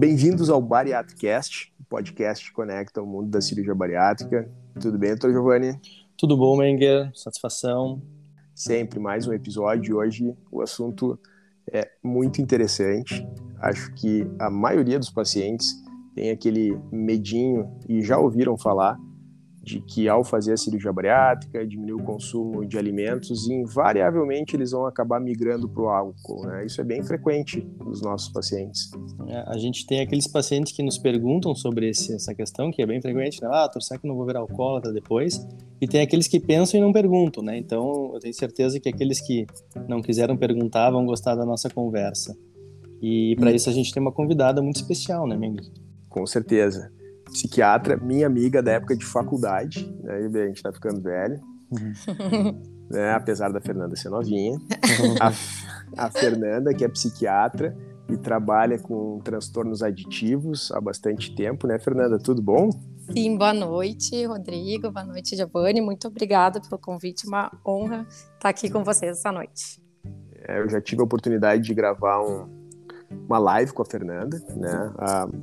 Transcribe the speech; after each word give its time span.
Bem-vindos 0.00 0.48
ao 0.48 0.62
Bariatricast, 0.62 1.74
o 1.78 1.84
podcast 1.84 2.48
que 2.48 2.54
conecta 2.54 3.02
o 3.02 3.06
mundo 3.06 3.28
da 3.28 3.38
cirurgia 3.38 3.74
bariátrica. 3.74 4.50
Tudo 4.80 4.98
bem, 4.98 5.10
doutor 5.10 5.30
Giovanni? 5.30 5.78
Tudo 6.16 6.38
bom, 6.38 6.56
Menger? 6.56 7.10
Satisfação. 7.14 8.00
Sempre 8.54 8.98
mais 8.98 9.28
um 9.28 9.34
episódio. 9.34 9.98
Hoje 9.98 10.34
o 10.50 10.62
assunto 10.62 11.20
é 11.70 11.86
muito 12.02 12.40
interessante. 12.40 13.28
Acho 13.58 13.92
que 13.92 14.26
a 14.38 14.48
maioria 14.48 14.98
dos 14.98 15.10
pacientes 15.10 15.70
tem 16.14 16.30
aquele 16.30 16.80
medinho 16.90 17.70
e 17.86 18.02
já 18.02 18.16
ouviram 18.16 18.56
falar 18.56 18.98
de 19.70 19.80
que 19.80 20.08
ao 20.08 20.24
fazer 20.24 20.54
a 20.54 20.56
cirurgia 20.56 20.92
bariátrica, 20.92 21.64
diminuir 21.64 22.02
o 22.02 22.04
consumo 22.04 22.66
de 22.66 22.76
alimentos 22.76 23.46
e 23.46 23.52
invariavelmente 23.52 24.56
eles 24.56 24.72
vão 24.72 24.84
acabar 24.84 25.20
migrando 25.20 25.68
para 25.68 25.82
o 25.82 25.88
álcool. 25.88 26.44
Né? 26.44 26.66
Isso 26.66 26.80
é 26.80 26.84
bem 26.84 27.02
frequente 27.04 27.64
nos 27.78 28.02
nossos 28.02 28.28
pacientes. 28.30 28.90
É, 29.28 29.44
a 29.46 29.56
gente 29.58 29.86
tem 29.86 30.00
aqueles 30.00 30.26
pacientes 30.26 30.72
que 30.72 30.82
nos 30.82 30.98
perguntam 30.98 31.54
sobre 31.54 31.88
esse, 31.88 32.12
essa 32.12 32.34
questão, 32.34 32.72
que 32.72 32.82
é 32.82 32.86
bem 32.86 33.00
frequente, 33.00 33.40
né? 33.40 33.48
Ah, 33.52 33.68
tô, 33.68 33.80
será 33.80 34.00
que 34.00 34.08
não 34.08 34.16
vou 34.16 34.26
virar 34.26 34.40
alcoólatra 34.40 34.92
depois? 34.92 35.46
E 35.80 35.86
tem 35.86 36.00
aqueles 36.00 36.26
que 36.26 36.40
pensam 36.40 36.80
e 36.80 36.82
não 36.82 36.92
perguntam, 36.92 37.42
né? 37.42 37.56
Então, 37.56 38.10
eu 38.12 38.20
tenho 38.20 38.34
certeza 38.34 38.80
que 38.80 38.88
aqueles 38.88 39.20
que 39.20 39.46
não 39.88 40.02
quiseram 40.02 40.36
perguntar 40.36 40.90
vão 40.90 41.06
gostar 41.06 41.36
da 41.36 41.46
nossa 41.46 41.70
conversa. 41.70 42.36
E 43.00 43.36
para 43.36 43.50
hum. 43.50 43.54
isso 43.54 43.70
a 43.70 43.72
gente 43.72 43.92
tem 43.92 44.00
uma 44.00 44.12
convidada 44.12 44.60
muito 44.60 44.76
especial, 44.76 45.26
né, 45.26 45.36
Mengue? 45.36 45.70
Com 46.08 46.26
certeza 46.26 46.90
psiquiatra, 47.32 47.96
minha 47.96 48.26
amiga 48.26 48.62
da 48.62 48.72
época 48.72 48.96
de 48.96 49.04
faculdade, 49.04 49.92
né? 50.02 50.16
a 50.16 50.46
gente 50.46 50.62
tá 50.62 50.72
ficando 50.72 51.00
velho, 51.00 51.40
uhum. 51.70 52.60
né? 52.90 53.12
apesar 53.12 53.50
da 53.50 53.60
Fernanda 53.60 53.96
ser 53.96 54.10
novinha. 54.10 54.58
a, 55.20 56.04
a 56.06 56.10
Fernanda, 56.10 56.74
que 56.74 56.84
é 56.84 56.88
psiquiatra 56.88 57.76
e 58.08 58.16
trabalha 58.16 58.78
com 58.78 59.20
transtornos 59.22 59.82
aditivos 59.82 60.70
há 60.72 60.80
bastante 60.80 61.34
tempo, 61.34 61.66
né, 61.66 61.78
Fernanda? 61.78 62.18
Tudo 62.18 62.42
bom? 62.42 62.70
Sim, 63.12 63.36
boa 63.36 63.54
noite, 63.54 64.24
Rodrigo, 64.26 64.90
boa 64.90 65.04
noite, 65.04 65.36
Giovanni. 65.36 65.80
Muito 65.80 66.08
obrigada 66.08 66.60
pelo 66.60 66.78
convite, 66.78 67.26
uma 67.26 67.50
honra 67.66 68.06
estar 68.08 68.48
aqui 68.48 68.68
com 68.70 68.84
vocês 68.84 69.18
essa 69.18 69.32
noite. 69.32 69.80
É, 70.46 70.60
eu 70.60 70.68
já 70.68 70.80
tive 70.80 71.00
a 71.02 71.04
oportunidade 71.04 71.62
de 71.62 71.74
gravar 71.74 72.22
um, 72.22 72.59
uma 73.10 73.38
live 73.38 73.72
com 73.72 73.82
a 73.82 73.84
Fernanda, 73.84 74.40
né? 74.56 74.92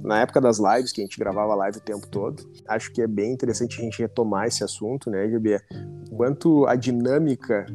Na 0.04 0.22
época 0.22 0.40
das 0.40 0.60
lives, 0.60 0.92
que 0.92 1.02
a 1.02 1.04
gente 1.04 1.20
gravava 1.20 1.56
live 1.56 1.78
o 1.78 1.82
tempo 1.82 2.08
todo. 2.08 2.44
Acho 2.68 2.92
que 2.92 3.02
é 3.02 3.08
bem 3.08 3.34
interessante 3.34 3.80
a 3.80 3.84
gente 3.84 4.02
retomar 4.02 4.48
esse 4.48 4.64
assunto, 4.64 5.10
né, 5.10 5.28
GB? 5.28 5.60
Quanto 6.16 6.66
a 6.66 6.76
dinâmica 6.76 7.66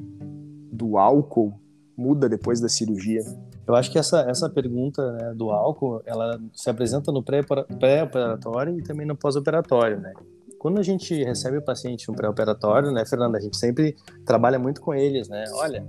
do 0.73 0.97
álcool 0.97 1.55
muda 1.97 2.29
depois 2.29 2.61
da 2.61 2.69
cirurgia? 2.69 3.23
Eu 3.67 3.75
acho 3.75 3.91
que 3.91 3.99
essa, 3.99 4.23
essa 4.23 4.51
pergunta 4.51 5.13
né, 5.13 5.35
do 5.35 5.51
álcool, 5.51 6.03
ela 6.05 6.41
se 6.53 6.69
apresenta 6.69 7.13
no 7.13 7.23
pré-operatório 7.23 8.79
e 8.79 8.83
também 8.83 9.07
no 9.07 9.17
pós-operatório, 9.17 10.01
né? 10.01 10.13
Quando 10.59 10.79
a 10.79 10.83
gente 10.83 11.25
recebe 11.25 11.59
o 11.59 11.63
paciente 11.63 12.09
no 12.09 12.15
pré-operatório, 12.15 12.93
né, 12.93 13.05
Fernanda, 13.05 13.39
a 13.39 13.41
gente 13.41 13.57
sempre 13.57 13.97
trabalha 14.25 14.59
muito 14.59 14.81
com 14.81 14.95
eles, 14.95 15.29
né? 15.29 15.45
Olha, 15.55 15.85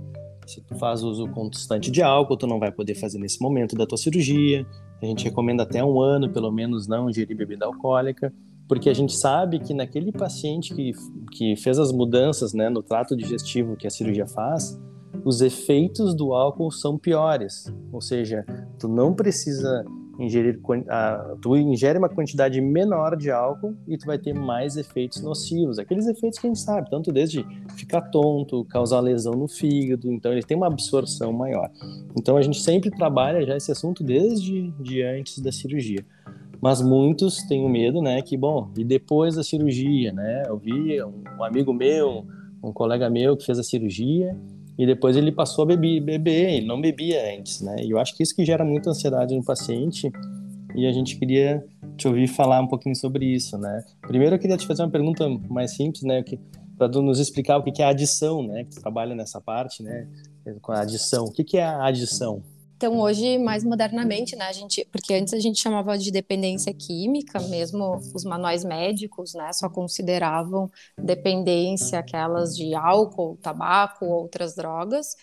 se 0.46 0.60
tu 0.62 0.74
faz 0.76 1.02
uso 1.02 1.28
constante 1.28 1.90
de 1.90 2.02
álcool, 2.02 2.36
tu 2.36 2.46
não 2.46 2.58
vai 2.58 2.70
poder 2.70 2.94
fazer 2.94 3.18
nesse 3.18 3.40
momento 3.40 3.76
da 3.76 3.86
tua 3.86 3.98
cirurgia. 3.98 4.66
A 5.02 5.06
gente 5.06 5.24
recomenda 5.24 5.62
até 5.62 5.84
um 5.84 6.00
ano, 6.00 6.30
pelo 6.32 6.50
menos, 6.50 6.86
não 6.86 7.10
ingerir 7.10 7.36
bebida 7.36 7.66
alcoólica, 7.66 8.32
porque 8.68 8.88
a 8.88 8.94
gente 8.94 9.14
sabe 9.14 9.58
que 9.58 9.74
naquele 9.74 10.12
paciente 10.12 10.74
que, 10.74 10.92
que 11.32 11.56
fez 11.56 11.78
as 11.78 11.92
mudanças 11.92 12.54
né, 12.54 12.68
no 12.68 12.82
trato 12.82 13.16
digestivo 13.16 13.76
que 13.76 13.86
a 13.86 13.90
cirurgia 13.90 14.26
faz, 14.26 14.80
os 15.24 15.40
efeitos 15.40 16.14
do 16.14 16.32
álcool 16.32 16.70
são 16.70 16.98
piores. 16.98 17.72
Ou 17.92 18.00
seja, 18.00 18.44
tu 18.78 18.88
não 18.88 19.14
precisa 19.14 19.84
ingerir 20.18 20.60
a, 20.88 21.36
tu 21.40 21.56
ingere 21.56 21.98
uma 21.98 22.08
quantidade 22.08 22.60
menor 22.60 23.16
de 23.16 23.30
álcool 23.30 23.74
e 23.86 23.96
tu 23.96 24.06
vai 24.06 24.18
ter 24.18 24.32
mais 24.32 24.76
efeitos 24.76 25.20
nocivos, 25.22 25.78
aqueles 25.78 26.06
efeitos 26.06 26.38
que 26.38 26.46
a 26.46 26.50
gente 26.50 26.60
sabe, 26.60 26.90
tanto 26.90 27.12
desde 27.12 27.44
ficar 27.76 28.02
tonto, 28.02 28.64
causar 28.66 29.00
lesão 29.00 29.34
no 29.34 29.48
fígado, 29.48 30.10
então 30.12 30.32
ele 30.32 30.42
tem 30.42 30.56
uma 30.56 30.66
absorção 30.66 31.32
maior. 31.32 31.70
Então 32.16 32.36
a 32.36 32.42
gente 32.42 32.60
sempre 32.60 32.90
trabalha 32.90 33.44
já 33.44 33.56
esse 33.56 33.72
assunto 33.72 34.02
desde 34.02 34.70
de 34.80 35.02
antes 35.02 35.40
da 35.40 35.50
cirurgia. 35.50 36.04
Mas 36.60 36.80
muitos 36.80 37.42
têm 37.42 37.64
o 37.64 37.68
medo, 37.68 38.00
né, 38.00 38.22
que 38.22 38.36
bom, 38.36 38.70
e 38.76 38.84
depois 38.84 39.36
da 39.36 39.42
cirurgia, 39.42 40.12
né? 40.12 40.44
Eu 40.46 40.56
vi 40.56 41.02
um 41.02 41.44
amigo 41.44 41.74
meu, 41.74 42.24
um 42.62 42.72
colega 42.72 43.10
meu 43.10 43.36
que 43.36 43.44
fez 43.44 43.58
a 43.58 43.62
cirurgia 43.62 44.34
e 44.78 44.86
depois 44.86 45.16
ele 45.16 45.30
passou 45.30 45.62
a 45.62 45.66
beber, 45.66 46.00
beber, 46.00 46.54
ele 46.54 46.66
não 46.66 46.80
bebia 46.80 47.36
antes, 47.36 47.60
né? 47.60 47.76
E 47.82 47.90
eu 47.90 47.98
acho 47.98 48.16
que 48.16 48.22
isso 48.22 48.34
que 48.34 48.44
gera 48.44 48.64
muita 48.64 48.90
ansiedade 48.90 49.34
no 49.34 49.44
paciente 49.44 50.10
e 50.74 50.86
a 50.86 50.92
gente 50.92 51.16
queria 51.16 51.64
te 51.96 52.08
ouvir 52.08 52.26
falar 52.26 52.60
um 52.60 52.66
pouquinho 52.66 52.96
sobre 52.96 53.24
isso, 53.24 53.56
né? 53.56 53.84
Primeiro 54.02 54.34
eu 54.34 54.38
queria 54.38 54.56
te 54.56 54.66
fazer 54.66 54.82
uma 54.82 54.90
pergunta 54.90 55.28
mais 55.48 55.76
simples, 55.76 56.02
né? 56.02 56.24
Para 56.76 56.88
nos 56.88 57.20
explicar 57.20 57.58
o 57.58 57.62
que 57.62 57.80
é 57.80 57.86
adição, 57.86 58.42
né? 58.42 58.64
Que 58.64 58.70
tu 58.70 58.80
trabalha 58.80 59.14
nessa 59.14 59.40
parte, 59.40 59.82
né? 59.82 60.08
Com 60.60 60.72
a 60.72 60.80
adição. 60.80 61.24
O 61.24 61.30
que 61.30 61.56
é 61.56 61.62
a 61.62 61.86
adição? 61.86 62.42
Então, 62.84 63.00
hoje, 63.00 63.38
mais 63.38 63.64
modernamente, 63.64 64.36
né, 64.36 64.44
a 64.44 64.52
gente, 64.52 64.86
porque 64.92 65.14
antes 65.14 65.32
a 65.32 65.38
gente 65.38 65.58
chamava 65.58 65.96
de 65.96 66.10
dependência 66.10 66.70
química, 66.74 67.40
mesmo 67.40 67.98
os 68.14 68.24
manuais 68.24 68.62
médicos, 68.62 69.32
né, 69.32 69.50
só 69.54 69.70
consideravam 69.70 70.70
dependência 70.98 71.98
aquelas 71.98 72.54
de 72.54 72.74
álcool, 72.74 73.38
tabaco, 73.40 74.04
outras 74.04 74.54
drogas. 74.54 75.16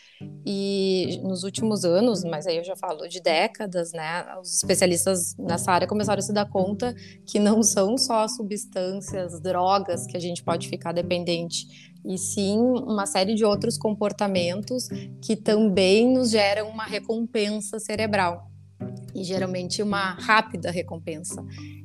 E 0.43 1.19
nos 1.21 1.43
últimos 1.43 1.85
anos, 1.85 2.23
mas 2.23 2.47
aí 2.47 2.57
eu 2.57 2.63
já 2.63 2.75
falo 2.75 3.07
de 3.07 3.21
décadas, 3.21 3.91
né, 3.91 4.25
os 4.41 4.55
especialistas 4.55 5.35
nessa 5.37 5.71
área 5.71 5.87
começaram 5.87 6.17
a 6.17 6.23
se 6.23 6.33
dar 6.33 6.49
conta 6.49 6.95
que 7.27 7.37
não 7.37 7.61
são 7.61 7.95
só 7.95 8.27
substâncias, 8.27 9.39
drogas 9.39 10.07
que 10.07 10.17
a 10.17 10.19
gente 10.19 10.43
pode 10.43 10.67
ficar 10.67 10.93
dependente, 10.93 11.90
e 12.05 12.17
sim 12.17 12.57
uma 12.57 13.05
série 13.05 13.35
de 13.35 13.45
outros 13.45 13.77
comportamentos 13.77 14.87
que 15.21 15.35
também 15.35 16.13
nos 16.13 16.31
geram 16.31 16.69
uma 16.69 16.85
recompensa 16.85 17.79
cerebral 17.79 18.51
e 19.13 19.23
geralmente 19.23 19.81
uma 19.83 20.13
rápida 20.13 20.71
recompensa. 20.71 21.43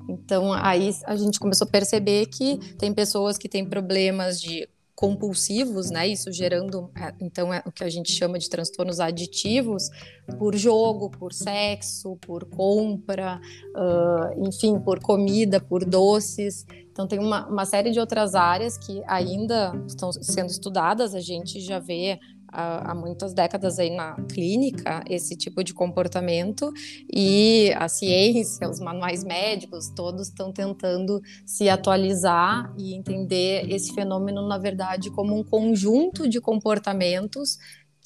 Então 0.08 0.52
aí 0.52 0.94
a 1.04 1.16
gente 1.16 1.38
começou 1.38 1.66
a 1.66 1.70
perceber 1.70 2.26
que 2.26 2.58
tem 2.76 2.92
pessoas 2.92 3.36
que 3.36 3.48
têm 3.48 3.68
problemas 3.68 4.40
de 4.40 4.68
compulsivos, 4.96 5.90
né? 5.90 6.08
Isso 6.08 6.32
gerando, 6.32 6.90
é, 6.96 7.12
então, 7.20 7.52
é 7.52 7.62
o 7.66 7.70
que 7.70 7.84
a 7.84 7.90
gente 7.90 8.10
chama 8.10 8.38
de 8.38 8.48
transtornos 8.48 8.98
aditivos 8.98 9.90
por 10.38 10.56
jogo, 10.56 11.10
por 11.10 11.34
sexo, 11.34 12.16
por 12.22 12.46
compra, 12.46 13.38
uh, 13.76 14.48
enfim, 14.48 14.80
por 14.80 14.98
comida, 14.98 15.60
por 15.60 15.84
doces. 15.84 16.64
Então, 16.90 17.06
tem 17.06 17.18
uma, 17.18 17.46
uma 17.46 17.66
série 17.66 17.90
de 17.90 18.00
outras 18.00 18.34
áreas 18.34 18.78
que 18.78 19.02
ainda 19.06 19.74
estão 19.86 20.10
sendo 20.10 20.48
estudadas. 20.48 21.14
A 21.14 21.20
gente 21.20 21.60
já 21.60 21.78
vê 21.78 22.18
há, 22.56 22.94
muitas 22.94 23.34
décadas 23.34 23.78
aí 23.78 23.90
na 23.90 24.14
clínica 24.32 25.04
esse 25.08 25.36
tipo 25.36 25.62
de 25.62 25.74
comportamento. 25.74 26.72
E 27.12 27.72
a 27.76 27.88
ciência, 27.88 28.68
os 28.68 28.80
manuais 28.80 29.22
médicos, 29.22 29.88
todos 29.90 30.28
estão 30.28 30.50
tentando 30.50 31.20
se 31.44 31.68
atualizar 31.68 32.72
e 32.78 32.94
entender 32.94 33.70
esse 33.70 33.94
fenômeno, 33.94 34.46
na 34.48 34.56
verdade, 34.56 35.10
como 35.10 35.38
um 35.38 35.44
conjunto 35.44 36.28
de 36.28 36.40
comportamentos 36.40 37.58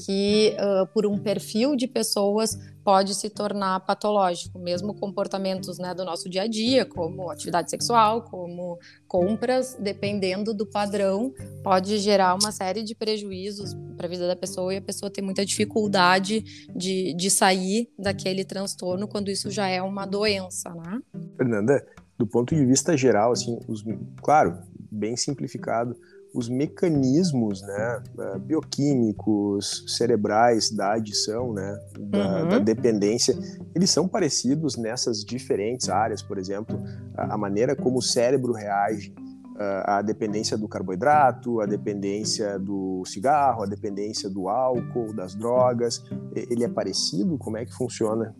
que, 0.04 0.56
uh, 0.58 0.86
por 0.92 1.06
um 1.06 1.18
perfil 1.18 1.76
de 1.76 1.86
pessoas, 1.86 2.58
pode 2.84 3.14
se 3.14 3.28
tornar 3.28 3.80
patológico, 3.80 4.58
mesmo 4.58 4.94
comportamentos 4.94 5.78
né, 5.78 5.94
do 5.94 6.04
nosso 6.04 6.28
dia 6.28 6.42
a 6.42 6.46
dia, 6.46 6.84
como 6.84 7.30
atividade 7.30 7.70
sexual, 7.70 8.22
como 8.22 8.78
compras, 9.06 9.76
dependendo 9.78 10.54
do 10.54 10.66
padrão, 10.66 11.32
pode 11.62 11.98
gerar 11.98 12.34
uma 12.34 12.50
série 12.50 12.82
de 12.82 12.94
prejuízos 12.94 13.74
para 13.96 14.06
a 14.06 14.10
vida 14.10 14.26
da 14.26 14.36
pessoa 14.36 14.72
e 14.72 14.78
a 14.78 14.82
pessoa 14.82 15.10
tem 15.10 15.22
muita 15.22 15.44
dificuldade 15.44 16.66
de, 16.74 17.14
de 17.14 17.30
sair 17.30 17.88
daquele 17.98 18.44
transtorno 18.44 19.06
quando 19.06 19.30
isso 19.30 19.50
já 19.50 19.68
é 19.68 19.82
uma 19.82 20.06
doença, 20.06 20.70
né? 20.74 21.00
Fernanda, 21.36 21.86
do 22.18 22.26
ponto 22.26 22.54
de 22.54 22.64
vista 22.64 22.96
geral, 22.96 23.32
assim, 23.32 23.58
os, 23.68 23.84
claro, 24.22 24.58
bem 24.90 25.16
simplificado, 25.16 25.96
os 26.34 26.48
mecanismos 26.48 27.62
né, 27.62 28.02
eh, 28.18 28.38
bioquímicos, 28.38 29.84
cerebrais 29.86 30.70
da 30.70 30.94
adição, 30.94 31.52
né, 31.52 31.78
da, 31.98 32.42
uhum. 32.42 32.48
da, 32.48 32.58
dependência, 32.58 33.36
eles 33.74 33.90
são 33.90 34.06
parecidos 34.06 34.76
nessas 34.76 35.24
diferentes 35.24 35.88
áreas, 35.88 36.22
por 36.22 36.38
exemplo, 36.38 36.80
a, 37.16 37.34
a 37.34 37.38
maneira 37.38 37.74
como 37.74 37.98
o 37.98 38.02
cérebro 38.02 38.52
reage 38.52 39.12
eh, 39.58 39.82
à 39.86 40.02
dependência 40.02 40.56
do 40.56 40.68
carboidrato, 40.68 41.60
à 41.60 41.66
dependência 41.66 42.58
do 42.58 43.02
cigarro, 43.04 43.62
à 43.62 43.66
dependência 43.66 44.30
do 44.30 44.48
álcool, 44.48 45.12
das 45.12 45.34
drogas, 45.34 46.02
ele 46.34 46.64
é 46.64 46.68
parecido? 46.68 47.36
Como 47.38 47.56
é 47.56 47.64
que 47.64 47.72
funciona? 47.74 48.34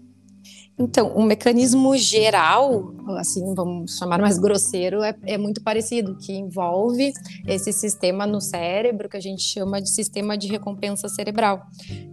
Então, 0.78 1.12
um 1.14 1.24
mecanismo 1.24 1.94
geral, 1.96 2.94
assim, 3.18 3.54
vamos 3.54 3.98
chamar 3.98 4.18
mais 4.18 4.38
grosseiro, 4.38 5.02
é, 5.02 5.14
é, 5.26 5.36
muito 5.36 5.62
parecido, 5.62 6.16
que 6.16 6.32
envolve 6.32 7.12
esse 7.46 7.70
sistema 7.70 8.26
no 8.26 8.40
cérebro 8.40 9.08
que 9.08 9.16
a 9.16 9.20
gente 9.20 9.42
chama 9.42 9.80
de 9.80 9.90
sistema 9.90 10.38
de 10.38 10.48
recompensa 10.48 11.08
cerebral, 11.08 11.66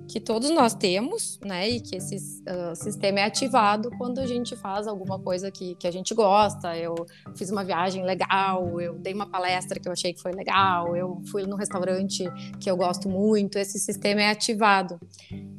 que 0.07 0.19
todos 0.19 0.50
nós 0.50 0.74
temos, 0.74 1.39
né, 1.44 1.69
e 1.69 1.81
que 1.81 1.98
esse 1.98 2.15
uh, 2.15 2.75
sistema 2.75 3.19
é 3.19 3.24
ativado 3.24 3.89
quando 3.98 4.19
a 4.19 4.25
gente 4.25 4.56
faz 4.56 4.88
alguma 4.88 5.19
coisa 5.19 5.51
que, 5.51 5.75
que 5.75 5.88
a 5.88 5.92
gente 5.92 6.13
gosta. 6.13 6.77
Eu 6.77 6.95
fiz 7.36 7.51
uma 7.51 7.63
viagem 7.63 8.04
legal, 8.04 8.80
eu 8.80 8.98
dei 8.98 9.13
uma 9.13 9.25
palestra 9.25 9.80
que 9.80 9.88
eu 9.88 9.92
achei 9.92 10.13
que 10.13 10.21
foi 10.21 10.31
legal, 10.31 10.95
eu 10.95 11.21
fui 11.30 11.44
num 11.45 11.57
restaurante 11.57 12.24
que 12.59 12.71
eu 12.71 12.77
gosto 12.77 13.09
muito, 13.09 13.57
esse 13.57 13.77
sistema 13.80 14.21
é 14.21 14.30
ativado. 14.30 15.00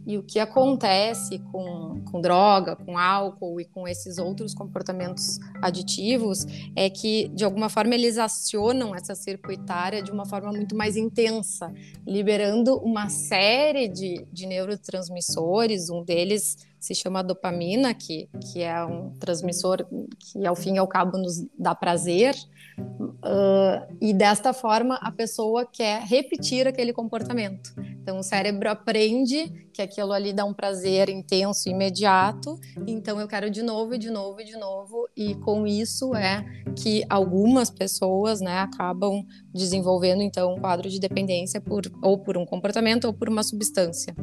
E 0.06 0.16
o 0.16 0.22
que 0.22 0.38
acontece 0.38 1.38
com, 1.52 2.02
com 2.10 2.18
droga, 2.18 2.74
com 2.74 2.96
álcool 2.96 3.60
e 3.60 3.66
com 3.66 3.86
esses 3.86 4.16
outros 4.16 4.54
comportamentos 4.54 5.38
aditivos 5.60 6.46
é 6.74 6.88
que, 6.88 7.28
de 7.28 7.44
alguma 7.44 7.68
forma, 7.68 7.94
eles 7.94 8.16
acionam 8.16 8.94
essa 8.94 9.14
circuitária 9.14 10.02
de 10.02 10.10
uma 10.10 10.24
forma 10.24 10.50
muito 10.50 10.74
mais 10.74 10.96
intensa, 10.96 11.70
liberando 12.06 12.78
uma 12.78 13.10
série 13.10 13.86
de, 13.86 14.26
de 14.38 14.46
neurotransmissores, 14.46 15.90
um 15.90 16.02
deles 16.02 16.56
se 16.78 16.94
chama 16.94 17.22
dopamina, 17.22 17.92
que, 17.94 18.28
que 18.52 18.62
é 18.62 18.84
um 18.84 19.10
transmissor 19.18 19.86
que, 20.18 20.46
ao 20.46 20.54
fim 20.54 20.74
e 20.74 20.78
ao 20.78 20.86
cabo, 20.86 21.18
nos 21.18 21.44
dá 21.58 21.74
prazer. 21.74 22.34
Uh, 22.78 23.96
e 24.00 24.12
desta 24.12 24.52
forma, 24.52 24.96
a 24.96 25.10
pessoa 25.10 25.66
quer 25.66 26.02
repetir 26.02 26.66
aquele 26.66 26.92
comportamento. 26.92 27.72
Então, 28.00 28.18
o 28.18 28.22
cérebro 28.22 28.70
aprende 28.70 29.68
que 29.72 29.82
aquilo 29.82 30.12
ali 30.12 30.32
dá 30.32 30.44
um 30.44 30.54
prazer 30.54 31.08
intenso 31.08 31.68
imediato, 31.68 32.58
então 32.86 33.20
eu 33.20 33.28
quero 33.28 33.50
de 33.50 33.62
novo 33.62 33.94
e 33.94 33.98
de 33.98 34.10
novo 34.10 34.40
e 34.40 34.44
de 34.44 34.56
novo, 34.56 35.08
e 35.16 35.34
com 35.34 35.66
isso 35.66 36.14
é 36.14 36.44
que 36.74 37.04
algumas 37.08 37.70
pessoas 37.70 38.40
né, 38.40 38.58
acabam 38.60 39.24
desenvolvendo 39.52 40.22
então 40.22 40.54
um 40.54 40.60
quadro 40.60 40.88
de 40.88 40.98
dependência 40.98 41.60
por, 41.60 41.82
ou 42.02 42.18
por 42.18 42.38
um 42.38 42.46
comportamento 42.46 43.04
ou 43.04 43.12
por 43.12 43.28
uma 43.28 43.42
substância. 43.42 44.14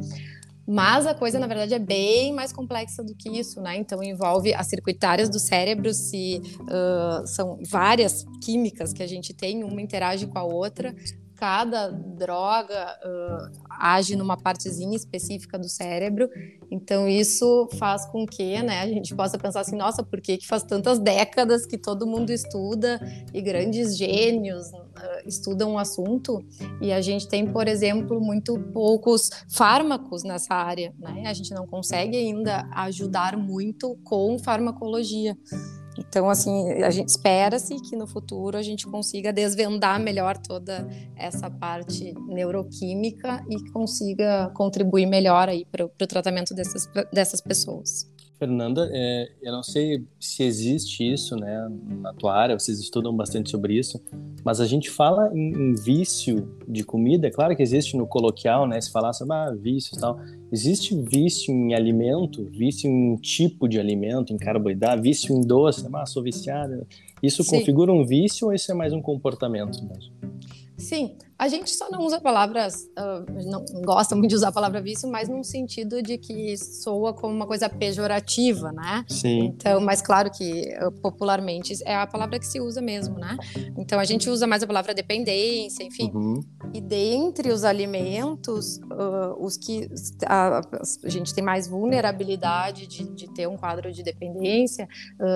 Mas 0.66 1.06
a 1.06 1.14
coisa, 1.14 1.38
na 1.38 1.46
verdade, 1.46 1.74
é 1.74 1.78
bem 1.78 2.32
mais 2.32 2.52
complexa 2.52 3.02
do 3.02 3.14
que 3.14 3.28
isso, 3.28 3.60
né? 3.60 3.76
Então, 3.76 4.02
envolve 4.02 4.52
as 4.52 4.66
circuitárias 4.66 5.28
do 5.28 5.38
cérebro, 5.38 5.94
se 5.94 6.42
uh, 6.62 7.26
são 7.26 7.58
várias 7.70 8.24
químicas 8.42 8.92
que 8.92 9.02
a 9.02 9.06
gente 9.06 9.32
tem, 9.32 9.62
uma 9.62 9.80
interage 9.80 10.26
com 10.26 10.38
a 10.38 10.44
outra, 10.44 10.94
cada 11.36 11.90
droga 11.90 12.98
uh, 13.04 13.66
age 13.78 14.16
numa 14.16 14.36
partezinha 14.36 14.96
específica 14.96 15.58
do 15.58 15.68
cérebro. 15.68 16.28
Então 16.70 17.06
isso 17.06 17.68
faz 17.78 18.06
com 18.06 18.26
que, 18.26 18.60
né, 18.62 18.80
a 18.80 18.86
gente 18.86 19.14
possa 19.14 19.38
pensar 19.38 19.60
assim, 19.60 19.76
nossa, 19.76 20.02
por 20.02 20.20
que, 20.20 20.38
que 20.38 20.46
faz 20.46 20.62
tantas 20.62 20.98
décadas 20.98 21.66
que 21.66 21.78
todo 21.78 22.06
mundo 22.06 22.30
estuda 22.30 22.98
e 23.32 23.40
grandes 23.42 23.96
gênios 23.96 24.72
estudam 25.26 25.74
o 25.74 25.78
assunto 25.78 26.44
e 26.80 26.92
a 26.92 27.00
gente 27.00 27.28
tem, 27.28 27.46
por 27.46 27.68
exemplo, 27.68 28.20
muito 28.20 28.58
poucos 28.72 29.30
fármacos 29.48 30.22
nessa 30.22 30.54
área, 30.54 30.94
né? 30.98 31.24
A 31.26 31.32
gente 31.32 31.52
não 31.54 31.66
consegue 31.66 32.16
ainda 32.16 32.68
ajudar 32.72 33.36
muito 33.36 33.96
com 34.04 34.38
farmacologia. 34.38 35.36
Então, 35.98 36.28
assim, 36.28 36.70
a 36.82 36.90
gente 36.90 37.08
espera-se 37.08 37.74
que 37.76 37.96
no 37.96 38.06
futuro 38.06 38.56
a 38.56 38.62
gente 38.62 38.86
consiga 38.86 39.32
desvendar 39.32 39.98
melhor 39.98 40.36
toda 40.36 40.86
essa 41.16 41.50
parte 41.50 42.14
neuroquímica 42.28 43.42
e 43.48 43.70
consiga 43.70 44.50
contribuir 44.54 45.06
melhor 45.06 45.48
aí 45.48 45.64
para 45.64 45.86
o 45.86 46.06
tratamento 46.06 46.54
dessas, 46.54 46.88
dessas 47.12 47.40
pessoas. 47.40 48.06
Fernanda, 48.38 48.90
é, 48.92 49.30
eu 49.42 49.50
não 49.50 49.62
sei 49.62 50.04
se 50.20 50.42
existe 50.42 51.10
isso, 51.10 51.34
né, 51.36 51.68
na 52.00 52.12
tua 52.12 52.34
área, 52.34 52.58
vocês 52.58 52.78
estudam 52.78 53.14
bastante 53.14 53.50
sobre 53.50 53.74
isso, 53.74 54.02
mas 54.44 54.60
a 54.60 54.66
gente 54.66 54.90
fala 54.90 55.30
em, 55.34 55.52
em 55.52 55.74
vício 55.74 56.48
de 56.68 56.84
comida, 56.84 57.28
é 57.28 57.30
claro 57.30 57.56
que 57.56 57.62
existe 57.62 57.96
no 57.96 58.06
coloquial, 58.06 58.68
né, 58.68 58.78
se 58.80 58.90
falar 58.90 59.12
sobre 59.14 59.34
ah, 59.34 59.50
vícios 59.58 59.96
e 59.96 60.00
tal, 60.00 60.20
existe 60.52 60.94
vício 60.94 61.52
em 61.52 61.74
alimento, 61.74 62.44
vício 62.44 62.90
em 62.90 63.16
tipo 63.16 63.66
de 63.66 63.80
alimento, 63.80 64.32
em 64.32 64.36
carboidrato, 64.36 65.02
vício 65.02 65.34
em 65.34 65.40
doce, 65.40 65.86
ah, 65.92 66.06
sou 66.06 66.22
viciada, 66.22 66.86
isso 67.22 67.42
Sim. 67.42 67.58
configura 67.58 67.90
um 67.90 68.04
vício 68.04 68.48
ou 68.48 68.52
isso 68.52 68.70
é 68.70 68.74
mais 68.74 68.92
um 68.92 69.00
comportamento 69.00 69.82
mesmo? 69.82 70.12
Sim, 70.76 71.14
a 71.38 71.48
gente 71.48 71.70
só 71.70 71.90
não 71.90 72.00
usa 72.00 72.18
palavras, 72.18 72.88
uh, 72.98 73.50
não 73.50 73.62
gosta 73.82 74.16
muito 74.16 74.30
de 74.30 74.36
usar 74.36 74.48
a 74.48 74.52
palavra 74.52 74.80
vício, 74.80 75.10
mas 75.10 75.28
num 75.28 75.44
sentido 75.44 76.00
de 76.02 76.16
que 76.16 76.56
soa 76.56 77.12
como 77.12 77.34
uma 77.34 77.46
coisa 77.46 77.68
pejorativa, 77.68 78.72
né? 78.72 79.04
Sim. 79.06 79.54
Então, 79.54 79.80
mas 79.80 80.00
claro 80.00 80.30
que 80.30 80.74
uh, 80.82 80.90
popularmente 81.02 81.74
é 81.84 81.94
a 81.94 82.06
palavra 82.06 82.38
que 82.38 82.46
se 82.46 82.58
usa 82.58 82.80
mesmo, 82.80 83.18
né? 83.18 83.36
Então 83.76 84.00
a 84.00 84.04
gente 84.04 84.30
usa 84.30 84.46
mais 84.46 84.62
a 84.62 84.66
palavra 84.66 84.94
dependência, 84.94 85.84
enfim. 85.84 86.10
Uhum. 86.14 86.40
E 86.72 86.80
dentre 86.80 87.50
os 87.50 87.64
alimentos, 87.64 88.78
uh, 88.78 89.36
os 89.38 89.58
que 89.58 89.90
a, 90.24 90.60
a, 91.04 91.08
gente 91.08 91.34
tem 91.34 91.44
mais 91.44 91.68
vulnerabilidade 91.68 92.86
de, 92.86 93.04
de 93.14 93.28
ter 93.34 93.46
um 93.46 93.58
quadro 93.58 93.92
de 93.92 94.02
dependência 94.02 94.88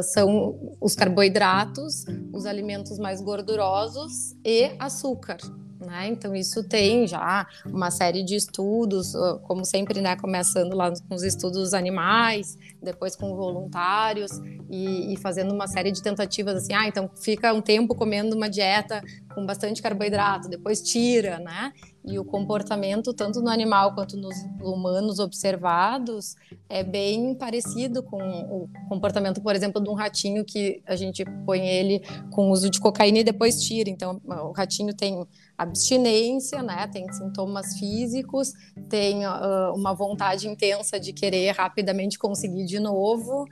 são 0.03 0.77
os 0.81 0.95
carboidratos, 0.95 2.05
os 2.33 2.47
alimentos 2.47 2.99
mais 2.99 3.21
gordurosos 3.21 4.35
e 4.45 4.71
açúcar. 4.79 5.39
Né? 5.81 6.09
Então, 6.09 6.35
isso 6.35 6.63
tem 6.63 7.07
já 7.07 7.47
uma 7.65 7.91
série 7.91 8.23
de 8.23 8.35
estudos, 8.35 9.15
como 9.45 9.65
sempre, 9.65 10.01
né? 10.01 10.15
começando 10.15 10.75
lá 10.75 10.93
com 11.09 11.15
os 11.15 11.23
estudos 11.23 11.73
animais, 11.73 12.59
depois 12.83 13.17
com 13.17 13.35
voluntários, 13.35 14.31
e, 14.69 15.15
e, 15.15 15.17
fazendo 15.17 15.55
uma 15.55 15.67
série 15.67 15.91
de 15.91 16.03
tentativas 16.03 16.57
assim, 16.57 16.75
ah, 16.75 16.87
então 16.87 17.11
fica 17.17 17.53
um 17.53 17.61
tempo 17.61 17.95
comendo 17.95 18.37
uma 18.37 18.49
dieta 18.49 19.03
com 19.35 19.45
bastante 19.47 19.81
carboidrato, 19.81 20.49
depois 20.49 20.83
tira, 20.83 21.39
né? 21.39 21.73
E 22.05 22.19
o 22.19 22.25
comportamento, 22.25 23.13
tanto 23.13 23.43
no 23.43 23.51
animal 23.51 23.95
quanto 23.95 24.17
nos 24.17 24.35
humanos 24.63 25.19
observados, 25.19 26.35
é 26.69 26.83
bem 26.83 27.35
parecido 27.35 28.03
com 28.03 28.19
o 28.19 28.69
comportamento, 28.89 29.41
por 29.43 29.55
exemplo, 29.55 29.83
de 29.83 29.91
um 29.91 29.95
ratinho 29.95 30.45
que 30.45 30.83
a 30.87 30.97
gente 30.97 31.25
põe 31.45 31.67
ele 31.67 32.01
com 32.31 32.51
uso 32.51 32.71
de 32.71 32.81
cocaína 32.81 33.19
e 33.19 33.25
depois 33.25 33.63
tira. 33.63 33.91
Então, 33.91 34.21
o 34.25 34.53
ratinho 34.53 34.95
tem 34.95 35.27
abstinência, 35.61 36.63
né? 36.63 36.87
Tem 36.87 37.11
sintomas 37.13 37.79
físicos, 37.79 38.53
tem 38.89 39.27
uh, 39.27 39.75
uma 39.75 39.93
vontade 39.93 40.49
intensa 40.49 40.99
de 40.99 41.13
querer 41.13 41.51
rapidamente 41.51 42.19
conseguir 42.19 42.65
de 42.65 42.81
novo. 42.81 43.45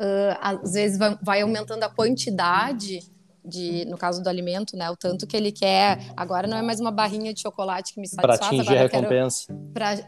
Uh, 0.00 0.36
às 0.40 0.72
vezes 0.72 0.98
vai, 0.98 1.16
vai 1.22 1.40
aumentando 1.42 1.84
a 1.84 1.88
quantidade 1.88 3.00
de, 3.44 3.84
no 3.84 3.96
caso 3.96 4.20
do 4.22 4.28
alimento, 4.28 4.76
né? 4.76 4.90
O 4.90 4.96
tanto 4.96 5.24
que 5.24 5.36
ele 5.36 5.52
quer. 5.52 6.00
Agora 6.16 6.48
não 6.48 6.56
é 6.56 6.62
mais 6.62 6.80
uma 6.80 6.90
barrinha 6.90 7.32
de 7.32 7.40
chocolate 7.40 7.94
que 7.94 8.00
me 8.00 8.08
satisfaz. 8.08 8.38
Para 8.38 8.48
atingir 8.48 8.76
a 8.76 8.82
recompensa. 8.82 9.58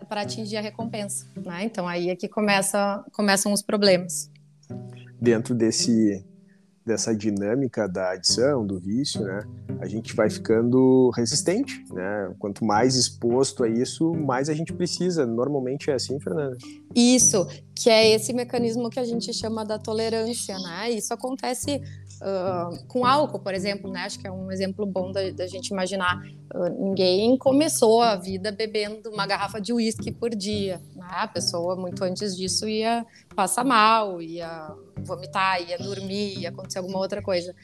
Para 0.09 0.21
atingir 0.21 0.57
a 0.57 0.61
recompensa, 0.61 1.27
né? 1.37 1.65
Então 1.65 1.87
aí 1.87 2.11
é 2.11 2.17
que 2.17 2.27
começa, 2.27 3.05
começam 3.13 3.53
os 3.53 3.63
problemas. 3.63 4.29
Dentro 5.21 5.55
desse 5.55 6.25
dessa 6.85 7.15
dinâmica 7.15 7.89
da 7.89 8.11
adição, 8.11 8.67
do 8.67 8.79
vício, 8.79 9.23
né, 9.23 9.43
a 9.81 9.87
gente 9.87 10.15
vai 10.15 10.29
ficando 10.31 11.11
resistente, 11.17 11.85
né? 11.93 12.35
Quanto 12.39 12.65
mais 12.65 12.95
exposto 12.95 13.65
a 13.65 13.69
isso, 13.69 14.13
mais 14.15 14.49
a 14.49 14.55
gente 14.55 14.73
precisa. 14.73 15.27
Normalmente 15.27 15.91
é 15.91 15.95
assim, 15.95 16.19
Fernanda? 16.21 16.57
Isso, 16.95 17.47
que 17.75 17.91
é 17.91 18.11
esse 18.11 18.33
mecanismo 18.33 18.89
que 18.89 19.01
a 19.01 19.05
gente 19.05 19.33
chama 19.33 19.65
da 19.65 19.79
tolerância, 19.79 20.59
né? 20.59 20.91
Isso 20.91 21.13
acontece 21.13 21.83
uh, 22.23 22.87
com 22.87 23.05
álcool, 23.05 23.41
por 23.41 23.55
exemplo, 23.55 23.91
né? 23.91 24.01
Acho 24.01 24.19
que 24.19 24.27
é 24.27 24.31
um 24.31 24.51
exemplo 24.51 24.87
bom 24.87 25.11
da, 25.11 25.31
da 25.31 25.47
gente 25.47 25.69
imaginar. 25.69 26.23
Uh, 26.55 26.85
ninguém 26.87 27.37
começou 27.37 28.01
a 28.01 28.17
vida 28.17 28.53
bebendo 28.53 29.11
uma 29.11 29.27
garrafa 29.27 29.61
de 29.61 29.73
uísque 29.73 30.13
por 30.13 30.31
dia, 30.31 30.81
né? 30.95 31.07
A 31.11 31.29
pessoa 31.29 31.77
muito 31.77 32.03
antes 32.05 32.37
disso 32.37 32.69
ia 32.69 33.05
passar 33.35 33.65
mal, 33.65 34.23
ia 34.23 34.75
vomitar, 35.03 35.61
ia 35.63 35.79
dormir, 35.79 36.39
ia 36.39 36.49
acontecer 36.49 36.79
alguma 36.79 36.99
outra 36.99 37.23
coisa. 37.23 37.55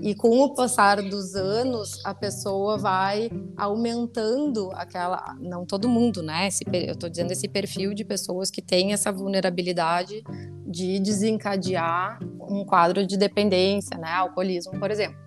E 0.00 0.14
com 0.14 0.40
o 0.40 0.54
passar 0.54 1.02
dos 1.02 1.34
anos, 1.34 2.04
a 2.04 2.14
pessoa 2.14 2.78
vai 2.78 3.30
aumentando 3.56 4.70
aquela. 4.74 5.36
Não 5.40 5.64
todo 5.64 5.88
mundo, 5.88 6.22
né? 6.22 6.48
Esse, 6.48 6.64
eu 6.72 6.92
estou 6.92 7.08
dizendo 7.08 7.32
esse 7.32 7.48
perfil 7.48 7.94
de 7.94 8.04
pessoas 8.04 8.50
que 8.50 8.62
têm 8.62 8.92
essa 8.92 9.12
vulnerabilidade 9.12 10.22
de 10.66 10.98
desencadear 11.00 12.18
um 12.40 12.64
quadro 12.64 13.06
de 13.06 13.16
dependência, 13.16 13.96
né? 13.98 14.10
Alcoolismo, 14.10 14.78
por 14.78 14.90
exemplo. 14.90 15.18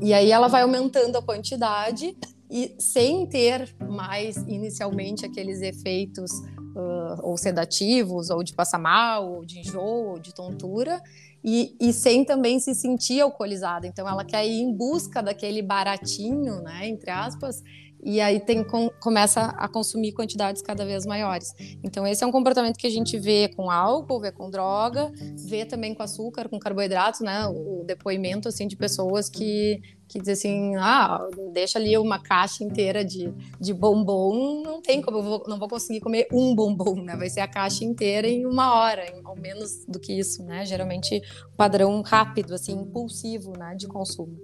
E 0.00 0.12
aí 0.14 0.30
ela 0.30 0.48
vai 0.48 0.62
aumentando 0.62 1.16
a 1.16 1.22
quantidade 1.22 2.16
e 2.52 2.76
sem 2.78 3.26
ter 3.26 3.74
mais 3.80 4.36
inicialmente 4.36 5.24
aqueles 5.24 5.62
efeitos 5.62 6.30
uh, 6.76 7.18
ou 7.22 7.34
sedativos, 7.38 8.28
ou 8.28 8.42
de 8.42 8.52
passar 8.52 8.78
mal, 8.78 9.36
ou 9.36 9.44
de 9.44 9.60
enjoo, 9.60 10.10
ou 10.10 10.18
de 10.18 10.34
tontura, 10.34 11.00
e, 11.42 11.74
e, 11.80 11.92
sem 11.94 12.24
também 12.24 12.60
se 12.60 12.74
sentir 12.74 13.22
alcoolizada. 13.22 13.86
Então, 13.86 14.06
ela 14.06 14.22
quer 14.24 14.46
ir 14.46 14.60
em 14.60 14.72
busca 14.72 15.22
daquele 15.22 15.62
baratinho, 15.62 16.60
né, 16.60 16.86
entre 16.86 17.10
aspas, 17.10 17.62
e 18.02 18.20
aí 18.20 18.40
tem, 18.40 18.64
com, 18.64 18.90
começa 19.00 19.42
a 19.42 19.68
consumir 19.68 20.12
quantidades 20.12 20.60
cada 20.60 20.84
vez 20.84 21.06
maiores. 21.06 21.54
Então, 21.84 22.04
esse 22.04 22.24
é 22.24 22.26
um 22.26 22.32
comportamento 22.32 22.76
que 22.76 22.86
a 22.86 22.90
gente 22.90 23.16
vê 23.16 23.48
com 23.54 23.70
álcool, 23.70 24.20
vê 24.20 24.32
com 24.32 24.50
droga, 24.50 25.12
vê 25.46 25.64
também 25.64 25.94
com 25.94 26.02
açúcar, 26.02 26.48
com 26.48 26.58
carboidratos, 26.58 27.20
né? 27.20 27.46
O 27.46 27.84
depoimento, 27.86 28.48
assim, 28.48 28.66
de 28.66 28.76
pessoas 28.76 29.28
que, 29.28 29.80
que 30.08 30.18
dizem 30.18 30.32
assim, 30.32 30.76
ah, 30.76 31.24
deixa 31.52 31.78
ali 31.78 31.96
uma 31.96 32.18
caixa 32.18 32.64
inteira 32.64 33.04
de, 33.04 33.32
de 33.60 33.72
bombom, 33.72 34.62
não 34.64 34.82
tem 34.82 35.00
como, 35.00 35.18
eu 35.18 35.22
vou, 35.22 35.44
não 35.46 35.58
vou 35.58 35.68
conseguir 35.68 36.00
comer 36.00 36.26
um 36.32 36.56
bombom, 36.56 36.96
né? 36.96 37.16
Vai 37.16 37.30
ser 37.30 37.40
a 37.40 37.48
caixa 37.48 37.84
inteira 37.84 38.26
em 38.26 38.44
uma 38.44 38.74
hora, 38.74 39.04
ao 39.22 39.36
menos 39.36 39.84
do 39.86 40.00
que 40.00 40.12
isso, 40.12 40.42
né? 40.42 40.66
Geralmente, 40.66 41.22
padrão 41.56 42.02
rápido, 42.02 42.52
assim, 42.54 42.72
impulsivo, 42.72 43.52
né, 43.56 43.76
de 43.76 43.86
consumo. 43.86 44.36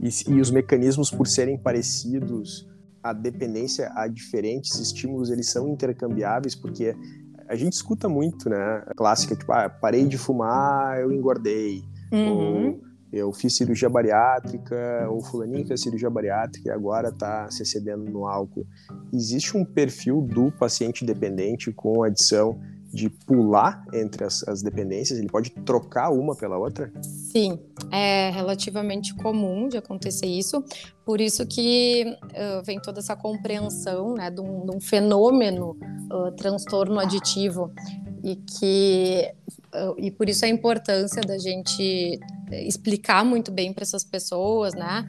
E, 0.00 0.08
e 0.32 0.40
os 0.40 0.50
mecanismos, 0.50 1.10
por 1.10 1.26
serem 1.26 1.58
parecidos, 1.58 2.69
a 3.02 3.12
dependência 3.12 3.90
a 3.94 4.06
diferentes 4.06 4.78
estímulos, 4.78 5.30
eles 5.30 5.50
são 5.50 5.68
intercambiáveis, 5.68 6.54
porque 6.54 6.94
a 7.48 7.56
gente 7.56 7.72
escuta 7.72 8.08
muito, 8.08 8.48
né? 8.48 8.82
A 8.86 8.94
clássica, 8.94 9.34
tipo, 9.34 9.52
ah, 9.52 9.68
parei 9.68 10.06
de 10.06 10.16
fumar, 10.16 11.00
eu 11.00 11.10
engordei. 11.10 11.82
Uhum. 12.12 12.68
Ou 12.68 12.90
eu 13.12 13.32
fiz 13.32 13.56
cirurgia 13.56 13.88
bariátrica, 13.88 15.08
ou 15.10 15.20
fulaninho 15.20 15.66
fez 15.66 15.80
cirurgia 15.80 16.08
bariátrica 16.08 16.68
e 16.68 16.72
agora 16.72 17.08
está 17.08 17.50
se 17.50 17.62
excedendo 17.62 18.04
no 18.04 18.24
álcool. 18.26 18.64
Existe 19.12 19.56
um 19.56 19.64
perfil 19.64 20.20
do 20.20 20.52
paciente 20.52 21.04
dependente 21.04 21.72
com 21.72 22.04
adição 22.04 22.60
de 22.92 23.08
pular 23.08 23.84
entre 23.92 24.24
as, 24.24 24.46
as, 24.46 24.62
dependências? 24.62 25.18
Ele 25.18 25.28
pode 25.28 25.50
trocar 25.50 26.10
uma 26.10 26.36
pela 26.36 26.56
outra? 26.56 26.92
Sim, 27.02 27.58
é 27.90 28.30
relativamente 28.30 29.14
comum 29.14 29.68
de 29.68 29.76
acontecer 29.76 30.26
isso. 30.26 30.64
Por 31.04 31.20
isso 31.20 31.46
que 31.46 32.04
uh, 32.24 32.62
vem 32.64 32.80
toda 32.80 33.00
essa 33.00 33.16
compreensão 33.16 34.14
né, 34.14 34.30
de, 34.30 34.40
um, 34.40 34.64
de 34.64 34.76
um 34.76 34.80
fenômeno 34.80 35.76
uh, 36.12 36.30
transtorno 36.36 36.98
aditivo 36.98 37.72
e 38.22 38.36
que 38.36 39.32
e 39.98 40.10
por 40.10 40.28
isso 40.28 40.44
a 40.44 40.48
importância 40.48 41.22
da 41.22 41.38
gente 41.38 42.18
explicar 42.50 43.24
muito 43.24 43.52
bem 43.52 43.72
para 43.72 43.82
essas 43.82 44.02
pessoas, 44.02 44.74
né? 44.74 45.06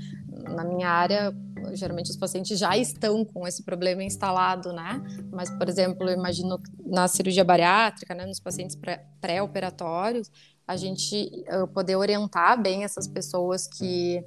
Na 0.56 0.64
minha 0.64 0.88
área, 0.88 1.36
geralmente 1.74 2.10
os 2.10 2.18
pacientes 2.18 2.58
já 2.60 2.78
estão 2.78 3.24
com 3.26 3.48
esse 3.48 3.64
problema 3.64 4.04
instalado, 4.04 4.72
né? 4.72 5.02
Mas, 5.32 5.50
por 5.50 5.68
exemplo, 5.68 6.08
eu 6.10 6.14
imagino 6.16 6.60
na 6.86 7.08
cirurgia 7.08 7.44
bariátrica, 7.44 8.14
né, 8.14 8.26
nos 8.26 8.40
pacientes 8.40 8.78
pré-operatórios, 9.20 10.32
a 10.72 10.78
gente 10.78 11.30
uh, 11.50 11.68
poder 11.68 11.98
orientar 11.98 12.62
bem 12.62 12.86
essas 12.86 13.06
pessoas 13.06 13.68
que, 13.68 14.24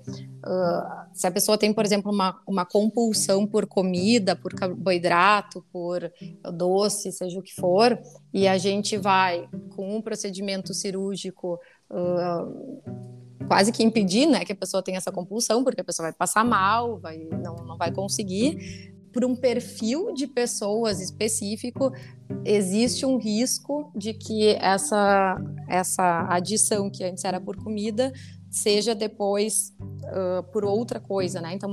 uh, 0.47 1.09
se 1.15 1.27
a 1.27 1.31
pessoa 1.31 1.57
tem, 1.57 1.73
por 1.73 1.87
exemplo, 1.87 2.13
uma, 2.13 2.39
uma 2.47 2.67
compulsão 2.67 3.47
por 3.47 3.67
comida, 3.67 4.37
por 4.37 4.53
carboidrato, 4.53 5.65
por 5.73 6.13
doce, 6.53 7.11
seja 7.11 7.39
o 7.39 7.43
que 7.43 7.55
for, 7.55 7.99
e 8.33 8.47
a 8.47 8.59
gente 8.59 8.99
vai 8.99 9.49
com 9.75 9.97
um 9.97 10.03
procedimento 10.03 10.75
cirúrgico. 10.75 11.59
Uh, 11.91 12.83
quase 13.47 13.73
que 13.73 13.83
impedir 13.83 14.27
né, 14.27 14.45
que 14.45 14.53
a 14.53 14.57
pessoa 14.57 14.83
tenha 14.83 14.99
essa 14.99 15.13
compulsão, 15.13 15.65
porque 15.65 15.81
a 15.81 15.85
pessoa 15.85 16.07
vai 16.07 16.13
passar 16.13 16.45
mal, 16.45 16.99
vai, 16.99 17.19
não, 17.43 17.57
não 17.57 17.77
vai 17.77 17.93
conseguir. 17.93 18.94
Por 19.15 19.25
um 19.25 19.37
perfil 19.37 20.13
de 20.13 20.27
pessoas 20.27 21.01
específico, 21.01 21.93
existe 22.45 23.07
um 23.07 23.17
risco 23.17 23.93
de 23.95 24.13
que 24.13 24.49
essa, 24.57 25.41
essa 25.69 26.27
adição 26.29 26.91
que 26.91 27.05
antes 27.05 27.25
era 27.25 27.41
por 27.41 27.57
comida 27.57 28.13
seja 28.55 28.95
depois 28.95 29.73
uh, 29.81 30.43
por 30.53 30.65
outra 30.65 31.01
coisa, 31.01 31.41
né? 31.41 31.55
Então, 31.55 31.73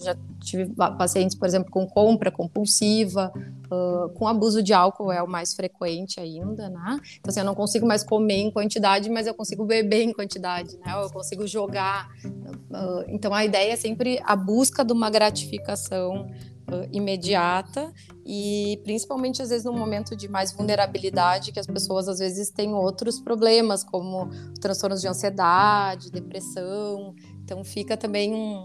já 0.00 0.16
tive 0.40 0.66
pacientes, 0.98 1.36
por 1.36 1.46
exemplo, 1.46 1.70
com 1.70 1.86
compra 1.86 2.32
compulsiva, 2.32 3.32
uh, 3.70 4.08
com 4.14 4.26
abuso 4.26 4.60
de 4.60 4.72
álcool 4.72 5.12
é 5.12 5.22
o 5.22 5.28
mais 5.28 5.54
frequente 5.54 6.18
ainda, 6.18 6.68
né? 6.68 6.98
Então, 7.18 7.30
assim, 7.30 7.38
eu 7.38 7.46
não 7.46 7.54
consigo 7.54 7.86
mais 7.86 8.02
comer 8.02 8.38
em 8.38 8.50
quantidade, 8.50 9.08
mas 9.08 9.28
eu 9.28 9.34
consigo 9.34 9.64
beber 9.64 10.02
em 10.02 10.12
quantidade, 10.12 10.76
né? 10.78 10.94
Eu 11.00 11.10
consigo 11.10 11.46
jogar. 11.46 12.08
Uh, 12.24 13.04
então, 13.06 13.32
a 13.32 13.44
ideia 13.44 13.72
é 13.72 13.76
sempre 13.76 14.20
a 14.24 14.34
busca 14.34 14.84
de 14.84 14.92
uma 14.92 15.08
gratificação 15.08 16.28
uh, 16.68 16.88
imediata 16.92 17.92
e 18.24 18.80
principalmente 18.84 19.42
às 19.42 19.50
vezes 19.50 19.64
num 19.64 19.76
momento 19.76 20.16
de 20.16 20.28
mais 20.28 20.52
vulnerabilidade 20.52 21.52
que 21.52 21.60
as 21.60 21.66
pessoas 21.66 22.08
às 22.08 22.18
vezes 22.18 22.50
têm 22.50 22.74
outros 22.74 23.20
problemas 23.20 23.84
como 23.84 24.28
transtornos 24.60 25.00
de 25.00 25.08
ansiedade, 25.08 26.10
depressão. 26.10 27.14
Então 27.44 27.62
fica 27.64 27.96
também 27.96 28.34
um, 28.34 28.64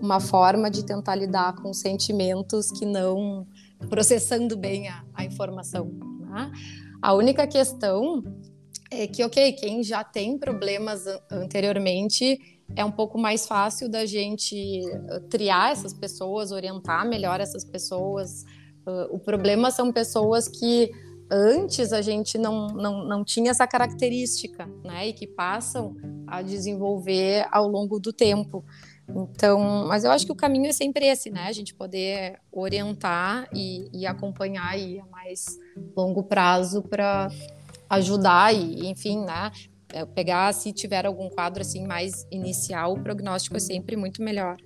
uma 0.00 0.20
forma 0.20 0.70
de 0.70 0.84
tentar 0.84 1.14
lidar 1.14 1.54
com 1.56 1.72
sentimentos 1.72 2.70
que 2.70 2.84
não 2.84 3.46
processando 3.88 4.56
bem 4.56 4.88
a, 4.88 5.04
a 5.14 5.24
informação. 5.24 5.90
Né? 6.20 6.50
A 7.00 7.14
única 7.14 7.46
questão 7.46 8.22
é 8.90 9.06
que, 9.06 9.22
ok, 9.22 9.52
quem 9.52 9.82
já 9.82 10.02
tem 10.02 10.38
problemas 10.38 11.04
anteriormente 11.30 12.57
é 12.76 12.84
um 12.84 12.92
pouco 12.92 13.18
mais 13.18 13.46
fácil 13.46 13.88
da 13.88 14.06
gente 14.06 14.82
uh, 14.86 15.20
triar 15.28 15.72
essas 15.72 15.92
pessoas, 15.92 16.52
orientar 16.52 17.08
melhor 17.08 17.40
essas 17.40 17.64
pessoas. 17.64 18.44
Uh, 18.86 19.14
o 19.14 19.18
problema 19.18 19.70
são 19.70 19.92
pessoas 19.92 20.48
que 20.48 20.90
antes 21.30 21.92
a 21.92 22.00
gente 22.00 22.38
não, 22.38 22.68
não, 22.68 23.04
não 23.04 23.24
tinha 23.24 23.50
essa 23.50 23.66
característica, 23.66 24.66
né? 24.84 25.08
E 25.08 25.12
que 25.12 25.26
passam 25.26 25.96
a 26.26 26.42
desenvolver 26.42 27.46
ao 27.50 27.68
longo 27.68 27.98
do 27.98 28.12
tempo. 28.12 28.64
Então, 29.08 29.86
mas 29.86 30.04
eu 30.04 30.10
acho 30.10 30.26
que 30.26 30.32
o 30.32 30.36
caminho 30.36 30.66
é 30.66 30.72
sempre 30.72 31.06
esse, 31.06 31.30
né? 31.30 31.46
A 31.46 31.52
gente 31.52 31.74
poder 31.74 32.38
orientar 32.52 33.48
e, 33.54 33.88
e 33.92 34.06
acompanhar 34.06 34.68
aí 34.68 35.00
a 35.00 35.06
mais 35.06 35.58
longo 35.96 36.22
prazo 36.22 36.82
para 36.82 37.28
ajudar 37.88 38.54
e, 38.54 38.86
enfim, 38.86 39.24
né? 39.24 39.50
É, 39.92 40.04
pegar 40.04 40.52
se 40.52 40.72
tiver 40.72 41.06
algum 41.06 41.28
quadro 41.30 41.62
assim 41.62 41.86
mais 41.86 42.26
inicial, 42.30 42.94
o 42.94 43.00
prognóstico 43.00 43.56
é 43.56 43.60
sempre 43.60 43.96
muito 43.96 44.22
melhor. 44.22 44.56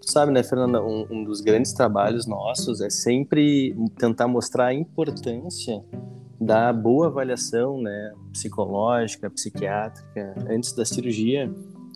Sabe, 0.00 0.32
né, 0.32 0.42
Fernanda, 0.42 0.82
um, 0.82 1.06
um 1.10 1.24
dos 1.24 1.40
grandes 1.40 1.72
trabalhos 1.72 2.26
nossos 2.26 2.80
é 2.80 2.90
sempre 2.90 3.76
tentar 3.98 4.26
mostrar 4.26 4.66
a 4.66 4.74
importância 4.74 5.84
da 6.40 6.72
boa 6.72 7.08
avaliação, 7.08 7.80
né, 7.80 8.12
psicológica, 8.32 9.30
psiquiátrica 9.30 10.34
antes 10.48 10.72
da 10.72 10.84
cirurgia 10.84 11.52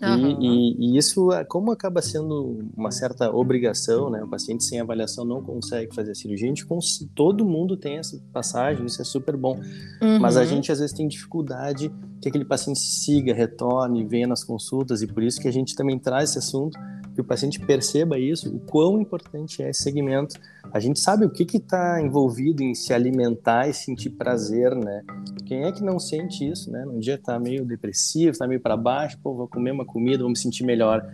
Uhum. 0.07 0.41
E, 0.41 0.47
e, 0.47 0.95
e, 0.95 0.97
isso, 0.97 1.31
é, 1.31 1.43
como 1.43 1.71
acaba 1.71 2.01
sendo 2.01 2.59
uma 2.75 2.91
certa 2.91 3.29
obrigação, 3.31 4.09
né? 4.09 4.23
O 4.23 4.27
paciente 4.27 4.63
sem 4.63 4.79
avaliação 4.79 5.25
não 5.25 5.41
consegue 5.41 5.93
fazer 5.93 6.11
a 6.11 6.15
cirurgia. 6.15 6.45
A 6.45 6.55
gente, 6.55 6.65
todo 7.13 7.45
mundo 7.45 7.77
tem 7.77 7.97
essa 7.97 8.21
passagem, 8.31 8.85
isso 8.85 9.01
é 9.01 9.05
super 9.05 9.35
bom. 9.35 9.59
Uhum. 10.01 10.19
Mas 10.19 10.37
a 10.37 10.45
gente 10.45 10.71
às 10.71 10.79
vezes 10.79 10.95
tem 10.95 11.07
dificuldade 11.07 11.91
que 12.21 12.29
aquele 12.29 12.45
paciente 12.45 12.79
siga, 12.79 13.33
retorne, 13.33 14.05
venha 14.05 14.27
nas 14.27 14.43
consultas 14.43 15.01
e 15.01 15.07
por 15.07 15.23
isso 15.23 15.39
que 15.39 15.47
a 15.47 15.51
gente 15.51 15.75
também 15.75 15.99
traz 15.99 16.31
esse 16.31 16.39
assunto 16.39 16.77
que 17.15 17.21
o 17.21 17.23
paciente 17.23 17.59
perceba 17.61 18.19
isso, 18.19 18.53
o 18.53 18.59
quão 18.59 18.99
importante 18.99 19.63
é 19.63 19.69
esse 19.69 19.83
segmento. 19.83 20.37
A 20.71 20.81
gente 20.81 20.99
sabe 20.99 21.25
o 21.25 21.29
que 21.29 21.43
está 21.55 22.01
envolvido 22.01 22.61
em 22.61 22.75
se 22.75 22.93
alimentar 22.93 23.69
e 23.69 23.73
sentir 23.73 24.09
prazer, 24.09 24.75
né? 24.75 25.01
Quem 25.45 25.63
é 25.63 25.71
que 25.71 25.81
não 25.81 25.97
sente 25.97 26.45
isso, 26.45 26.69
né? 26.69 26.85
Um 26.85 26.99
dia 26.99 27.15
está 27.15 27.39
meio 27.39 27.63
depressivo, 27.65 28.31
está 28.31 28.45
meio 28.45 28.59
para 28.59 28.75
baixo, 28.75 29.17
pô, 29.23 29.33
vou 29.33 29.47
comer 29.47 29.71
uma 29.71 29.85
comida, 29.85 30.23
vou 30.23 30.29
me 30.29 30.37
sentir 30.37 30.65
melhor. 30.65 31.09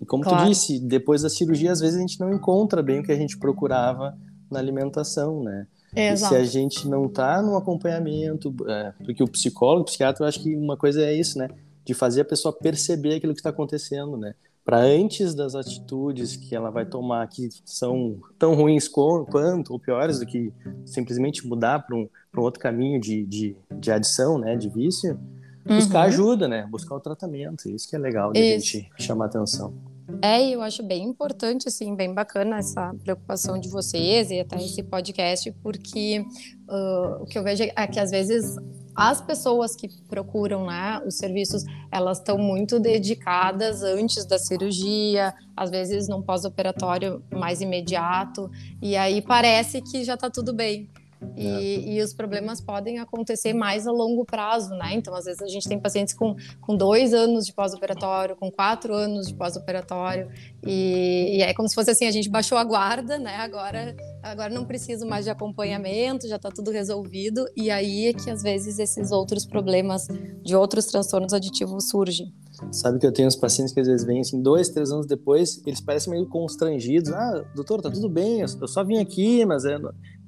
E 0.00 0.06
como 0.06 0.22
claro. 0.22 0.44
tu 0.44 0.48
disse, 0.48 0.78
depois 0.78 1.22
da 1.22 1.28
cirurgia, 1.28 1.72
às 1.72 1.80
vezes 1.80 1.96
a 1.96 2.00
gente 2.00 2.20
não 2.20 2.32
encontra 2.32 2.80
bem 2.80 3.00
o 3.00 3.02
que 3.02 3.10
a 3.10 3.16
gente 3.16 3.36
procurava 3.36 4.16
na 4.48 4.60
alimentação, 4.60 5.42
né? 5.42 5.66
É, 5.96 6.12
e 6.12 6.16
se 6.16 6.32
a 6.32 6.44
gente 6.44 6.86
não 6.88 7.06
está 7.06 7.42
no 7.42 7.56
acompanhamento, 7.56 8.54
é, 8.68 8.92
porque 9.04 9.24
o 9.24 9.28
psicólogo, 9.28 9.82
o 9.82 9.84
psiquiatra, 9.86 10.22
eu 10.22 10.28
acho 10.28 10.40
que 10.40 10.54
uma 10.54 10.76
coisa 10.76 11.02
é 11.02 11.12
isso, 11.12 11.36
né? 11.36 11.48
De 11.84 11.92
fazer 11.92 12.20
a 12.20 12.24
pessoa 12.24 12.52
perceber 12.56 13.16
aquilo 13.16 13.34
que 13.34 13.40
está 13.40 13.50
acontecendo, 13.50 14.16
né? 14.16 14.32
Para 14.70 14.82
antes 14.82 15.34
das 15.34 15.56
atitudes 15.56 16.36
que 16.36 16.54
ela 16.54 16.70
vai 16.70 16.86
tomar, 16.86 17.26
que 17.26 17.48
são 17.64 18.20
tão 18.38 18.54
ruins 18.54 18.86
quanto 18.86 19.72
ou 19.72 19.80
piores 19.80 20.20
do 20.20 20.26
que 20.26 20.52
simplesmente 20.86 21.44
mudar 21.44 21.80
para 21.80 21.96
um, 21.96 22.08
um 22.36 22.40
outro 22.40 22.60
caminho 22.60 23.00
de, 23.00 23.26
de, 23.26 23.56
de 23.68 23.90
adição, 23.90 24.38
né, 24.38 24.54
de 24.54 24.68
vício, 24.68 25.18
buscar 25.66 26.02
uhum. 26.02 26.04
ajuda, 26.04 26.46
né, 26.46 26.68
buscar 26.70 26.94
o 26.94 27.00
tratamento. 27.00 27.68
Isso 27.68 27.90
que 27.90 27.96
é 27.96 27.98
legal 27.98 28.32
de 28.32 28.38
a 28.38 28.42
gente 28.60 28.88
chamar 28.96 29.24
atenção. 29.24 29.74
É, 30.22 30.40
eu 30.48 30.62
acho 30.62 30.84
bem 30.84 31.02
importante, 31.02 31.66
assim, 31.66 31.96
bem 31.96 32.14
bacana 32.14 32.58
essa 32.58 32.94
preocupação 33.02 33.58
de 33.58 33.68
vocês 33.68 34.30
e 34.30 34.38
até 34.38 34.54
esse 34.54 34.84
podcast, 34.84 35.50
porque 35.64 36.24
uh, 36.68 37.24
o 37.24 37.26
que 37.26 37.36
eu 37.36 37.42
vejo 37.42 37.64
é 37.64 37.86
que 37.88 37.98
às 37.98 38.12
vezes 38.12 38.54
as 38.94 39.20
pessoas 39.20 39.74
que 39.74 39.88
procuram 40.08 40.66
né, 40.66 41.00
os 41.06 41.16
serviços, 41.16 41.64
elas 41.90 42.18
estão 42.18 42.36
muito 42.36 42.78
dedicadas 42.78 43.82
antes 43.82 44.24
da 44.24 44.38
cirurgia, 44.38 45.34
às 45.56 45.70
vezes 45.70 46.08
num 46.08 46.22
pós-operatório 46.22 47.22
mais 47.30 47.60
imediato, 47.60 48.50
e 48.80 48.96
aí 48.96 49.22
parece 49.22 49.80
que 49.80 50.04
já 50.04 50.14
está 50.14 50.28
tudo 50.28 50.52
bem. 50.52 50.88
E, 51.36 51.46
é. 51.46 51.94
e, 51.94 52.02
os 52.02 52.14
problemas 52.14 52.60
podem 52.60 52.98
acontecer 52.98 53.52
mais 53.52 53.86
a 53.86 53.92
longo 53.92 54.24
prazo, 54.24 54.70
né? 54.74 54.94
Então, 54.94 55.14
às 55.14 55.24
vezes, 55.24 55.42
a 55.42 55.46
gente 55.46 55.68
tem 55.68 55.78
pacientes 55.78 56.14
com, 56.14 56.34
com 56.60 56.76
dois 56.76 57.12
anos 57.12 57.44
de 57.44 57.52
pós-operatório, 57.52 58.36
com 58.36 58.50
quatro 58.50 58.94
anos 58.94 59.26
de 59.26 59.34
pós-operatório, 59.34 60.28
e, 60.66 61.38
e, 61.38 61.42
é 61.42 61.52
como 61.52 61.68
se 61.68 61.74
fosse 61.74 61.90
assim: 61.90 62.06
a 62.06 62.10
gente 62.10 62.28
baixou 62.28 62.56
a 62.56 62.64
guarda, 62.64 63.18
né? 63.18 63.36
Agora, 63.36 63.94
agora 64.22 64.52
não 64.52 64.64
preciso 64.64 65.06
mais 65.06 65.24
de 65.24 65.30
acompanhamento, 65.30 66.26
já 66.26 66.36
está 66.36 66.50
tudo 66.50 66.70
resolvido, 66.70 67.46
e 67.56 67.70
aí 67.70 68.06
é 68.06 68.12
que 68.12 68.30
às 68.30 68.42
vezes 68.42 68.78
esses 68.78 69.12
outros 69.12 69.44
problemas 69.44 70.08
de 70.42 70.56
outros 70.56 70.86
transtornos 70.86 71.32
aditivos 71.32 71.88
surgem. 71.88 72.32
Sabe 72.72 72.98
que 72.98 73.06
eu 73.06 73.12
tenho 73.12 73.28
uns 73.28 73.36
pacientes 73.36 73.72
que 73.72 73.80
às 73.80 73.86
vezes 73.86 74.06
vêm 74.06 74.20
assim, 74.20 74.42
dois, 74.42 74.68
três 74.68 74.90
anos 74.90 75.06
depois, 75.06 75.62
eles 75.66 75.80
parecem 75.80 76.12
meio 76.12 76.26
constrangidos. 76.26 77.10
Ah, 77.12 77.44
doutor, 77.54 77.80
tá 77.80 77.90
tudo 77.90 78.08
bem, 78.08 78.40
eu 78.40 78.68
só 78.68 78.84
vim 78.84 78.98
aqui, 78.98 79.44
mas 79.46 79.64
é. 79.64 79.78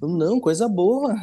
Não, 0.08 0.40
coisa 0.40 0.68
boa. 0.68 1.14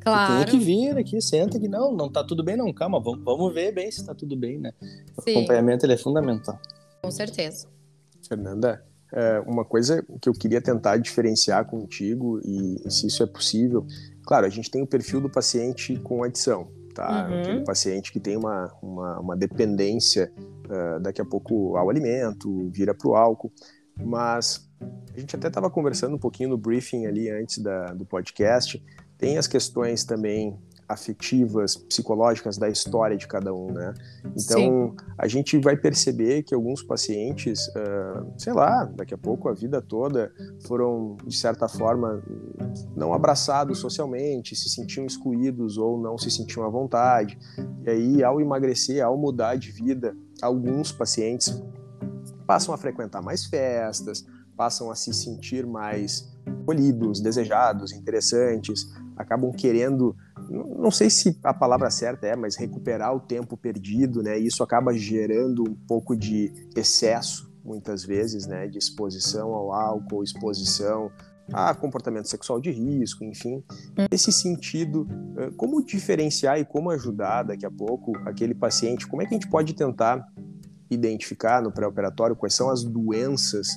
Claro. 0.00 0.44
Tem 0.44 0.58
que 0.58 0.62
vir 0.62 0.98
aqui, 0.98 1.20
senta 1.20 1.56
aqui. 1.56 1.66
Não, 1.66 1.90
não 1.92 2.10
tá 2.10 2.22
tudo 2.22 2.44
bem, 2.44 2.56
não. 2.56 2.70
Calma, 2.72 3.00
vamos, 3.00 3.24
vamos 3.24 3.54
ver 3.54 3.72
bem 3.72 3.90
se 3.90 4.04
tá 4.04 4.14
tudo 4.14 4.36
bem, 4.36 4.58
né? 4.58 4.72
O 5.16 5.22
Sim. 5.22 5.30
acompanhamento 5.30 5.86
ele 5.86 5.94
é 5.94 5.96
fundamental. 5.96 6.58
Com 7.02 7.10
certeza. 7.10 7.68
Fernanda, 8.28 8.84
é, 9.12 9.40
uma 9.46 9.64
coisa 9.64 10.04
que 10.20 10.28
eu 10.28 10.32
queria 10.32 10.60
tentar 10.60 10.96
diferenciar 10.96 11.64
contigo, 11.66 12.40
e 12.44 12.90
se 12.90 13.06
isso 13.06 13.22
é 13.22 13.26
possível, 13.26 13.86
claro, 14.26 14.44
a 14.44 14.48
gente 14.48 14.70
tem 14.70 14.82
o 14.82 14.86
perfil 14.86 15.20
do 15.20 15.30
paciente 15.30 15.96
com 16.00 16.24
adição, 16.24 16.68
tá? 16.94 17.28
Uhum. 17.28 17.40
Aquele 17.40 17.64
paciente 17.64 18.12
que 18.12 18.18
tem 18.18 18.36
uma, 18.36 18.72
uma, 18.82 19.20
uma 19.20 19.36
dependência 19.36 20.32
uh, 20.38 21.00
daqui 21.00 21.20
a 21.20 21.24
pouco 21.24 21.76
ao 21.76 21.88
alimento, 21.88 22.68
vira 22.70 22.92
para 22.92 23.08
o 23.08 23.14
álcool, 23.14 23.52
mas 23.96 24.63
a 25.14 25.20
gente 25.20 25.36
até 25.36 25.48
estava 25.48 25.70
conversando 25.70 26.16
um 26.16 26.18
pouquinho 26.18 26.50
no 26.50 26.58
briefing 26.58 27.06
ali 27.06 27.30
antes 27.30 27.58
da, 27.58 27.92
do 27.92 28.04
podcast, 28.04 28.82
tem 29.16 29.38
as 29.38 29.46
questões 29.46 30.04
também 30.04 30.58
afetivas, 30.88 31.76
psicológicas 31.76 32.58
da 32.58 32.68
história 32.68 33.16
de 33.16 33.26
cada 33.26 33.54
um, 33.54 33.72
né? 33.72 33.94
Então, 34.36 34.58
Sim. 34.58 34.96
a 35.16 35.26
gente 35.26 35.56
vai 35.58 35.76
perceber 35.76 36.42
que 36.42 36.54
alguns 36.54 36.82
pacientes, 36.82 37.68
uh, 37.68 38.26
sei 38.36 38.52
lá, 38.52 38.84
daqui 38.84 39.14
a 39.14 39.18
pouco 39.18 39.48
a 39.48 39.54
vida 39.54 39.80
toda 39.80 40.30
foram, 40.66 41.16
de 41.24 41.36
certa 41.36 41.68
forma, 41.68 42.22
não 42.94 43.14
abraçados 43.14 43.78
socialmente, 43.78 44.54
se 44.54 44.68
sentiam 44.68 45.06
excluídos 45.06 45.78
ou 45.78 45.98
não 45.98 46.18
se 46.18 46.30
sentiam 46.30 46.66
à 46.66 46.68
vontade. 46.68 47.38
E 47.84 47.90
aí, 47.90 48.24
ao 48.24 48.40
emagrecer, 48.40 49.02
ao 49.02 49.16
mudar 49.16 49.56
de 49.56 49.70
vida, 49.70 50.14
alguns 50.42 50.92
pacientes 50.92 51.62
passam 52.46 52.74
a 52.74 52.76
frequentar 52.76 53.22
mais 53.22 53.46
festas, 53.46 54.26
passam 54.56 54.90
a 54.90 54.94
se 54.94 55.12
sentir 55.12 55.66
mais 55.66 56.32
acolhidos, 56.46 57.20
desejados, 57.20 57.92
interessantes, 57.92 58.86
acabam 59.16 59.52
querendo 59.52 60.16
não 60.50 60.90
sei 60.90 61.08
se 61.08 61.38
a 61.42 61.54
palavra 61.54 61.90
certa 61.90 62.26
é, 62.26 62.36
mas 62.36 62.56
recuperar 62.56 63.14
o 63.14 63.20
tempo 63.20 63.56
perdido, 63.56 64.22
né? 64.22 64.38
Isso 64.38 64.62
acaba 64.62 64.92
gerando 64.92 65.62
um 65.62 65.74
pouco 65.74 66.16
de 66.16 66.52
excesso, 66.76 67.50
muitas 67.64 68.04
vezes, 68.04 68.46
né? 68.46 68.66
De 68.66 68.78
exposição 68.78 69.54
ao 69.54 69.72
álcool, 69.72 70.22
exposição 70.22 71.10
a 71.52 71.74
comportamento 71.74 72.28
sexual 72.28 72.60
de 72.60 72.70
risco, 72.70 73.22
enfim. 73.24 73.62
Nesse 74.10 74.32
sentido, 74.32 75.06
como 75.56 75.84
diferenciar 75.84 76.58
e 76.58 76.64
como 76.64 76.90
ajudar 76.90 77.44
daqui 77.44 77.66
a 77.66 77.70
pouco 77.70 78.16
aquele 78.24 78.54
paciente? 78.54 79.06
Como 79.06 79.22
é 79.22 79.26
que 79.26 79.34
a 79.34 79.38
gente 79.38 79.48
pode 79.48 79.74
tentar 79.74 80.26
identificar 80.90 81.62
no 81.62 81.72
pré-operatório 81.72 82.36
quais 82.36 82.54
são 82.54 82.70
as 82.70 82.82
doenças 82.84 83.68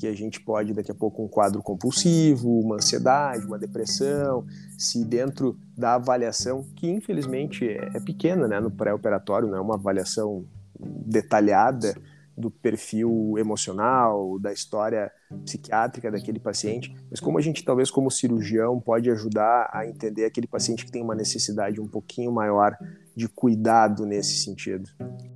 que 0.00 0.06
a 0.06 0.16
gente 0.16 0.40
pode 0.40 0.72
daqui 0.72 0.90
a 0.90 0.94
pouco 0.94 1.22
um 1.22 1.28
quadro 1.28 1.62
compulsivo, 1.62 2.58
uma 2.58 2.76
ansiedade, 2.76 3.44
uma 3.44 3.58
depressão, 3.58 4.46
se 4.78 5.04
dentro 5.04 5.58
da 5.76 5.96
avaliação, 5.96 6.64
que 6.74 6.88
infelizmente 6.90 7.68
é, 7.68 7.90
é 7.94 8.00
pequena 8.00 8.48
né, 8.48 8.58
no 8.58 8.70
pré-operatório, 8.70 9.46
não 9.46 9.58
é 9.58 9.60
uma 9.60 9.74
avaliação 9.74 10.46
detalhada 10.78 11.94
do 12.40 12.50
perfil 12.50 13.34
emocional, 13.38 14.38
da 14.38 14.52
história 14.52 15.12
psiquiátrica 15.44 16.10
daquele 16.10 16.40
paciente, 16.40 16.94
mas 17.10 17.20
como 17.20 17.38
a 17.38 17.40
gente 17.40 17.64
talvez 17.64 17.90
como 17.90 18.10
cirurgião 18.10 18.80
pode 18.80 19.10
ajudar 19.10 19.70
a 19.72 19.86
entender 19.86 20.24
aquele 20.24 20.46
paciente 20.46 20.84
que 20.84 20.90
tem 20.90 21.02
uma 21.02 21.14
necessidade 21.14 21.80
um 21.80 21.86
pouquinho 21.86 22.32
maior 22.32 22.76
de 23.14 23.28
cuidado 23.28 24.06
nesse 24.06 24.42
sentido? 24.42 24.88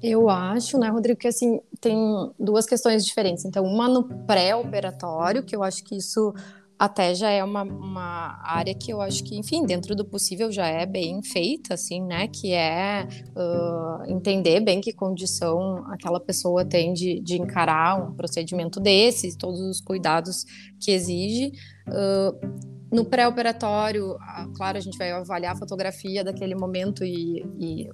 Eu 0.02 0.28
acho, 0.28 0.78
né, 0.78 0.88
Rodrigo, 0.88 1.18
que 1.18 1.28
assim 1.28 1.60
tem 1.80 1.96
duas 2.38 2.66
questões 2.66 3.04
diferentes. 3.04 3.44
Então, 3.44 3.64
uma 3.64 3.88
no 3.88 4.04
pré-operatório, 4.26 5.44
que 5.44 5.54
eu 5.54 5.62
acho 5.62 5.84
que 5.84 5.96
isso 5.96 6.32
até 6.78 7.14
já 7.14 7.30
é 7.30 7.42
uma, 7.42 7.62
uma 7.62 8.40
área 8.42 8.74
que 8.74 8.92
eu 8.92 9.00
acho 9.00 9.22
que, 9.24 9.36
enfim, 9.36 9.64
dentro 9.64 9.94
do 9.94 10.04
possível 10.04 10.50
já 10.50 10.66
é 10.66 10.84
bem 10.84 11.22
feita, 11.22 11.74
assim, 11.74 12.02
né? 12.02 12.28
Que 12.28 12.52
é 12.52 13.06
uh, 13.36 14.10
entender 14.10 14.60
bem 14.60 14.80
que 14.80 14.92
condição 14.92 15.84
aquela 15.92 16.20
pessoa 16.20 16.64
tem 16.64 16.92
de, 16.92 17.20
de 17.20 17.40
encarar 17.40 18.02
um 18.02 18.14
procedimento 18.14 18.80
desse, 18.80 19.36
todos 19.38 19.60
os 19.60 19.80
cuidados 19.80 20.44
que 20.80 20.90
exige. 20.90 21.52
Uh, 21.88 22.74
no 22.92 23.04
pré-operatório, 23.04 24.16
claro, 24.56 24.78
a 24.78 24.80
gente 24.80 24.96
vai 24.96 25.10
avaliar 25.10 25.54
a 25.54 25.58
fotografia 25.58 26.22
daquele 26.22 26.54
momento 26.54 27.04
e, 27.04 27.44
e 27.58 27.90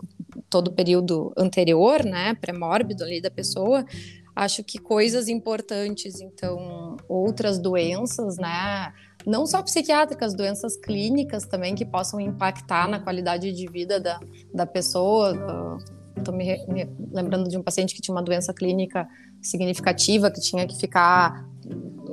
todo 0.50 0.68
o 0.68 0.72
período 0.72 1.32
anterior, 1.38 2.04
né, 2.04 2.34
pré-mórbido 2.34 3.02
ali 3.02 3.20
da 3.20 3.30
pessoa. 3.30 3.84
Acho 4.34 4.62
que 4.64 4.78
coisas 4.78 5.28
importantes, 5.28 6.20
então, 6.20 6.96
outras 7.08 7.58
doenças, 7.58 8.36
né, 8.36 8.92
não 9.26 9.46
só 9.46 9.62
psiquiátricas, 9.62 10.34
doenças 10.34 10.76
clínicas 10.76 11.44
também 11.44 11.74
que 11.74 11.84
possam 11.84 12.20
impactar 12.20 12.88
na 12.88 12.98
qualidade 12.98 13.52
de 13.52 13.66
vida 13.66 14.00
da, 14.00 14.20
da 14.52 14.66
pessoa. 14.66 15.78
Estou 16.16 16.34
me, 16.34 16.44
me 16.66 16.88
lembrando 17.12 17.48
de 17.48 17.56
um 17.56 17.62
paciente 17.62 17.94
que 17.94 18.00
tinha 18.00 18.14
uma 18.14 18.22
doença 18.22 18.52
clínica 18.52 19.08
significativa, 19.40 20.30
que 20.30 20.40
tinha 20.40 20.66
que 20.66 20.78
ficar 20.78 21.46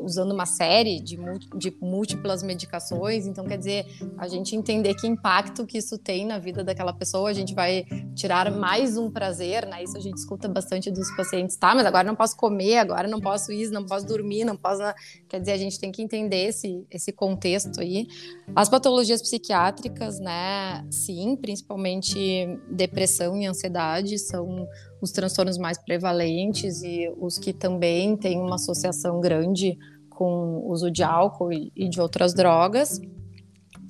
usando 0.01 0.32
uma 0.32 0.45
série 0.45 1.01
de, 1.01 1.17
de 1.58 1.75
múltiplas 1.82 2.41
medicações. 2.41 3.25
Então, 3.25 3.45
quer 3.45 3.58
dizer, 3.58 3.86
a 4.17 4.27
gente 4.27 4.56
entender 4.56 4.93
que 4.95 5.06
impacto 5.06 5.65
que 5.65 5.77
isso 5.77 5.97
tem 5.97 6.25
na 6.25 6.39
vida 6.39 6.63
daquela 6.63 6.93
pessoa, 6.93 7.30
a 7.30 7.34
gente 7.34 7.53
vai 7.53 7.86
tirar 8.17 8.51
mais 8.51 8.97
um 8.97 9.12
prazer, 9.12 9.67
né? 9.67 9.84
Isso 9.84 9.95
a 9.95 9.99
gente 9.99 10.17
escuta 10.17 10.47
bastante 10.47 10.89
dos 10.89 11.15
pacientes, 11.15 11.56
tá? 11.56 11.75
Mas 11.75 11.86
agora 11.86 12.06
não 12.06 12.15
posso 12.15 12.36
comer, 12.36 12.77
agora 12.77 13.08
não 13.08 13.21
posso 13.21 13.51
isso, 13.51 13.71
não 13.71 13.86
posso 13.86 14.08
dormir, 14.08 14.43
não 14.43 14.58
posso. 14.58 14.82
Quer 15.30 15.39
dizer, 15.39 15.51
a 15.51 15.58
gente 15.58 15.80
tem 15.80 15.91
que 15.91 16.01
entender 16.01 16.47
esse, 16.47 16.84
esse 16.89 17.12
contexto 17.12 17.80
aí. 17.80 18.08
As 18.56 18.67
patologias 18.67 19.21
psiquiátricas, 19.21 20.19
né? 20.19 20.84
Sim, 20.89 21.36
principalmente 21.36 22.60
depressão 22.69 23.38
e 23.38 23.45
ansiedade 23.45 24.17
são 24.17 24.67
os 24.99 25.12
transtornos 25.12 25.60
mais 25.60 25.77
prevalentes 25.77 26.82
e 26.82 27.13
os 27.19 27.38
que 27.38 27.53
também 27.53 28.17
têm 28.17 28.39
uma 28.41 28.56
associação 28.56 29.21
grande 29.21 29.77
com 30.10 30.58
o 30.58 30.71
uso 30.71 30.89
de 30.89 31.03
álcool 31.03 31.53
e, 31.53 31.71
e 31.75 31.88
de 31.88 32.01
outras 32.01 32.34
drogas. 32.34 32.99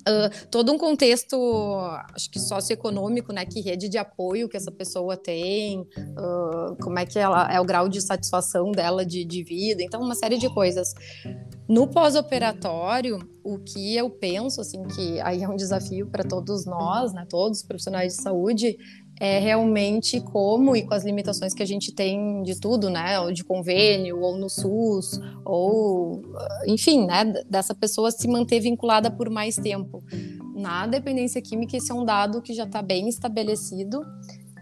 Uh, 0.06 0.46
todo 0.50 0.72
um 0.72 0.78
contexto, 0.78 1.36
acho 2.14 2.30
que 2.30 2.38
socioeconômico, 2.38 3.32
né? 3.32 3.44
Que 3.44 3.60
rede 3.60 3.88
de 3.88 3.98
apoio 3.98 4.48
que 4.48 4.56
essa 4.56 4.70
pessoa 4.70 5.16
tem, 5.16 5.80
uh, 5.80 6.76
como 6.80 6.98
é 6.98 7.06
que 7.06 7.18
ela 7.18 7.52
é 7.52 7.60
o 7.60 7.64
grau 7.64 7.88
de 7.88 8.00
satisfação 8.00 8.70
dela 8.72 9.04
de, 9.04 9.24
de 9.24 9.42
vida, 9.42 9.82
então 9.82 10.00
uma 10.00 10.14
série 10.14 10.38
de 10.38 10.48
coisas. 10.52 10.94
No 11.68 11.86
pós-operatório, 11.86 13.18
o 13.44 13.58
que 13.58 13.96
eu 13.96 14.08
penso, 14.08 14.60
assim, 14.60 14.82
que 14.84 15.20
aí 15.20 15.42
é 15.42 15.48
um 15.48 15.56
desafio 15.56 16.06
para 16.06 16.24
todos 16.24 16.64
nós, 16.64 17.12
né? 17.12 17.26
Todos 17.28 17.58
os 17.58 17.64
profissionais 17.64 18.16
de 18.16 18.22
saúde, 18.22 18.78
é 19.20 19.38
realmente 19.38 20.20
como 20.20 20.76
e 20.76 20.82
com 20.82 20.94
as 20.94 21.04
limitações 21.04 21.52
que 21.52 21.62
a 21.62 21.66
gente 21.66 21.92
tem 21.92 22.42
de 22.42 22.60
tudo, 22.60 22.88
né, 22.88 23.18
ou 23.20 23.32
de 23.32 23.42
convênio, 23.42 24.20
ou 24.20 24.36
no 24.36 24.48
SUS, 24.48 25.20
ou 25.44 26.22
enfim, 26.66 27.06
né, 27.06 27.24
dessa 27.48 27.74
pessoa 27.74 28.10
se 28.10 28.28
manter 28.28 28.60
vinculada 28.60 29.10
por 29.10 29.28
mais 29.28 29.56
tempo. 29.56 30.02
Na 30.54 30.86
dependência 30.86 31.42
química, 31.42 31.76
esse 31.76 31.90
é 31.90 31.94
um 31.94 32.04
dado 32.04 32.40
que 32.40 32.52
já 32.54 32.64
está 32.64 32.80
bem 32.80 33.08
estabelecido, 33.08 34.04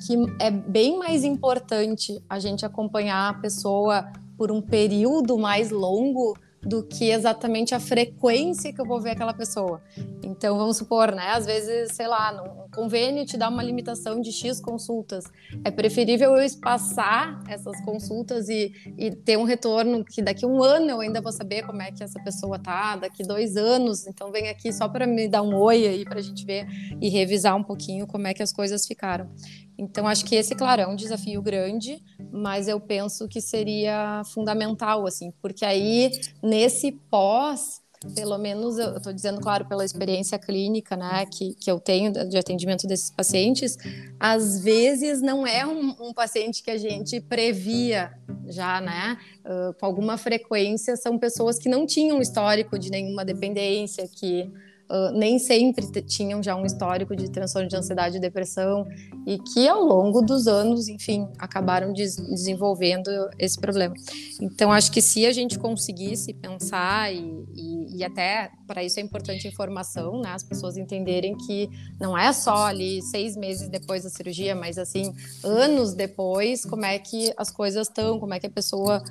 que 0.06 0.14
é 0.40 0.50
bem 0.50 0.98
mais 0.98 1.24
importante 1.24 2.22
a 2.28 2.38
gente 2.38 2.64
acompanhar 2.64 3.30
a 3.30 3.34
pessoa 3.34 4.10
por 4.36 4.52
um 4.52 4.60
período 4.60 5.38
mais 5.38 5.70
longo 5.70 6.34
do 6.66 6.82
que 6.82 7.10
exatamente 7.10 7.74
a 7.74 7.80
frequência 7.80 8.72
que 8.72 8.80
eu 8.80 8.84
vou 8.84 9.00
ver 9.00 9.10
aquela 9.10 9.32
pessoa. 9.32 9.80
Então, 10.22 10.58
vamos 10.58 10.76
supor, 10.76 11.14
né? 11.14 11.28
Às 11.28 11.46
vezes, 11.46 11.92
sei 11.92 12.08
lá, 12.08 12.42
um 12.42 12.68
convênio 12.70 13.24
te 13.24 13.36
dá 13.36 13.48
uma 13.48 13.62
limitação 13.62 14.20
de 14.20 14.32
X 14.32 14.60
consultas. 14.60 15.24
É 15.64 15.70
preferível 15.70 16.34
eu 16.36 16.42
espaçar 16.42 17.40
essas 17.48 17.80
consultas 17.84 18.48
e, 18.48 18.72
e 18.98 19.12
ter 19.12 19.38
um 19.38 19.44
retorno 19.44 20.04
que 20.04 20.20
daqui 20.20 20.44
um 20.44 20.60
ano 20.60 20.90
eu 20.90 21.00
ainda 21.00 21.20
vou 21.20 21.30
saber 21.30 21.64
como 21.64 21.80
é 21.80 21.92
que 21.92 22.02
essa 22.02 22.20
pessoa 22.22 22.58
tá, 22.58 22.96
daqui 22.96 23.22
dois 23.22 23.56
anos. 23.56 24.06
Então, 24.06 24.32
vem 24.32 24.48
aqui 24.48 24.72
só 24.72 24.88
para 24.88 25.06
me 25.06 25.28
dar 25.28 25.42
um 25.42 25.54
oi 25.54 25.86
aí 25.86 26.04
para 26.04 26.18
a 26.18 26.22
gente 26.22 26.44
ver 26.44 26.66
e 27.00 27.08
revisar 27.08 27.56
um 27.56 27.62
pouquinho 27.62 28.06
como 28.08 28.26
é 28.26 28.34
que 28.34 28.42
as 28.42 28.52
coisas 28.52 28.86
ficaram. 28.86 29.30
Então, 29.78 30.06
acho 30.06 30.24
que 30.24 30.34
esse, 30.34 30.54
claro, 30.54 30.82
é 30.82 30.86
um 30.86 30.96
desafio 30.96 31.42
grande, 31.42 32.02
mas 32.32 32.66
eu 32.66 32.80
penso 32.80 33.28
que 33.28 33.40
seria 33.40 34.22
fundamental, 34.24 35.06
assim, 35.06 35.32
porque 35.42 35.64
aí, 35.64 36.10
nesse 36.42 36.92
pós, 36.92 37.82
pelo 38.14 38.38
menos 38.38 38.78
eu 38.78 38.96
estou 38.96 39.12
dizendo, 39.12 39.40
claro, 39.40 39.66
pela 39.66 39.84
experiência 39.84 40.38
clínica, 40.38 40.96
né, 40.96 41.26
que, 41.26 41.54
que 41.54 41.70
eu 41.70 41.80
tenho 41.80 42.12
de 42.12 42.36
atendimento 42.36 42.86
desses 42.86 43.10
pacientes, 43.10 43.76
às 44.18 44.60
vezes 44.60 45.20
não 45.20 45.46
é 45.46 45.66
um, 45.66 45.94
um 46.00 46.12
paciente 46.12 46.62
que 46.62 46.70
a 46.70 46.78
gente 46.78 47.20
previa 47.20 48.12
já, 48.48 48.80
né, 48.80 49.18
uh, 49.44 49.74
com 49.78 49.86
alguma 49.86 50.16
frequência, 50.16 50.96
são 50.96 51.18
pessoas 51.18 51.58
que 51.58 51.68
não 51.68 51.86
tinham 51.86 52.20
histórico 52.20 52.78
de 52.78 52.90
nenhuma 52.90 53.24
dependência, 53.24 54.08
que 54.08 54.50
uh, 54.90 55.10
nem 55.12 55.38
sempre 55.38 55.86
tinham 56.02 56.42
já 56.42 56.54
um 56.56 56.64
histórico 56.64 57.14
de 57.14 57.30
transtorno 57.30 57.68
de 57.68 57.76
ansiedade 57.76 58.16
e 58.16 58.20
depressão 58.20 58.86
e 59.26 59.38
que 59.38 59.68
ao 59.68 59.82
longo 59.82 60.22
dos 60.22 60.46
anos, 60.46 60.88
enfim, 60.88 61.28
acabaram 61.38 61.92
des 61.92 62.16
desenvolvendo 62.16 63.10
esse 63.38 63.58
problema. 63.58 63.94
Então, 64.40 64.72
acho 64.72 64.90
que 64.92 65.02
se 65.02 65.26
a 65.26 65.32
gente 65.32 65.58
conseguisse 65.58 66.32
pensar 66.32 67.12
e, 67.12 67.44
e, 67.54 67.98
e 67.98 68.04
até 68.04 68.50
para 68.66 68.84
isso 68.84 68.98
é 68.98 69.02
importante 69.02 69.48
informação, 69.48 70.20
né? 70.20 70.30
As 70.30 70.42
pessoas 70.42 70.76
entenderem 70.76 71.36
que 71.36 71.68
não 72.00 72.16
é 72.16 72.32
só 72.32 72.66
ali 72.66 73.02
seis 73.02 73.36
meses 73.36 73.68
depois 73.68 74.02
da 74.02 74.10
cirurgia, 74.10 74.54
mas 74.54 74.78
assim 74.78 75.14
anos 75.42 75.94
depois, 75.94 76.64
como 76.64 76.84
é 76.84 76.98
que 76.98 77.32
as 77.36 77.50
coisas 77.50 77.88
estão, 77.88 78.18
como 78.18 78.34
é 78.34 78.40
que 78.40 78.46
a 78.46 78.50
pessoa, 78.50 79.02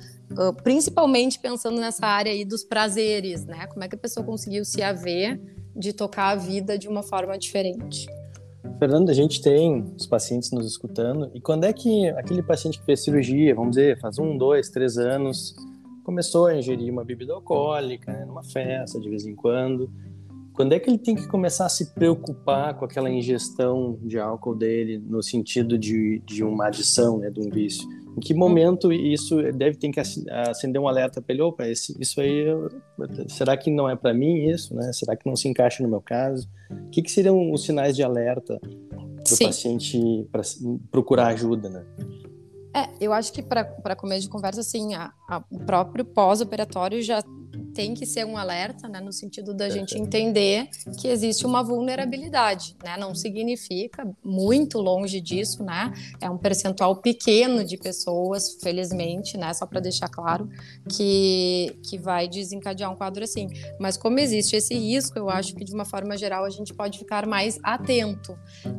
principalmente 0.62 1.38
pensando 1.38 1.80
nessa 1.80 2.06
área 2.06 2.32
aí 2.32 2.44
dos 2.44 2.64
prazeres, 2.64 3.44
né? 3.44 3.66
Como 3.66 3.82
é 3.82 3.88
que 3.88 3.94
a 3.94 3.98
pessoa 3.98 4.24
conseguiu 4.24 4.64
se 4.64 4.82
haver 4.82 5.55
de 5.76 5.92
tocar 5.92 6.30
a 6.30 6.36
vida 6.36 6.78
de 6.78 6.88
uma 6.88 7.02
forma 7.02 7.38
diferente. 7.38 8.06
Fernando, 8.78 9.10
a 9.10 9.14
gente 9.14 9.40
tem 9.40 9.84
os 9.96 10.06
pacientes 10.06 10.50
nos 10.50 10.66
escutando, 10.66 11.30
e 11.34 11.40
quando 11.40 11.64
é 11.64 11.72
que 11.72 12.08
aquele 12.10 12.42
paciente 12.42 12.78
que 12.78 12.84
fez 12.84 13.02
cirurgia, 13.02 13.54
vamos 13.54 13.70
dizer, 13.70 13.98
faz 14.00 14.18
um, 14.18 14.36
dois, 14.36 14.68
três 14.68 14.98
anos, 14.98 15.54
começou 16.04 16.46
a 16.46 16.56
ingerir 16.56 16.92
uma 16.92 17.04
bebida 17.04 17.32
alcoólica, 17.32 18.12
né, 18.12 18.24
numa 18.24 18.42
festa 18.42 19.00
de 19.00 19.08
vez 19.08 19.24
em 19.26 19.34
quando, 19.34 19.90
quando 20.56 20.72
é 20.72 20.80
que 20.80 20.88
ele 20.88 20.98
tem 20.98 21.14
que 21.14 21.28
começar 21.28 21.66
a 21.66 21.68
se 21.68 21.92
preocupar 21.92 22.74
com 22.74 22.86
aquela 22.86 23.10
ingestão 23.10 23.98
de 24.02 24.18
álcool 24.18 24.54
dele, 24.54 24.98
no 24.98 25.22
sentido 25.22 25.78
de, 25.78 26.22
de 26.24 26.42
uma 26.42 26.68
adição, 26.68 27.18
né, 27.18 27.30
de 27.30 27.40
um 27.40 27.50
vício? 27.50 27.86
Em 28.16 28.20
que 28.20 28.32
momento 28.32 28.90
isso 28.92 29.42
deve 29.52 29.76
ter 29.76 29.90
que 29.90 30.00
acender 30.00 30.80
um 30.80 30.88
alerta 30.88 31.20
para 31.20 31.34
ele? 31.34 31.42
Opa, 31.42 31.68
esse, 31.68 31.94
isso 32.00 32.20
aí, 32.20 32.46
será 33.28 33.56
que 33.56 33.70
não 33.70 33.88
é 33.88 33.94
para 33.94 34.14
mim 34.14 34.48
isso? 34.48 34.74
Né? 34.74 34.90
Será 34.92 35.14
que 35.14 35.26
não 35.26 35.36
se 35.36 35.48
encaixa 35.48 35.82
no 35.82 35.88
meu 35.88 36.00
caso? 36.00 36.48
O 36.70 36.90
que, 36.90 37.02
que 37.02 37.10
seriam 37.10 37.52
os 37.52 37.64
sinais 37.64 37.94
de 37.94 38.02
alerta 38.02 38.58
para 38.58 39.34
o 39.34 39.38
paciente 39.38 40.26
para 40.32 40.42
procurar 40.90 41.28
ajuda, 41.28 41.68
né? 41.68 41.84
É, 42.76 42.90
eu 43.00 43.10
acho 43.14 43.32
que 43.32 43.42
para 43.42 43.96
começo 43.96 44.22
de 44.22 44.28
conversa, 44.28 44.60
assim, 44.60 44.94
a, 44.94 45.10
a, 45.26 45.42
o 45.50 45.60
próprio 45.60 46.04
pós-operatório 46.04 47.00
já 47.00 47.22
tem 47.74 47.94
que 47.94 48.04
ser 48.04 48.26
um 48.26 48.36
alerta, 48.36 48.86
né, 48.88 49.00
no 49.00 49.12
sentido 49.12 49.54
da 49.54 49.68
gente 49.70 49.96
entender 49.98 50.68
que 50.98 51.08
existe 51.08 51.46
uma 51.46 51.62
vulnerabilidade, 51.62 52.76
né? 52.82 52.96
Não 52.98 53.14
significa 53.14 54.06
muito 54.24 54.78
longe 54.78 55.20
disso, 55.20 55.62
né? 55.62 55.92
É 56.20 56.28
um 56.28 56.38
percentual 56.38 56.96
pequeno 56.96 57.62
de 57.64 57.76
pessoas, 57.76 58.56
felizmente, 58.62 59.36
né? 59.36 59.52
Só 59.52 59.66
para 59.66 59.80
deixar 59.80 60.08
claro 60.08 60.48
que 60.88 61.78
que 61.88 61.98
vai 61.98 62.28
desencadear 62.28 62.90
um 62.90 62.96
quadro 62.96 63.24
assim. 63.24 63.48
Mas 63.78 63.96
como 63.96 64.18
existe 64.18 64.56
esse 64.56 64.74
risco, 64.74 65.18
eu 65.18 65.28
acho 65.28 65.54
que 65.54 65.64
de 65.64 65.74
uma 65.74 65.84
forma 65.84 66.16
geral 66.16 66.44
a 66.44 66.50
gente 66.50 66.72
pode 66.72 66.98
ficar 66.98 67.26
mais 67.26 67.58
atento. 67.62 68.38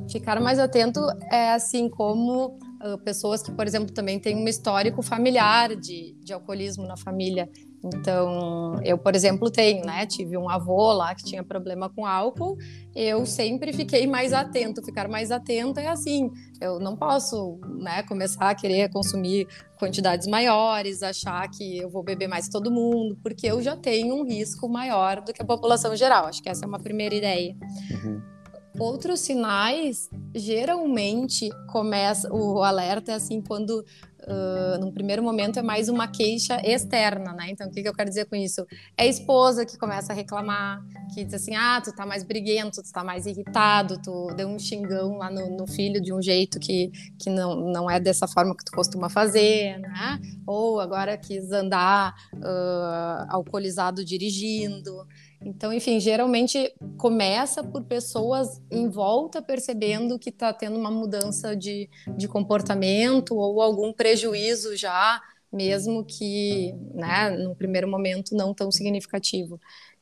Ficar 0.10 0.40
mais 0.42 0.58
atento 0.58 1.00
é 1.32 1.52
assim 1.52 1.88
como 1.88 2.58
pessoas 3.04 3.42
que, 3.42 3.52
por 3.52 3.66
exemplo, 3.66 3.94
também 3.94 4.20
têm 4.20 4.36
um 4.36 4.48
histórico 4.48 5.02
familiar 5.02 5.76
de, 5.76 6.16
de 6.24 6.34
alcoolismo 6.34 6.86
na 6.86 6.98
família. 6.98 7.50
Então, 7.84 8.80
eu, 8.84 8.98
por 8.98 9.16
exemplo, 9.16 9.52
tenho, 9.52 9.86
né? 9.86 10.06
Tive 10.06 10.38
um 10.38 10.50
avô 10.50 10.92
lá 10.92 11.14
que 11.14 11.24
tinha 11.24 11.44
problema 11.44 11.90
com 11.90 12.06
álcool. 12.06 12.58
Eu 12.96 13.26
sempre 13.26 13.72
fiquei 13.72 14.08
mais 14.08 14.34
atento. 14.34 14.84
Ficar 14.84 15.08
mais 15.08 15.32
atento 15.32 15.80
é 15.80 15.88
assim. 15.88 16.30
Eu 16.60 16.80
não 16.80 16.96
posso, 16.96 17.60
né, 17.80 18.04
começar 18.04 18.50
a 18.50 18.56
querer 18.56 18.90
consumir 18.90 19.48
quantidades 19.80 20.28
maiores, 20.28 21.04
achar 21.04 21.48
que 21.50 21.78
eu 21.78 21.90
vou 21.90 22.04
beber 22.04 22.28
mais 22.28 22.46
que 22.46 22.52
todo 22.52 22.72
mundo, 22.72 23.16
porque 23.22 23.46
eu 23.46 23.62
já 23.62 23.78
tenho 23.78 24.16
um 24.16 24.26
risco 24.26 24.68
maior 24.68 25.22
do 25.22 25.32
que 25.32 25.42
a 25.42 25.46
população 25.46 25.96
geral. 25.96 26.26
Acho 26.26 26.42
que 26.42 26.50
essa 26.50 26.66
é 26.66 26.68
uma 26.68 26.80
primeira 26.80 27.14
ideia. 27.14 27.56
Uhum. 27.92 28.37
Outros 28.80 29.22
sinais, 29.22 30.10
geralmente 30.36 31.50
começa 31.72 32.32
o 32.32 32.62
alerta 32.62 33.12
é 33.12 33.16
assim 33.16 33.42
quando 33.42 33.84
uh, 34.28 34.80
num 34.80 34.92
primeiro 34.92 35.24
momento 35.24 35.58
é 35.58 35.62
mais 35.64 35.90
uma 35.90 36.08
queixa 36.08 36.62
externa, 36.64 37.34
né? 37.34 37.50
Então, 37.50 37.68
o 37.68 37.72
que, 37.72 37.82
que 37.82 37.88
eu 37.88 37.94
quero 37.94 38.10
dizer 38.10 38.26
com 38.26 38.36
isso? 38.36 38.66
É 38.98 39.04
a 39.04 39.06
esposa 39.08 39.66
que 39.66 39.78
começa 39.78 40.14
a 40.14 40.16
reclamar, 40.16 40.84
que 41.14 41.24
diz 41.24 41.34
assim, 41.34 41.56
ah, 41.56 41.82
tu 41.84 41.92
tá 41.96 42.06
mais 42.06 42.24
briguento, 42.24 42.84
tu 42.84 42.92
tá 42.92 43.04
mais 43.04 43.26
irritado, 43.26 44.00
tu 44.02 44.28
deu 44.36 44.48
um 44.48 44.60
xingão 44.60 45.18
lá 45.18 45.32
no, 45.32 45.58
no 45.58 45.68
filho 45.68 46.02
de 46.02 46.14
um 46.14 46.22
jeito 46.22 46.60
que, 46.60 46.92
que 47.18 47.30
não, 47.30 47.72
não 47.72 47.90
é 47.90 48.00
dessa 48.00 48.28
forma 48.28 48.56
que 48.56 48.66
tu 48.66 48.72
costuma 48.72 49.10
fazer, 49.10 49.80
né? 49.80 50.20
Ou 50.46 50.80
agora 50.80 51.18
quis 51.18 51.52
andar 51.52 52.14
uh, 52.36 53.26
alcoolizado 53.30 54.04
dirigindo. 54.04 55.06
Então, 55.42 55.72
enfim, 55.72 56.00
geralmente 56.00 56.74
começa 56.98 57.64
por 57.64 57.84
pessoas 57.84 58.62
em 58.72 58.90
volta 58.90 59.42
percebendo 59.42 60.18
que 60.18 60.30
está 60.30 60.52
tendo 60.52 60.78
uma 60.78 60.92
mudança 60.92 61.56
de, 61.56 61.90
de 62.18 62.28
comportamento 62.28 63.36
ou 63.36 63.62
algum 63.62 63.94
prejuízo 63.94 64.76
já, 64.76 65.22
mesmo 65.52 66.04
que, 66.04 66.74
né, 66.94 67.30
no 67.30 67.56
primeiro 67.56 67.88
momento, 67.88 68.36
não 68.36 68.54
tão 68.54 68.72
significativo. 68.72 69.60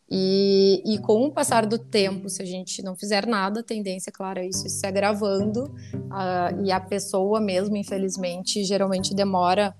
E, 0.09 0.83
e, 0.85 0.99
com 0.99 1.25
o 1.25 1.31
passar 1.31 1.65
do 1.65 1.79
tempo, 1.79 2.29
se 2.29 2.41
a 2.41 2.45
gente 2.45 2.83
não 2.83 2.95
fizer 2.95 3.25
nada, 3.25 3.61
a 3.61 3.63
tendência, 3.63 4.11
claro, 4.11 4.39
é 4.39 4.47
isso 4.47 4.69
se 4.69 4.85
agravando. 4.85 5.63
Uh, 5.63 6.63
e 6.63 6.71
a 6.71 6.79
pessoa 6.79 7.41
mesmo, 7.41 7.75
infelizmente, 7.75 8.63
geralmente 8.63 9.15
demora 9.15 9.75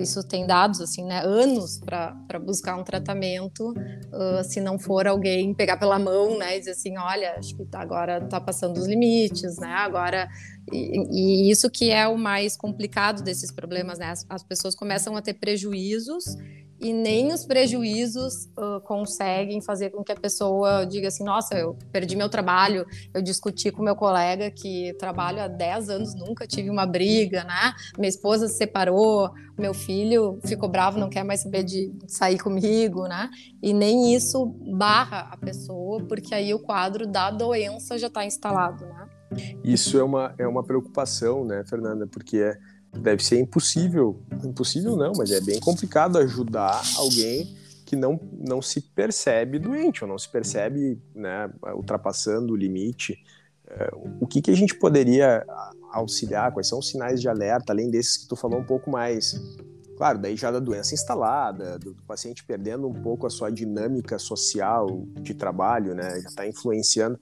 isso 0.00 0.22
tem 0.26 0.46
dados 0.46 0.80
assim, 0.80 1.04
né, 1.04 1.20
anos 1.24 1.78
para 1.78 2.38
buscar 2.38 2.76
um 2.76 2.84
tratamento, 2.84 3.70
uh, 3.70 4.44
se 4.44 4.60
não 4.60 4.78
for 4.78 5.06
alguém 5.06 5.52
pegar 5.54 5.76
pela 5.76 5.98
mão, 5.98 6.38
né, 6.38 6.56
e 6.56 6.58
dizer 6.60 6.72
assim, 6.72 6.96
olha, 6.96 7.34
acho 7.38 7.56
que 7.56 7.64
tá, 7.64 7.80
agora 7.80 8.18
está 8.18 8.40
passando 8.40 8.76
os 8.78 8.86
limites, 8.86 9.58
né, 9.58 9.72
agora 9.72 10.28
e, 10.72 11.46
e, 11.46 11.50
isso 11.50 11.70
que 11.70 11.90
é 11.90 12.06
o 12.06 12.16
mais 12.16 12.56
complicado 12.56 13.22
desses 13.22 13.50
problemas, 13.50 13.98
né, 13.98 14.10
as, 14.10 14.24
as 14.28 14.42
pessoas 14.42 14.74
começam 14.74 15.16
a 15.16 15.22
ter 15.22 15.34
prejuízos 15.34 16.24
e 16.84 16.92
nem 16.92 17.32
os 17.32 17.46
prejuízos 17.46 18.44
uh, 18.58 18.78
conseguem 18.82 19.62
fazer 19.62 19.88
com 19.88 20.04
que 20.04 20.12
a 20.12 20.16
pessoa 20.16 20.84
diga 20.84 21.08
assim: 21.08 21.24
nossa, 21.24 21.54
eu 21.54 21.78
perdi 21.90 22.14
meu 22.14 22.28
trabalho, 22.28 22.86
eu 23.14 23.22
discuti 23.22 23.70
com 23.70 23.82
meu 23.82 23.96
colega 23.96 24.50
que 24.50 24.92
trabalho 24.98 25.40
há 25.40 25.48
10 25.48 25.88
anos, 25.88 26.14
nunca 26.14 26.46
tive 26.46 26.68
uma 26.68 26.84
briga, 26.84 27.42
né? 27.42 27.72
Minha 27.96 28.10
esposa 28.10 28.48
se 28.48 28.58
separou, 28.58 29.30
meu 29.58 29.72
filho 29.72 30.38
ficou 30.44 30.68
bravo, 30.68 30.98
não 30.98 31.08
quer 31.08 31.24
mais 31.24 31.40
saber 31.40 31.62
de 31.62 31.90
sair 32.06 32.38
comigo, 32.38 33.08
né? 33.08 33.30
E 33.62 33.72
nem 33.72 34.14
isso 34.14 34.44
barra 34.76 35.30
a 35.32 35.38
pessoa, 35.38 36.04
porque 36.06 36.34
aí 36.34 36.52
o 36.52 36.58
quadro 36.58 37.06
da 37.06 37.30
doença 37.30 37.96
já 37.96 38.08
está 38.08 38.26
instalado, 38.26 38.84
né? 38.84 39.08
Isso 39.64 39.98
é 39.98 40.04
uma, 40.04 40.34
é 40.38 40.46
uma 40.46 40.62
preocupação, 40.62 41.46
né, 41.46 41.64
Fernanda? 41.64 42.06
Porque 42.06 42.36
é 42.36 42.58
deve 43.00 43.24
ser 43.24 43.40
impossível, 43.40 44.20
impossível 44.44 44.96
não, 44.96 45.12
mas 45.16 45.30
é 45.30 45.40
bem 45.40 45.60
complicado 45.60 46.18
ajudar 46.18 46.82
alguém 46.96 47.56
que 47.84 47.94
não, 47.94 48.18
não 48.32 48.62
se 48.62 48.80
percebe 48.80 49.58
doente 49.58 50.02
ou 50.02 50.08
não 50.08 50.18
se 50.18 50.28
percebe 50.28 50.98
né, 51.14 51.50
ultrapassando 51.74 52.52
o 52.52 52.56
limite. 52.56 53.18
É, 53.68 53.90
o 54.20 54.26
que, 54.26 54.40
que 54.40 54.50
a 54.50 54.56
gente 54.56 54.74
poderia 54.74 55.44
auxiliar? 55.92 56.52
Quais 56.52 56.68
são 56.68 56.78
os 56.78 56.88
sinais 56.88 57.20
de 57.20 57.28
alerta, 57.28 57.72
além 57.72 57.90
desses 57.90 58.16
que 58.16 58.28
tu 58.28 58.36
falou 58.36 58.58
um 58.58 58.64
pouco 58.64 58.90
mais? 58.90 59.34
Claro, 59.96 60.18
daí 60.18 60.36
já 60.36 60.50
da 60.50 60.58
doença 60.58 60.92
instalada, 60.92 61.78
do, 61.78 61.94
do 61.94 62.02
paciente 62.02 62.44
perdendo 62.44 62.88
um 62.88 62.92
pouco 62.92 63.26
a 63.26 63.30
sua 63.30 63.50
dinâmica 63.50 64.18
social 64.18 65.06
de 65.20 65.34
trabalho, 65.34 65.94
né? 65.94 66.20
Já 66.20 66.28
está 66.28 66.46
influenciando. 66.46 67.18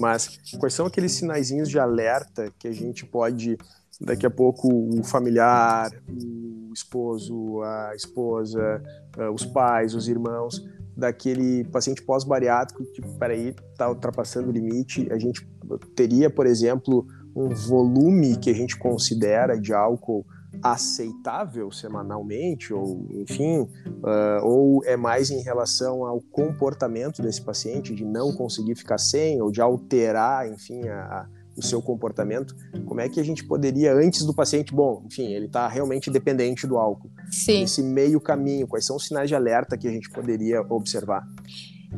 Mas 0.00 0.38
quais 0.58 0.74
são 0.74 0.86
aqueles 0.86 1.12
sinaizinhos 1.12 1.68
de 1.68 1.78
alerta 1.78 2.52
que 2.58 2.66
a 2.66 2.72
gente 2.72 3.06
pode 3.06 3.56
daqui 4.00 4.26
a 4.26 4.30
pouco 4.30 4.68
o 4.68 5.02
familiar, 5.02 5.90
o 6.08 6.72
esposo, 6.72 7.62
a 7.62 7.92
esposa, 7.94 8.82
eh, 9.16 9.30
os 9.30 9.44
pais, 9.44 9.94
os 9.94 10.08
irmãos 10.08 10.62
daquele 10.96 11.64
paciente 11.64 12.02
pós-bariátrico 12.02 12.84
que, 12.92 13.02
peraí, 13.18 13.54
está 13.72 13.88
ultrapassando 13.88 14.48
o 14.48 14.52
limite. 14.52 15.06
A 15.12 15.18
gente 15.18 15.46
teria, 15.94 16.30
por 16.30 16.46
exemplo, 16.46 17.06
um 17.34 17.50
volume 17.50 18.36
que 18.36 18.48
a 18.48 18.54
gente 18.54 18.78
considera 18.78 19.60
de 19.60 19.74
álcool 19.74 20.24
aceitável 20.62 21.70
semanalmente, 21.70 22.72
ou 22.72 23.06
enfim, 23.10 23.60
uh, 23.60 24.42
ou 24.42 24.82
é 24.84 24.96
mais 24.96 25.30
em 25.30 25.42
relação 25.42 26.06
ao 26.06 26.20
comportamento 26.20 27.20
desse 27.20 27.42
paciente, 27.42 27.94
de 27.94 28.06
não 28.06 28.32
conseguir 28.32 28.74
ficar 28.74 28.96
sem, 28.96 29.42
ou 29.42 29.50
de 29.50 29.60
alterar, 29.60 30.48
enfim, 30.50 30.88
a, 30.88 31.28
o 31.56 31.62
seu 31.62 31.80
comportamento, 31.80 32.54
como 32.84 33.00
é 33.00 33.08
que 33.08 33.18
a 33.18 33.24
gente 33.24 33.44
poderia, 33.44 33.94
antes 33.94 34.24
do 34.24 34.34
paciente, 34.34 34.74
bom, 34.74 35.02
enfim, 35.06 35.32
ele 35.32 35.46
está 35.46 35.66
realmente 35.68 36.10
dependente 36.10 36.66
do 36.66 36.76
álcool. 36.76 37.10
Sim. 37.30 37.62
Esse 37.62 37.82
meio 37.82 38.20
caminho, 38.20 38.66
quais 38.66 38.84
são 38.84 38.96
os 38.96 39.06
sinais 39.06 39.28
de 39.28 39.34
alerta 39.34 39.76
que 39.76 39.88
a 39.88 39.90
gente 39.90 40.10
poderia 40.10 40.60
observar? 40.68 41.26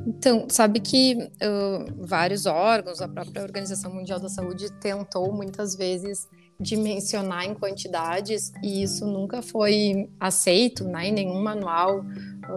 Então, 0.06 0.46
sabe 0.48 0.80
que 0.80 1.16
uh, 1.16 2.06
vários 2.06 2.46
órgãos, 2.46 3.00
a 3.00 3.08
própria 3.08 3.42
Organização 3.42 3.92
Mundial 3.92 4.20
da 4.20 4.28
Saúde 4.28 4.70
tentou 4.80 5.32
muitas 5.32 5.74
vezes 5.74 6.28
dimensionar 6.60 7.44
em 7.44 7.54
quantidades 7.54 8.52
e 8.62 8.82
isso 8.82 9.06
nunca 9.06 9.42
foi 9.42 10.10
aceito, 10.18 10.84
né? 10.84 11.08
Em 11.08 11.12
nenhum 11.12 11.40
manual 11.40 12.04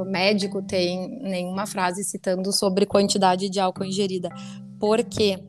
médico 0.06 0.62
tem 0.62 1.20
nenhuma 1.22 1.68
frase 1.68 2.04
citando 2.04 2.52
sobre 2.52 2.86
quantidade 2.86 3.50
de 3.50 3.60
álcool 3.60 3.86
ingerida. 3.86 4.30
Por 4.80 5.04
quê? 5.04 5.44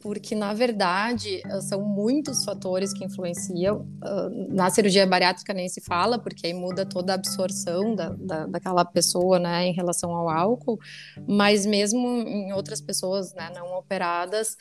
Porque 0.00 0.34
na 0.34 0.52
verdade 0.54 1.42
eh, 1.44 1.60
são 1.60 1.82
muitos 1.82 2.44
fatores 2.44 2.92
que 2.92 3.04
influenciam. 3.04 3.86
Na 4.50 4.70
cirurgia 4.70 5.06
bariátrica 5.06 5.52
nem 5.52 5.68
se 5.68 5.80
fala, 5.80 6.18
porque 6.18 6.46
aí 6.46 6.54
muda 6.54 6.86
toda 6.86 7.12
a 7.12 7.14
absorção 7.14 7.94
da, 7.94 8.10
da, 8.10 8.46
daquela 8.46 8.84
pessoa, 8.84 9.38
né, 9.38 9.66
em 9.66 9.72
relação 9.72 10.10
ao 10.14 10.28
álcool. 10.28 10.78
Mas 11.26 11.66
mesmo 11.66 12.06
em 12.08 12.52
outras 12.52 12.80
pessoas, 12.80 13.34
né, 13.34 13.50
não 13.54 13.76
operadas, 13.76 14.56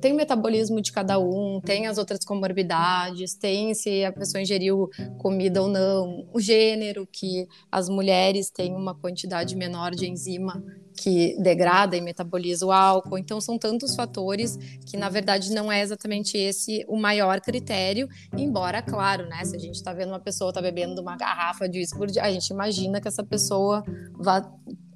tem 0.00 0.12
o 0.12 0.16
metabolismo 0.16 0.80
de 0.80 0.92
cada 0.92 1.18
um, 1.18 1.60
tem 1.60 1.86
as 1.86 1.98
outras 1.98 2.24
comorbidades, 2.24 3.34
tem 3.34 3.74
se 3.74 4.04
a 4.04 4.12
pessoa 4.12 4.40
ingeriu 4.40 4.88
comida 5.18 5.62
ou 5.62 5.68
não, 5.68 6.28
o 6.32 6.40
gênero 6.40 7.06
que 7.10 7.46
as 7.70 7.88
mulheres 7.88 8.50
têm 8.50 8.74
uma 8.74 8.94
quantidade 8.94 9.56
menor 9.56 9.92
de 9.92 10.08
enzima 10.08 10.62
que 10.96 11.36
degrada 11.40 11.96
e 11.96 12.00
metaboliza 12.00 12.66
o 12.66 12.72
álcool. 12.72 13.18
Então, 13.18 13.40
são 13.40 13.58
tantos 13.58 13.94
fatores 13.94 14.56
que, 14.86 14.96
na 14.96 15.08
verdade, 15.08 15.52
não 15.52 15.70
é 15.70 15.80
exatamente 15.80 16.36
esse 16.36 16.84
o 16.88 16.96
maior 16.96 17.40
critério, 17.40 18.08
embora, 18.36 18.82
claro, 18.82 19.26
né, 19.28 19.44
se 19.44 19.56
a 19.56 19.58
gente 19.58 19.76
está 19.76 19.92
vendo 19.92 20.10
uma 20.10 20.20
pessoa 20.20 20.52
tá 20.52 20.60
bebendo 20.60 21.00
uma 21.00 21.16
garrafa 21.16 21.68
de 21.68 21.78
uísque 21.78 21.98
por 21.98 22.06
dia, 22.08 22.22
a 22.22 22.30
gente 22.30 22.48
imagina 22.48 23.00
que 23.00 23.08
essa 23.08 23.24
pessoa 23.24 23.82
vai 24.14 24.42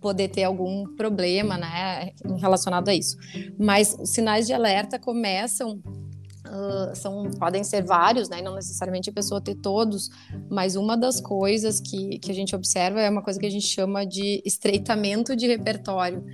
poder 0.00 0.28
ter 0.28 0.44
algum 0.44 0.84
problema, 0.94 1.56
né, 1.56 2.10
relacionado 2.38 2.88
a 2.88 2.94
isso. 2.94 3.16
Mas 3.58 3.96
os 3.98 4.10
sinais 4.10 4.46
de 4.46 4.52
alerta 4.52 4.98
começam 4.98 5.82
Uh, 6.46 6.94
são, 6.94 7.30
podem 7.38 7.64
ser 7.64 7.82
vários, 7.82 8.28
né? 8.28 8.40
Não 8.40 8.54
necessariamente 8.54 9.10
a 9.10 9.12
pessoa 9.12 9.40
ter 9.40 9.56
todos, 9.56 10.10
mas 10.48 10.76
uma 10.76 10.96
das 10.96 11.20
coisas 11.20 11.80
que, 11.80 12.18
que 12.18 12.30
a 12.30 12.34
gente 12.34 12.54
observa 12.54 13.00
é 13.00 13.10
uma 13.10 13.22
coisa 13.22 13.38
que 13.38 13.46
a 13.46 13.50
gente 13.50 13.66
chama 13.66 14.06
de 14.06 14.42
estreitamento 14.44 15.34
de 15.34 15.46
repertório, 15.46 16.24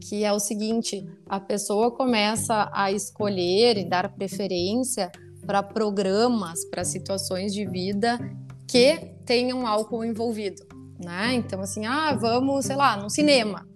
que 0.00 0.22
é 0.24 0.32
o 0.32 0.38
seguinte: 0.38 1.06
a 1.26 1.40
pessoa 1.40 1.90
começa 1.90 2.70
a 2.72 2.92
escolher 2.92 3.78
e 3.78 3.88
dar 3.88 4.14
preferência 4.14 5.10
para 5.46 5.62
programas, 5.62 6.64
para 6.66 6.84
situações 6.84 7.52
de 7.52 7.66
vida 7.66 8.18
que 8.66 9.14
tenham 9.24 9.66
álcool 9.66 10.04
envolvido, 10.04 10.62
né? 10.98 11.34
Então, 11.34 11.60
assim, 11.60 11.86
ah, 11.86 12.14
vamos, 12.14 12.66
sei 12.66 12.76
lá, 12.76 12.96
no 12.96 13.08
cinema. 13.08 13.66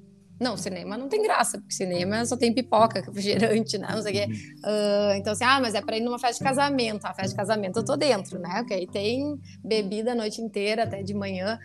Não, 0.40 0.56
cinema 0.56 0.96
não 0.96 1.08
tem 1.08 1.22
graça, 1.22 1.58
porque 1.58 1.74
cinema 1.74 2.24
só 2.24 2.36
tem 2.36 2.54
pipoca, 2.54 3.00
refrigerante, 3.04 3.76
né? 3.76 3.88
Não 3.90 4.02
sei 4.02 4.12
o 4.12 4.14
quê. 4.14 4.32
Uh, 4.58 5.16
então, 5.16 5.32
assim, 5.32 5.44
ah, 5.44 5.60
mas 5.60 5.74
é 5.74 5.80
para 5.80 5.96
ir 5.96 6.00
numa 6.00 6.18
festa 6.18 6.38
de 6.38 6.48
casamento. 6.48 7.04
A 7.04 7.14
festa 7.14 7.30
de 7.30 7.36
casamento 7.36 7.78
eu 7.78 7.84
tô 7.84 7.96
dentro, 7.96 8.38
né? 8.38 8.58
Porque 8.58 8.74
aí 8.74 8.86
tem 8.86 9.38
bebida 9.64 10.12
a 10.12 10.14
noite 10.14 10.40
inteira, 10.40 10.84
até 10.84 11.02
de 11.02 11.12
manhã. 11.12 11.58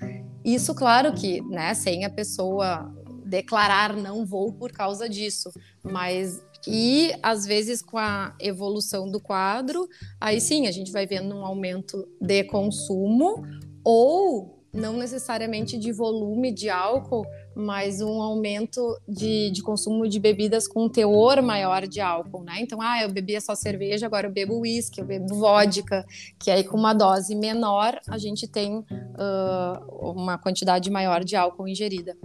Isso, 0.44 0.74
claro 0.74 1.14
que, 1.14 1.42
né, 1.42 1.74
sem 1.74 2.04
a 2.04 2.10
pessoa 2.10 2.92
declarar 3.26 3.96
não 3.96 4.26
vou 4.26 4.52
por 4.54 4.72
causa 4.72 5.08
disso. 5.08 5.52
Mas 5.84 6.42
e 6.68 7.14
às 7.22 7.46
vezes 7.46 7.82
com 7.82 7.98
a 7.98 8.34
evolução 8.40 9.10
do 9.10 9.20
quadro, 9.20 9.88
aí 10.20 10.40
sim 10.40 10.68
a 10.68 10.72
gente 10.72 10.92
vai 10.92 11.06
vendo 11.06 11.36
um 11.36 11.46
aumento 11.46 12.08
de 12.22 12.44
consumo 12.46 13.44
ou 13.84 14.64
não 14.74 14.98
necessariamente 14.98 15.78
de 15.78 15.92
volume 15.92 16.52
de 16.52 16.70
álcool, 16.70 17.26
mas 17.56 18.02
um 18.02 18.22
aumento 18.22 18.82
de, 19.08 19.52
de 19.52 19.62
consumo 19.62 20.08
de 20.08 20.20
bebidas 20.20 20.68
com 20.68 20.86
um 20.86 20.90
teor 20.90 21.42
maior 21.42 21.88
de 21.88 22.02
álcool, 22.02 22.44
né? 22.44 22.56
Então, 22.60 22.82
ah, 22.82 23.02
eu 23.02 23.12
bebia 23.12 23.40
só 23.40 23.56
cerveja, 23.56 24.06
agora 24.06 24.28
eu 24.28 24.32
bebo 24.32 24.60
uísque, 24.60 25.00
eu 25.00 25.06
bebo 25.06 25.36
vodka, 25.36 26.06
que 26.40 26.50
aí 26.50 26.64
com 26.64 26.78
uma 26.78 26.94
dose 26.94 27.36
menor 27.36 28.00
a 28.08 28.18
gente 28.18 28.48
tem 28.48 28.78
uh, 28.78 30.12
uma 30.12 30.38
quantidade 30.38 30.90
maior 30.90 31.24
de 31.24 31.36
álcool 31.36 31.68
ingerida. 31.68 32.18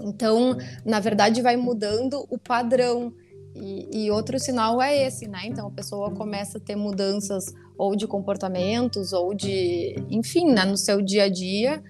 Então, 0.00 0.56
na 0.84 1.00
verdade, 1.00 1.42
vai 1.42 1.56
mudando 1.56 2.24
o 2.30 2.38
padrão. 2.38 3.12
E, 3.52 4.04
e, 4.04 4.10
outro 4.12 4.38
sinal 4.38 4.80
é 4.80 5.06
esse, 5.06 5.26
né? 5.26 5.40
Então 5.44 5.66
a 5.66 5.70
pessoa 5.72 6.12
começa 6.12 6.58
a 6.58 6.60
ter 6.60 6.76
mudanças 6.76 7.46
ou 7.76 7.96
de 7.96 8.06
comportamentos 8.06 9.12
ou 9.12 9.34
de, 9.34 9.96
enfim, 10.08 10.52
né, 10.52 10.64
no 10.64 10.76
seu 10.76 11.02
dia 11.02 11.24
a 11.24 11.28
dia 11.28 11.82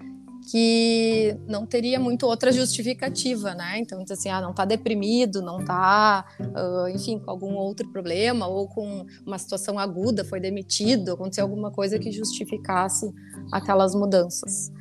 que 0.50 1.36
não 1.46 1.64
teria 1.64 2.00
muito 2.00 2.26
outra 2.26 2.50
justificativa, 2.50 3.54
né? 3.54 3.78
Então, 3.78 4.04
assim, 4.10 4.28
ah, 4.28 4.40
não 4.40 4.50
está 4.50 4.64
deprimido, 4.64 5.40
não 5.40 5.60
está, 5.60 6.24
uh, 6.40 6.88
enfim, 6.88 7.20
com 7.20 7.30
algum 7.30 7.54
outro 7.54 7.88
problema 7.92 8.48
ou 8.48 8.66
com 8.66 9.06
uma 9.24 9.38
situação 9.38 9.78
aguda, 9.78 10.24
foi 10.24 10.40
demitido, 10.40 11.12
aconteceu 11.12 11.44
alguma 11.44 11.70
coisa 11.70 12.00
que 12.00 12.10
justificasse 12.10 13.14
aquelas 13.52 13.94
mudanças. 13.94 14.72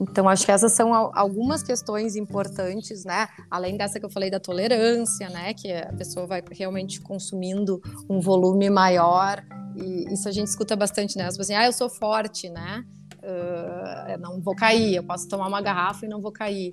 Então, 0.00 0.26
acho 0.28 0.46
que 0.46 0.52
essas 0.52 0.72
são 0.72 0.94
algumas 0.94 1.62
questões 1.62 2.16
importantes, 2.16 3.04
né? 3.04 3.28
Além 3.50 3.76
dessa 3.76 4.00
que 4.00 4.06
eu 4.06 4.10
falei 4.10 4.30
da 4.30 4.40
tolerância, 4.40 5.28
né? 5.28 5.52
Que 5.52 5.72
a 5.72 5.92
pessoa 5.92 6.26
vai 6.26 6.42
realmente 6.52 7.00
consumindo 7.02 7.82
um 8.08 8.18
volume 8.18 8.70
maior. 8.70 9.44
E 9.76 10.12
isso 10.12 10.26
a 10.28 10.32
gente 10.32 10.48
escuta 10.48 10.74
bastante, 10.74 11.18
né? 11.18 11.24
As 11.24 11.36
pessoas 11.36 11.50
assim, 11.50 11.54
ah, 11.54 11.66
eu 11.66 11.72
sou 11.72 11.90
forte, 11.90 12.48
né? 12.48 12.84
Uh, 13.28 14.18
não 14.20 14.40
vou 14.40 14.54
cair, 14.54 14.94
eu 14.94 15.04
posso 15.04 15.28
tomar 15.28 15.48
uma 15.48 15.60
garrafa 15.60 16.06
e 16.06 16.08
não 16.08 16.18
vou 16.18 16.32
cair. 16.32 16.72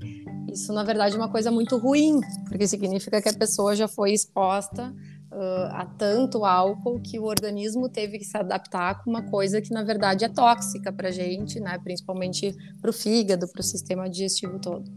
Isso, 0.50 0.72
na 0.72 0.86
verdade, 0.86 1.16
é 1.16 1.18
uma 1.18 1.30
coisa 1.30 1.52
muito 1.52 1.78
ruim, 1.78 2.22
porque 2.48 2.66
significa 2.66 3.22
que 3.22 3.28
a 3.28 3.34
pessoa 3.34 3.76
já 3.76 3.90
foi 3.90 4.14
exposta 4.14 4.94
uh, 5.34 5.68
a 5.72 5.86
tanto 5.86 6.46
álcool 6.46 7.02
que 7.02 7.20
o 7.20 7.26
organismo 7.26 7.90
teve 7.90 8.18
que 8.18 8.24
se 8.24 8.38
adaptar 8.38 9.04
com 9.04 9.10
uma 9.10 9.24
coisa 9.24 9.62
que, 9.62 9.74
na 9.74 9.84
verdade, 9.84 10.24
é 10.24 10.30
tóxica 10.30 10.94
para 10.94 11.10
a 11.10 11.12
gente, 11.12 11.60
né? 11.60 11.78
principalmente 11.84 12.56
para 12.80 12.90
o 12.90 12.94
fígado, 12.94 13.48
para 13.50 13.60
o 13.60 13.64
sistema 13.64 14.10
digestivo 14.10 14.58
todo. 14.58 14.90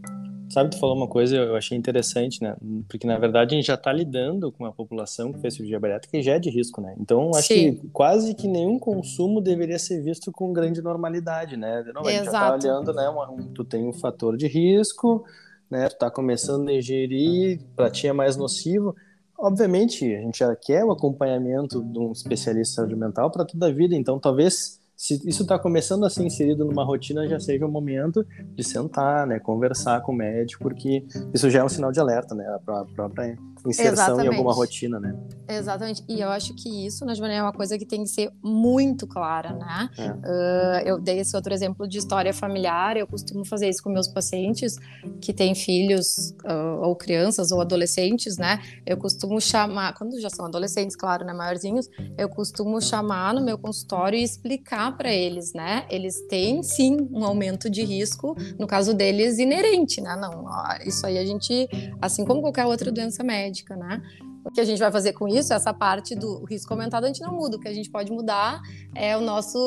Sabe, 0.49 0.71
tu 0.71 0.79
falou 0.79 0.95
uma 0.95 1.07
coisa 1.07 1.37
eu 1.37 1.55
achei 1.55 1.77
interessante, 1.77 2.41
né? 2.41 2.55
Porque 2.87 3.05
na 3.05 3.19
verdade 3.19 3.53
a 3.53 3.57
gente 3.57 3.67
já 3.67 3.75
está 3.75 3.93
lidando 3.93 4.51
com 4.51 4.63
uma 4.63 4.73
população 4.73 5.31
que 5.31 5.39
fez 5.39 5.53
cirurgia 5.53 5.79
bariátrica 5.79 6.17
e 6.17 6.23
já 6.23 6.33
é 6.33 6.39
de 6.39 6.49
risco, 6.49 6.81
né? 6.81 6.95
Então 6.99 7.29
acho 7.35 7.49
Sim. 7.49 7.75
que 7.75 7.87
quase 7.89 8.33
que 8.33 8.47
nenhum 8.47 8.79
consumo 8.79 9.41
deveria 9.41 9.77
ser 9.77 10.01
visto 10.01 10.31
com 10.31 10.51
grande 10.51 10.81
normalidade, 10.81 11.55
né? 11.55 11.83
Não, 11.93 12.01
a 12.01 12.11
gente 12.11 12.25
já 12.25 12.31
está 12.31 12.53
olhando, 12.53 12.93
né? 12.93 13.09
Um, 13.09 13.53
tu 13.53 13.63
tem 13.63 13.87
um 13.87 13.93
fator 13.93 14.35
de 14.35 14.47
risco, 14.47 15.23
né? 15.69 15.87
Tu 15.87 15.93
está 15.93 16.09
começando 16.09 16.67
a 16.67 16.73
ingerir, 16.73 17.61
para 17.75 17.91
ti 17.91 18.07
é 18.07 18.13
mais 18.13 18.35
nocivo. 18.35 18.95
Obviamente, 19.37 20.03
a 20.03 20.21
gente 20.21 20.39
já 20.39 20.55
quer 20.55 20.83
o 20.83 20.91
acompanhamento 20.91 21.83
de 21.83 21.99
um 21.99 22.11
especialista 22.11 22.71
de 22.71 22.75
saúde 22.75 22.95
mental 22.95 23.29
para 23.29 23.45
toda 23.45 23.67
a 23.67 23.71
vida, 23.71 23.95
então 23.95 24.19
talvez 24.19 24.78
se 24.99 25.13
isso 25.25 25.43
está 25.43 25.57
começando 25.57 26.05
a 26.05 26.09
ser 26.09 26.25
inserido 26.25 26.65
numa 26.65 26.83
rotina, 26.83 27.25
já 27.25 27.39
seja 27.39 27.65
o 27.65 27.71
momento 27.71 28.27
de 28.53 28.61
sentar, 28.65 29.25
né, 29.25 29.39
conversar 29.39 30.01
com 30.01 30.11
o 30.11 30.15
médico, 30.15 30.61
porque 30.61 31.05
isso 31.33 31.49
já 31.49 31.59
é 31.59 31.63
um 31.63 31.69
sinal 31.69 31.89
de 31.89 32.01
alerta, 32.01 32.35
né, 32.35 32.43
para 32.65 32.81
a 32.81 32.85
própria 32.85 33.37
inserção 33.67 33.93
Exatamente. 33.93 34.25
em 34.25 34.29
alguma 34.29 34.53
rotina, 34.53 34.99
né? 34.99 35.15
Exatamente. 35.47 36.03
E 36.07 36.21
eu 36.21 36.29
acho 36.29 36.53
que 36.53 36.85
isso, 36.85 37.03
né, 37.05 37.13
é 37.35 37.41
uma 37.41 37.51
coisa 37.51 37.77
que 37.77 37.85
tem 37.85 38.03
que 38.03 38.09
ser 38.09 38.31
muito 38.43 39.05
clara, 39.05 39.51
né? 39.53 39.89
É. 39.97 40.11
Uh, 40.11 40.87
eu 40.87 40.99
dei 40.99 41.19
esse 41.19 41.35
outro 41.35 41.53
exemplo 41.53 41.87
de 41.87 41.97
história 41.97 42.33
familiar. 42.33 42.95
Eu 42.95 43.07
costumo 43.07 43.43
fazer 43.43 43.67
isso 43.67 43.83
com 43.83 43.89
meus 43.89 44.07
pacientes 44.07 44.77
que 45.19 45.33
têm 45.33 45.53
filhos 45.55 46.35
uh, 46.45 46.81
ou 46.81 46.95
crianças 46.95 47.51
ou 47.51 47.59
adolescentes, 47.59 48.37
né? 48.37 48.61
Eu 48.85 48.97
costumo 48.97 49.41
chamar, 49.41 49.93
quando 49.95 50.19
já 50.19 50.29
são 50.29 50.45
adolescentes, 50.45 50.95
claro, 50.95 51.25
né, 51.25 51.33
maiorzinhos, 51.33 51.89
eu 52.17 52.29
costumo 52.29 52.79
chamar 52.81 53.33
no 53.33 53.43
meu 53.43 53.57
consultório 53.57 54.17
e 54.17 54.23
explicar 54.23 54.95
para 54.95 55.11
eles, 55.11 55.53
né? 55.53 55.85
Eles 55.89 56.21
têm 56.27 56.61
sim 56.63 56.97
um 57.11 57.25
aumento 57.25 57.69
de 57.69 57.83
risco, 57.83 58.35
no 58.57 58.67
caso 58.67 58.93
deles 58.93 59.39
inerente, 59.39 59.99
né? 59.99 60.15
Não, 60.15 60.45
isso 60.85 61.05
aí 61.05 61.17
a 61.17 61.25
gente, 61.25 61.67
assim 62.01 62.23
como 62.23 62.41
qualquer 62.41 62.65
outra 62.65 62.91
doença 62.91 63.23
médica 63.23 63.48
médica, 63.49 63.75
né? 63.75 64.01
O 64.43 64.51
que 64.51 64.61
a 64.61 64.63
gente 64.63 64.79
vai 64.79 64.91
fazer 64.91 65.13
com 65.13 65.27
isso, 65.27 65.53
essa 65.53 65.73
parte 65.73 66.15
do 66.15 66.45
risco 66.45 66.73
aumentado, 66.73 67.03
a 67.03 67.07
gente 67.07 67.21
não 67.21 67.33
muda. 67.33 67.57
O 67.57 67.59
que 67.59 67.67
a 67.67 67.73
gente 67.73 67.89
pode 67.89 68.11
mudar 68.11 68.61
é 68.95 69.17
o 69.17 69.21
nosso, 69.21 69.57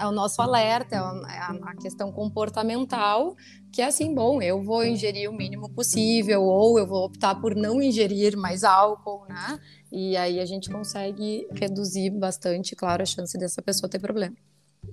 é 0.00 0.06
o 0.06 0.10
nosso 0.10 0.42
alerta, 0.42 0.96
é 0.96 0.98
a, 0.98 1.22
é 1.28 1.70
a 1.70 1.76
questão 1.76 2.10
comportamental, 2.10 3.36
que 3.72 3.80
é 3.80 3.86
assim, 3.86 4.12
bom, 4.12 4.42
eu 4.42 4.62
vou 4.62 4.84
ingerir 4.84 5.30
o 5.30 5.32
mínimo 5.32 5.68
possível, 5.70 6.42
ou 6.42 6.78
eu 6.78 6.86
vou 6.86 7.04
optar 7.04 7.36
por 7.36 7.54
não 7.54 7.80
ingerir 7.80 8.36
mais 8.36 8.64
álcool, 8.64 9.24
né? 9.28 9.58
E 9.92 10.16
aí 10.16 10.40
a 10.40 10.46
gente 10.46 10.68
consegue 10.68 11.46
reduzir 11.52 12.10
bastante, 12.10 12.74
claro, 12.74 13.02
a 13.02 13.06
chance 13.06 13.38
dessa 13.38 13.62
pessoa 13.62 13.88
ter 13.88 13.98
problema. 13.98 14.34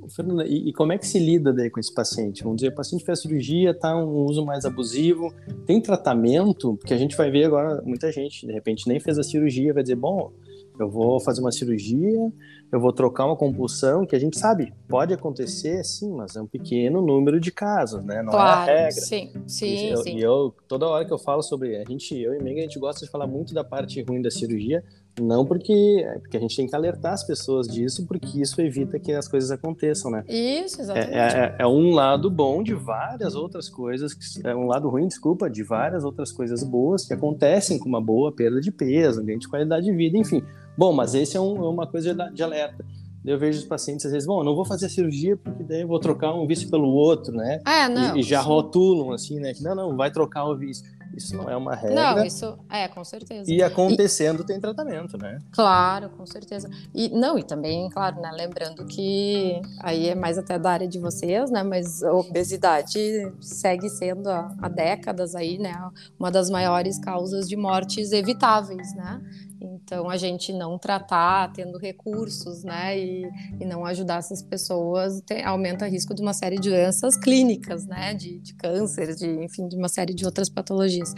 Fernanda, 0.10 0.46
e, 0.46 0.70
e, 0.70 0.74
como 0.74 0.94
é 0.94 0.98
que 0.98 1.08
se 1.08 1.20
lida 1.20 1.52
daí 1.54 1.70
com 1.70 1.80
esse 1.80 1.94
paciente? 1.94 2.44
Vamos 2.44 2.58
dizer, 2.58 2.70
o 2.70 2.76
paciente 2.76 3.04
fez 3.04 3.20
cirurgia, 3.20 3.74
tá 3.74 3.96
um 3.96 4.26
uso 4.26 4.46
mais 4.46 4.66
abusivo, 4.66 5.34
tem 5.66 5.82
tratamento? 5.82 6.76
Porque 6.78 6.94
a 6.94 6.98
gente 6.98 7.16
vai 7.16 7.32
ver 7.32 7.46
agora 7.46 7.82
muita 7.84 8.12
gente, 8.12 8.46
de 8.46 8.54
repente, 8.54 8.88
nem 8.88 9.00
fez 9.00 9.18
a 9.18 9.24
cirurgia, 9.24 9.74
vai 9.74 9.84
dizer, 9.84 9.96
bom, 9.96 10.32
eu 10.80 10.90
vou 10.90 11.20
fazer 11.20 11.42
uma 11.42 11.52
cirurgia, 11.52 12.32
eu 12.76 12.80
vou 12.82 12.92
trocar 12.92 13.26
uma 13.26 13.38
compulsão, 13.38 14.06
que 14.06 14.14
a 14.18 14.20
gente 14.20 14.38
sabe, 14.38 14.74
pode 14.90 15.14
acontecer, 15.14 15.82
sim, 15.86 16.12
mas 16.12 16.36
é 16.36 16.42
um 16.42 16.46
pequeno 16.46 17.02
número 17.02 17.40
de 17.40 17.50
casos, 17.50 18.04
né? 18.04 18.22
Não 18.22 18.32
claro, 18.32 18.70
é 18.70 18.74
a 18.74 18.76
regra. 18.84 18.92
Sim, 18.92 19.32
sim, 19.48 19.66
e 19.66 19.90
eu, 19.92 19.98
sim. 19.98 20.18
E 20.18 20.22
eu, 20.22 20.54
toda 20.68 20.86
hora 20.86 21.06
que 21.06 21.14
eu 21.14 21.18
falo 21.18 21.42
sobre, 21.42 21.78
a 21.78 21.86
gente, 21.86 22.14
eu 22.20 22.34
e 22.34 22.44
Mega, 22.44 22.60
a 22.60 22.64
gente 22.64 22.78
gosta 22.78 23.06
de 23.06 23.10
falar 23.10 23.28
muito 23.28 23.54
da 23.54 23.64
parte 23.64 24.02
ruim 24.02 24.22
da 24.22 24.30
cirurgia, 24.30 24.84
não 25.18 25.46
porque, 25.46 26.04
é 26.06 26.20
porque 26.20 26.36
a 26.36 26.40
gente 26.42 26.54
tem 26.54 26.68
que 26.68 26.76
alertar 26.76 27.14
as 27.14 27.26
pessoas 27.26 27.66
disso, 27.66 28.06
porque 28.06 28.42
isso 28.42 28.60
evita 28.60 29.00
que 29.00 29.14
as 29.14 29.30
coisas 29.30 29.50
aconteçam, 29.52 30.12
né? 30.12 30.26
Isso, 30.28 30.82
É, 30.82 30.84
exatamente. 30.84 31.16
é, 31.16 31.56
é 31.60 31.66
um 31.66 31.92
lado 31.92 32.30
bom 32.30 32.62
de 32.62 32.74
várias 32.74 33.36
outras 33.36 33.70
coisas, 33.70 34.12
é 34.44 34.54
um 34.54 34.68
lado 34.68 34.90
ruim, 34.90 35.08
desculpa, 35.08 35.50
de 35.50 35.64
várias 35.64 36.04
outras 36.04 36.30
coisas 36.30 36.62
boas 36.62 37.06
que 37.06 37.14
acontecem 37.14 37.80
com 37.80 37.88
uma 37.88 38.02
boa 38.02 38.34
perda 38.34 38.60
de 38.60 38.70
peso, 38.70 39.24
ganho 39.24 39.40
de 39.40 39.48
qualidade 39.48 39.86
de 39.86 39.94
vida, 39.94 40.18
enfim. 40.18 40.44
Bom, 40.78 40.92
mas 40.94 41.14
esse 41.16 41.38
é, 41.38 41.40
um- 41.40 41.64
é 41.64 41.70
uma 41.70 41.88
coisa 41.88 42.14
de, 42.32 42.44
alerta. 42.44 42.84
Eu 43.24 43.40
vejo 43.40 43.58
os 43.58 43.66
pacientes 43.66 44.06
às 44.06 44.12
vezes, 44.12 44.28
bom, 44.28 44.44
não 44.44 44.56
vou 44.56 44.64
fazer 44.66 44.86
a 44.86 44.90
cirurgia 44.90 45.36
porque 45.36 45.64
daí 45.64 45.82
eu 45.82 45.88
vou 45.88 46.00
trocar 46.00 46.34
um 46.34 46.46
vício 46.46 46.70
pelo 46.70 46.88
outro, 46.90 47.34
né? 47.36 47.60
É, 47.66 47.90
não. 47.90 48.16
e, 48.16 48.20
e 48.20 48.24
já 48.24 48.40
rotulam 48.40 49.12
assim, 49.12 49.40
né? 49.40 49.52
Que 49.54 49.64
não, 49.64 49.74
não, 49.74 49.96
vai 49.96 50.12
trocar 50.12 50.46
o 50.46 50.56
vício. 50.56 50.86
Isso 51.16 51.36
não 51.36 51.50
é 51.50 51.56
uma 51.56 51.74
regra. 51.74 52.16
Não, 52.16 52.26
isso 52.26 52.58
é, 52.70 52.88
com 52.88 53.04
certeza. 53.04 53.52
E 53.52 53.64
acontecendo 53.64 54.44
tem 54.44 54.60
tratamento, 54.60 55.18
né? 55.18 55.40
Claro, 55.52 56.10
com 56.10 56.26
certeza. 56.26 56.70
E 56.94 57.10
não, 57.10 57.40
e 57.40 57.44
também, 57.44 57.90
claro, 57.90 58.20
né, 58.20 58.30
lembrando 58.34 58.86
que 58.86 59.62
aí 59.80 60.10
é 60.10 60.16
mais 60.16 60.38
até 60.38 60.60
da 60.60 60.72
área 60.72 60.88
de 60.88 61.00
vocês, 61.00 61.50
né, 61.50 61.64
mas 61.64 62.04
a 62.04 62.14
obesidade 62.14 63.00
segue 63.40 63.90
sendo 63.90 64.30
há, 64.30 64.54
há 64.62 64.68
décadas 64.68 65.36
aí, 65.36 65.58
né, 65.58 65.74
uma 66.20 66.30
das 66.30 66.50
maiores 66.50 67.00
causas 67.00 67.48
de 67.48 67.56
mortes 67.56 68.12
evitáveis, 68.12 68.94
né? 68.96 69.22
Então 69.66 70.10
a 70.10 70.18
gente 70.18 70.54
não 70.54 70.78
tratar, 70.78 71.52
tendo 71.54 71.78
recursos, 71.78 72.64
né, 72.64 72.98
e, 73.00 73.34
e 73.60 73.66
não 73.66 73.86
ajudar 73.86 74.18
essas 74.20 74.42
pessoas 74.42 75.22
tem- 75.22 75.44
aumenta 75.44 75.86
o 75.86 75.90
risco 75.90 76.14
de 76.14 76.22
uma 76.22 76.34
série 76.34 76.60
de 76.60 76.70
doenças 76.70 77.18
clínicas, 77.18 77.86
né, 77.86 78.14
de, 78.14 78.40
de 78.40 78.54
câncer, 78.56 79.16
de 79.16 79.28
enfim, 79.44 79.68
de 79.68 79.76
uma 79.76 79.90
série 79.90 80.14
de 80.14 80.26
outras 80.26 80.50
patologias. 80.50 81.14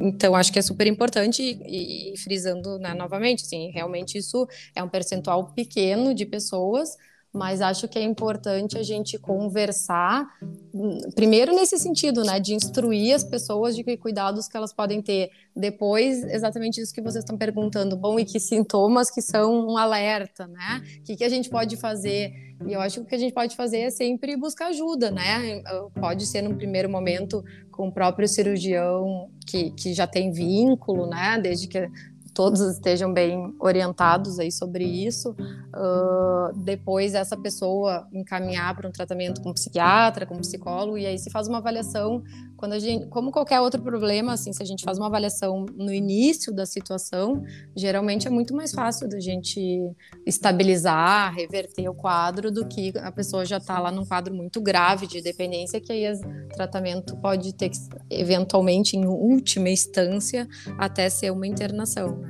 Então, 0.00 0.34
acho 0.34 0.52
que 0.52 0.58
é 0.58 0.62
super 0.62 0.86
importante, 0.86 1.42
e, 1.42 2.12
e 2.14 2.18
frisando 2.18 2.78
né, 2.78 2.94
novamente, 2.94 3.44
assim, 3.44 3.70
realmente 3.70 4.18
isso 4.18 4.46
é 4.74 4.82
um 4.82 4.88
percentual 4.88 5.52
pequeno 5.52 6.14
de 6.14 6.24
pessoas, 6.26 6.96
mas 7.32 7.62
acho 7.62 7.88
que 7.88 7.98
é 7.98 8.02
importante 8.02 8.76
a 8.76 8.82
gente 8.82 9.18
conversar, 9.18 10.28
primeiro 11.14 11.54
nesse 11.54 11.78
sentido, 11.78 12.22
né, 12.22 12.38
de 12.38 12.54
instruir 12.54 13.14
as 13.14 13.24
pessoas 13.24 13.74
de 13.74 13.82
que 13.82 13.96
cuidados 13.96 14.46
que 14.46 14.56
elas 14.56 14.72
podem 14.72 15.00
ter. 15.00 15.30
Depois, 15.56 16.22
exatamente 16.24 16.80
isso 16.80 16.92
que 16.92 17.00
vocês 17.00 17.24
estão 17.24 17.38
perguntando, 17.38 17.96
bom, 17.96 18.18
e 18.18 18.24
que 18.24 18.38
sintomas 18.38 19.10
que 19.10 19.22
são 19.22 19.68
um 19.68 19.78
alerta, 19.78 20.46
né? 20.46 20.82
O 20.98 21.02
que, 21.04 21.16
que 21.16 21.24
a 21.24 21.28
gente 21.28 21.48
pode 21.48 21.76
fazer? 21.76 22.32
E 22.66 22.72
eu 22.72 22.80
acho 22.80 22.96
que 22.96 23.00
o 23.00 23.04
que 23.06 23.14
a 23.14 23.18
gente 23.18 23.32
pode 23.32 23.56
fazer 23.56 23.80
é 23.80 23.90
sempre 23.90 24.36
buscar 24.36 24.68
ajuda, 24.68 25.10
né? 25.10 25.62
Pode 25.98 26.26
ser 26.26 26.42
num 26.42 26.54
primeiro 26.54 26.88
momento 26.88 27.42
com 27.70 27.88
o 27.88 27.92
próprio 27.92 28.28
cirurgião 28.28 29.30
que, 29.46 29.70
que 29.70 29.94
já 29.94 30.06
tem 30.06 30.30
vínculo, 30.30 31.06
né? 31.06 31.38
Desde 31.42 31.66
que 31.66 31.88
todos 32.34 32.60
estejam 32.60 33.12
bem 33.12 33.54
orientados 33.60 34.38
aí 34.38 34.50
sobre 34.50 34.84
isso. 34.84 35.30
Uh, 35.30 36.56
depois 36.56 37.14
essa 37.14 37.36
pessoa 37.36 38.06
encaminhar 38.12 38.74
para 38.76 38.88
um 38.88 38.92
tratamento 38.92 39.40
com 39.42 39.52
psiquiatra, 39.52 40.26
com 40.26 40.38
psicólogo, 40.38 40.98
e 40.98 41.06
aí 41.06 41.18
se 41.18 41.30
faz 41.30 41.48
uma 41.48 41.58
avaliação 41.58 42.22
quando 42.62 42.74
a 42.74 42.78
gente, 42.78 43.06
como 43.08 43.32
qualquer 43.32 43.60
outro 43.60 43.82
problema, 43.82 44.34
assim, 44.34 44.52
se 44.52 44.62
a 44.62 44.64
gente 44.64 44.84
faz 44.84 44.96
uma 44.96 45.08
avaliação 45.08 45.66
no 45.74 45.92
início 45.92 46.54
da 46.54 46.64
situação, 46.64 47.42
geralmente 47.74 48.28
é 48.28 48.30
muito 48.30 48.54
mais 48.54 48.70
fácil 48.70 49.08
da 49.08 49.18
gente 49.18 49.82
estabilizar, 50.24 51.34
reverter 51.34 51.88
o 51.88 51.94
quadro 51.94 52.52
do 52.52 52.64
que 52.64 52.92
a 52.98 53.10
pessoa 53.10 53.44
já 53.44 53.56
está 53.56 53.80
lá 53.80 53.90
num 53.90 54.04
quadro 54.04 54.32
muito 54.32 54.60
grave 54.60 55.08
de 55.08 55.20
dependência, 55.20 55.80
que 55.80 55.90
aí 55.90 56.08
o 56.12 56.48
tratamento 56.54 57.16
pode 57.16 57.52
ter 57.52 57.72
eventualmente, 58.08 58.96
em 58.96 59.06
última 59.06 59.68
instância, 59.68 60.48
até 60.78 61.10
ser 61.10 61.32
uma 61.32 61.48
internação, 61.48 62.21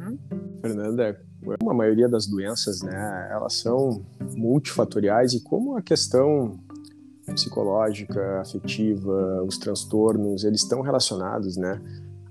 Fernanda, 0.60 1.20
a 1.68 1.74
maioria 1.74 2.08
das 2.08 2.26
doenças, 2.26 2.82
né, 2.82 3.28
elas 3.30 3.54
são 3.54 4.04
multifatoriais 4.36 5.32
e 5.32 5.42
como 5.42 5.76
a 5.76 5.82
questão 5.82 6.58
psicológica, 7.26 8.40
afetiva, 8.40 9.42
os 9.44 9.58
transtornos, 9.58 10.44
eles 10.44 10.62
estão 10.62 10.80
relacionados, 10.80 11.56
né? 11.56 11.80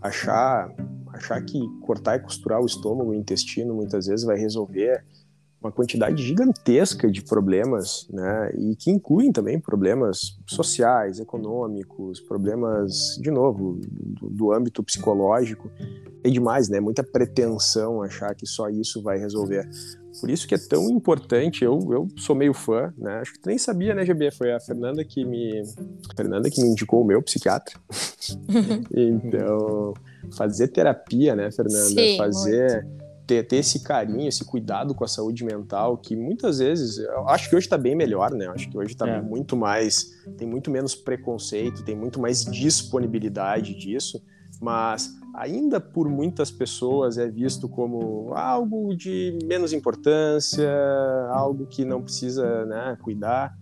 Achar, 0.02 0.74
achar 1.13 1.41
que 1.43 1.60
cortar 1.82 2.17
e 2.17 2.19
costurar 2.19 2.62
o 2.62 2.65
estômago, 2.65 3.12
o 3.12 3.13
intestino, 3.13 3.74
muitas 3.74 4.08
vezes 4.08 4.26
vai 4.26 4.38
resolver 4.38 5.04
uma 5.62 5.71
quantidade 5.71 6.24
gigantesca 6.24 7.10
de 7.10 7.21
problemas, 7.21 8.08
né? 8.10 8.52
E 8.58 8.76
que 8.76 8.89
incluem 8.89 9.32
também 9.32 9.60
problemas 9.60 10.38
sociais, 10.47 11.19
econômicos, 11.19 12.19
problemas, 12.19 13.17
de 13.21 13.30
novo, 13.30 13.80
do, 13.80 14.30
do 14.30 14.52
âmbito 14.52 14.84
psicológico. 14.84 15.71
É 16.24 16.30
demais, 16.30 16.67
né? 16.67 16.80
Muita 16.80 17.04
pretensão 17.04 18.02
achar 18.02 18.34
que 18.34 18.47
só 18.47 18.69
isso 18.69 19.04
vai 19.04 19.19
resolver. 19.19 19.69
Por 20.19 20.30
isso 20.30 20.47
que 20.47 20.56
é 20.56 20.58
tão 20.58 20.89
importante, 20.89 21.63
eu, 21.63 21.80
eu 21.91 22.08
sou 22.17 22.36
meio 22.36 22.54
fã, 22.54 22.93
né? 22.97 23.19
Acho 23.19 23.34
que 23.34 23.39
tu 23.39 23.47
nem 23.47 23.58
sabia, 23.58 23.93
né, 23.93 24.06
GB? 24.06 24.32
Foi 24.32 24.52
a 24.52 24.60
Fernanda 24.60 25.06
que 25.06 25.24
me. 25.24 25.63
Fernanda 26.15 26.50
que 26.50 26.62
me 26.62 26.69
indicou 26.69 27.02
o 27.02 27.06
meu 27.06 27.21
psiquiatra. 27.21 27.80
então, 28.91 29.93
fazer 30.36 30.67
terapia, 30.67 31.36
né, 31.36 31.50
Fernanda? 31.52 32.02
Sim, 32.02 32.17
fazer. 32.17 32.86
Ter, 33.32 33.44
ter 33.48 33.56
esse 33.58 33.80
carinho, 33.82 34.28
esse 34.28 34.44
cuidado 34.44 34.94
com 34.94 35.06
a 35.06 35.08
saúde 35.08 35.46
mental, 35.46 35.98
que 35.98 36.17
muitas 36.17 36.60
vezes, 36.60 36.98
eu 36.98 37.30
acho 37.30 37.50
que 37.50 37.56
hoje 37.56 37.65
está 37.65 37.78
bem 37.78 37.96
melhor, 37.96 38.30
né? 38.32 38.48
Eu 38.48 38.52
acho 38.52 38.70
que 38.70 38.78
hoje 38.78 38.91
está 38.91 39.08
É. 39.08 39.22
muito 39.22 39.56
mais, 39.56 40.22
tem 40.38 40.46
muito 40.46 40.70
menos 40.70 40.94
preconceito, 40.96 41.82
tem 41.86 41.96
muito 41.96 42.20
mais 42.20 42.44
disponibilidade 42.44 43.74
disso, 43.74 44.22
mas 44.60 45.10
ainda 45.34 45.80
por 45.80 46.10
muitas 46.10 46.52
pessoas 46.52 47.17
é 47.17 47.26
visto 47.30 47.70
como 47.70 48.34
algo 48.34 48.94
de 48.94 49.39
menos 49.46 49.72
importância, 49.72 50.70
algo 51.30 51.65
que 51.67 51.86
não 51.86 52.02
precisa 52.02 52.65
né, 52.65 52.98
cuidar. 53.02 53.56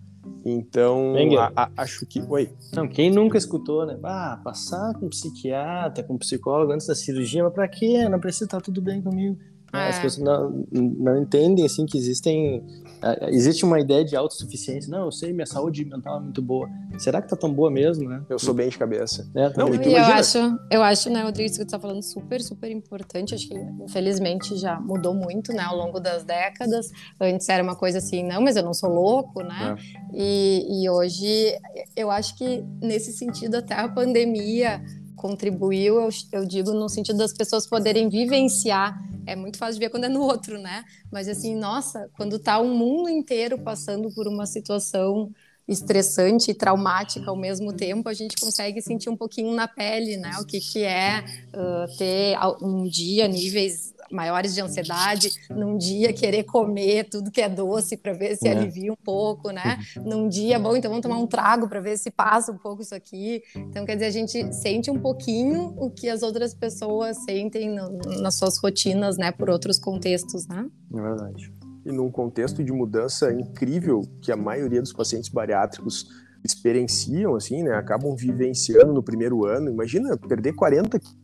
Então, 0.44 1.14
a- 1.38 1.52
a- 1.64 1.70
acho 1.78 2.04
que. 2.06 2.20
Oi. 2.28 2.50
Não, 2.74 2.88
quem 2.88 3.10
nunca 3.10 3.38
escutou, 3.38 3.86
né? 3.86 3.98
Ah, 4.02 4.40
passar 4.42 4.94
com 4.94 5.08
psiquiatra, 5.08 6.02
com 6.02 6.18
psicólogo 6.18 6.72
antes 6.72 6.86
da 6.86 6.94
cirurgia, 6.94 7.44
mas 7.44 7.52
pra 7.52 7.68
quê? 7.68 8.08
Não 8.08 8.18
precisa 8.18 8.44
estar 8.46 8.60
tudo 8.60 8.82
bem 8.82 9.00
comigo. 9.00 9.38
É. 9.72 9.88
As 9.88 9.98
pessoas 10.00 10.18
não, 10.24 10.66
não 10.72 11.22
entendem, 11.22 11.64
assim, 11.64 11.86
que 11.86 11.96
existem... 11.96 12.62
ah, 13.02 13.28
Existe 13.30 13.64
uma 13.64 13.78
ideia 13.80 14.04
de 14.04 14.16
autossuficiência. 14.16 14.90
Não, 14.90 15.04
eu 15.06 15.12
sei, 15.12 15.32
minha 15.32 15.46
saúde 15.46 15.84
mental 15.84 16.18
é 16.18 16.20
muito 16.20 16.42
boa. 16.42 16.68
Será 16.98 17.22
que 17.22 17.28
tá 17.28 17.36
tão 17.36 17.52
boa 17.52 17.70
mesmo, 17.70 18.08
né? 18.08 18.22
Eu 18.28 18.38
sou 18.38 18.52
bem 18.52 18.68
de 18.68 18.76
cabeça. 18.76 19.30
É, 19.34 19.52
Não, 19.56 19.72
e 19.74 19.78
tu 19.78 19.88
eu 19.88 19.92
imagina- 19.92 20.14
acho, 20.18 20.58
eu 20.70 20.82
acho, 20.82 21.08
né, 21.10 21.22
Rodrigo, 21.22 21.48
isso 21.50 21.58
que 21.58 21.64
tu 21.64 21.70
tá 21.70 21.78
falando 21.78 22.02
super, 22.02 22.40
super 22.42 22.70
importante. 22.70 23.34
Acho 23.34 23.48
que, 23.48 23.54
infelizmente, 23.84 24.56
já 24.56 24.78
mudou 24.80 25.14
muito, 25.14 25.52
né, 25.52 25.62
ao 25.62 25.76
longo 25.76 26.00
das 26.00 26.24
décadas. 26.24 26.88
Antes 27.20 27.48
era 27.48 27.62
uma 27.62 27.76
coisa 27.76 27.98
assim, 27.98 28.22
não, 28.24 28.40
mas 28.42 28.56
eu 28.56 28.62
não 28.64 28.74
sou 28.74 28.90
louco, 28.90 29.42
né? 29.42 29.76
E, 30.12 30.82
e 30.84 30.90
hoje, 30.90 31.54
eu 31.96 32.10
acho 32.10 32.36
que, 32.36 32.64
nesse 32.82 33.12
sentido, 33.12 33.56
até 33.56 33.74
a 33.74 33.88
pandemia 33.88 34.82
contribuiu, 35.16 36.00
eu, 36.00 36.08
eu 36.32 36.46
digo, 36.46 36.72
no 36.72 36.88
sentido 36.88 37.18
das 37.18 37.32
pessoas 37.32 37.66
poderem 37.66 38.08
vivenciar. 38.08 38.98
É 39.26 39.36
muito 39.36 39.58
fácil 39.58 39.74
de 39.74 39.80
ver 39.80 39.90
quando 39.90 40.04
é 40.04 40.08
no 40.08 40.22
outro, 40.22 40.58
né? 40.58 40.84
Mas, 41.10 41.28
assim, 41.28 41.54
nossa, 41.54 42.10
quando 42.16 42.38
tá 42.38 42.58
o 42.58 42.68
mundo 42.68 43.08
inteiro 43.08 43.58
passando 43.58 44.10
por 44.10 44.26
uma 44.26 44.46
situação 44.46 45.32
estressante 45.68 46.50
e 46.50 46.54
traumática 46.54 47.30
ao 47.30 47.36
mesmo 47.36 47.72
tempo, 47.72 48.08
a 48.08 48.14
gente 48.14 48.34
consegue 48.36 48.82
sentir 48.82 49.08
um 49.08 49.16
pouquinho 49.16 49.54
na 49.54 49.68
pele, 49.68 50.16
né? 50.16 50.32
O 50.40 50.44
que, 50.44 50.60
que 50.60 50.82
é 50.82 51.24
uh, 51.54 51.96
ter 51.96 52.36
um 52.60 52.84
dia 52.84 53.28
níveis 53.28 53.94
maiores 54.10 54.54
de 54.54 54.60
ansiedade, 54.60 55.30
num 55.50 55.76
dia 55.76 56.12
querer 56.12 56.44
comer 56.44 57.04
tudo 57.08 57.30
que 57.30 57.40
é 57.40 57.48
doce 57.48 57.96
para 57.96 58.12
ver 58.12 58.36
se 58.36 58.48
É. 58.48 58.52
alivia 58.52 58.92
um 58.92 58.96
pouco, 58.96 59.50
né? 59.50 59.78
Num 60.04 60.28
dia, 60.28 60.58
bom, 60.58 60.76
então 60.76 60.90
vamos 60.90 61.02
tomar 61.02 61.18
um 61.18 61.26
trago 61.26 61.68
para 61.68 61.80
ver 61.80 61.96
se 61.96 62.10
passa 62.10 62.50
um 62.52 62.58
pouco 62.58 62.82
isso 62.82 62.94
aqui. 62.94 63.42
Então, 63.54 63.84
quer 63.84 63.94
dizer, 63.94 64.06
a 64.06 64.10
gente 64.10 64.52
sente 64.54 64.90
um 64.90 64.98
pouquinho 64.98 65.74
o 65.76 65.90
que 65.90 66.08
as 66.08 66.22
outras 66.22 66.52
pessoas 66.54 67.16
sentem 67.24 67.68
no- 67.70 67.98
nas 68.20 68.34
suas 68.34 68.58
rotinas, 68.58 69.16
né? 69.16 69.30
Por 69.32 69.48
outros 69.50 69.78
contextos, 69.78 70.46
né? 70.46 70.66
É 70.94 71.00
verdade. 71.00 71.52
E 71.86 71.92
num 71.92 72.10
contexto 72.10 72.62
de 72.62 72.72
mudança 72.72 73.32
incrível 73.32 74.02
que 74.20 74.30
a 74.30 74.36
maioria 74.36 74.82
dos 74.82 74.92
pacientes 74.92 75.30
bariátricos 75.30 76.06
experienciam, 76.44 77.34
assim, 77.34 77.62
né? 77.62 77.74
Acabam 77.74 78.14
vivenciando 78.14 78.92
no 78.92 79.02
primeiro 79.02 79.44
ano. 79.46 79.70
Imagina 79.70 80.16
perder 80.16 80.54
40 80.54 80.98
quilos 80.98 81.18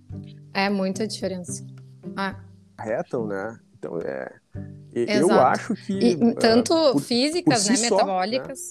É 0.54 0.70
muita 0.70 1.06
diferença. 1.06 1.64
Ah, 2.16 2.36
retam, 2.78 3.26
né? 3.26 3.58
Então 3.78 3.98
é. 4.00 4.32
Eu 4.94 5.30
acho 5.32 5.74
que. 5.74 5.92
E, 5.92 6.12
eh, 6.14 6.34
tanto 6.34 6.74
por- 6.92 7.00
físicas, 7.00 7.64
por 7.64 7.70
né, 7.70 7.76
si 7.76 7.88
só, 7.88 7.96
metabólicas. 7.96 8.68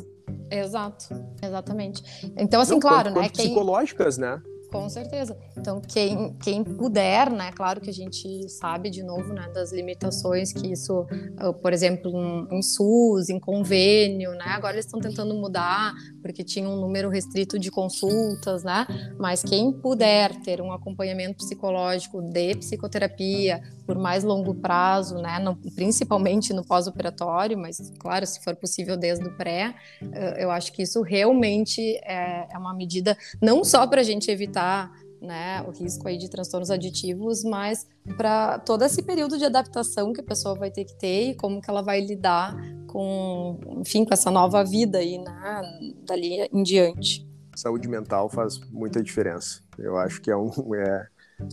Exato, 0.50 1.06
exatamente. 1.44 2.04
Então, 2.38 2.62
assim, 2.62 2.74
não, 2.74 2.80
claro, 2.80 3.10
quanto- 3.10 3.16
né, 3.16 3.22
quanto 3.24 3.34
quem... 3.38 3.46
psicológicas, 3.48 4.18
né? 4.18 4.42
Com 4.72 4.90
certeza. 4.90 5.38
Então, 5.58 5.80
quem, 5.80 6.34
quem 6.44 6.62
puder, 6.64 7.32
né? 7.32 7.50
Claro 7.54 7.80
que 7.80 7.90
a 7.90 7.94
gente 7.94 8.50
sabe, 8.50 8.90
de 8.90 9.04
novo, 9.04 9.32
né, 9.32 9.48
das 9.54 9.72
limitações 9.72 10.52
que 10.52 10.70
isso, 10.74 11.06
ah, 11.38 11.54
por 11.54 11.72
exemplo, 11.72 12.12
em, 12.12 12.58
em 12.58 12.62
SUS, 12.62 13.30
em 13.30 13.40
convênio, 13.40 14.32
né? 14.32 14.46
Agora 14.48 14.74
eles 14.74 14.86
estão 14.86 15.00
tentando 15.00 15.34
mudar, 15.34 15.94
porque 16.26 16.44
tinha 16.44 16.68
um 16.68 16.82
número 16.82 17.08
restrito 17.08 17.60
de 17.60 17.70
consultas, 17.70 18.64
né? 18.64 18.88
Mas 19.20 19.44
quem 19.44 19.72
puder 19.72 20.36
ter 20.42 20.60
um 20.60 20.72
acompanhamento 20.74 21.36
psicológico 21.38 22.20
de 22.20 22.56
psicoterapia 22.56 23.62
por 23.86 23.96
mais 23.96 24.24
longo 24.24 24.56
prazo, 24.56 25.20
né? 25.20 25.38
Principalmente 25.76 26.52
no 26.52 26.66
pós-operatório, 26.66 27.56
mas, 27.56 27.94
claro, 28.00 28.26
se 28.26 28.44
for 28.44 28.56
possível 28.56 28.98
desde 28.98 29.24
o 29.24 29.38
pré, 29.38 29.76
ah, 30.02 30.34
eu 30.40 30.50
acho 30.50 30.74
que 30.74 30.82
isso 30.82 31.04
realmente 31.04 31.80
é, 32.04 32.48
é 32.52 32.58
uma 32.58 32.74
medida 32.74 33.16
não 33.40 33.64
só 33.64 33.86
para 33.86 34.02
a 34.02 34.04
gente 34.04 34.32
evitar 34.32 34.92
né, 35.22 35.64
o 35.68 35.72
risco 35.72 36.08
aí 36.08 36.18
de 36.18 36.28
transtornos 36.28 36.72
aditivos, 36.72 37.44
mas 37.44 37.88
para 38.18 38.58
todo 38.60 38.84
esse 38.84 39.04
período 39.04 39.38
de 39.38 39.46
adaptação 39.46 40.12
que 40.12 40.22
a 40.22 40.24
pessoa 40.24 40.56
vai 40.56 40.72
ter 40.72 40.86
que 40.86 40.98
ter 40.98 41.30
e 41.30 41.36
como 41.36 41.62
que 41.62 41.70
ela 41.70 41.84
vai 41.84 42.02
lidar 42.02 42.56
com, 42.96 43.60
enfim, 43.82 44.06
com 44.06 44.14
essa 44.14 44.32
nova 44.32 44.64
vida 44.64 45.00
aí, 45.00 45.18
né, 45.18 45.62
dali 46.08 46.48
em 46.54 46.64
diante. 46.64 47.28
Saúde 47.54 47.90
mental 47.90 48.30
faz 48.30 48.58
muita 48.72 49.04
diferença. 49.04 49.60
Eu 49.78 49.98
acho 49.98 50.22
que 50.22 50.32
é 50.32 50.38
um, 50.38 50.50
é, 50.74 51.08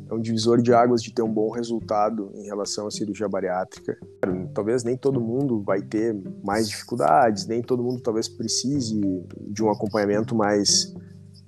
é 0.09 0.15
um 0.15 0.21
divisor 0.21 0.63
de 0.63 0.73
águas 0.73 1.03
de 1.03 1.13
ter 1.13 1.23
um 1.23 1.33
bom 1.33 1.51
resultado 1.51 2.31
em 2.37 2.45
relação 2.45 2.87
à 2.87 2.93
cirurgia 2.93 3.29
bariátrica. 3.29 3.99
Talvez 4.55 4.85
nem 4.85 4.97
todo 4.97 5.21
mundo 5.21 5.65
vai 5.65 5.83
ter 5.83 6.17
mais 6.45 6.69
dificuldades, 6.69 7.45
nem 7.49 7.61
todo 7.61 7.83
mundo 7.83 8.01
talvez 8.01 8.29
precise 8.29 9.01
de 9.49 9.65
um 9.65 9.71
acompanhamento 9.71 10.37
mais 10.37 10.95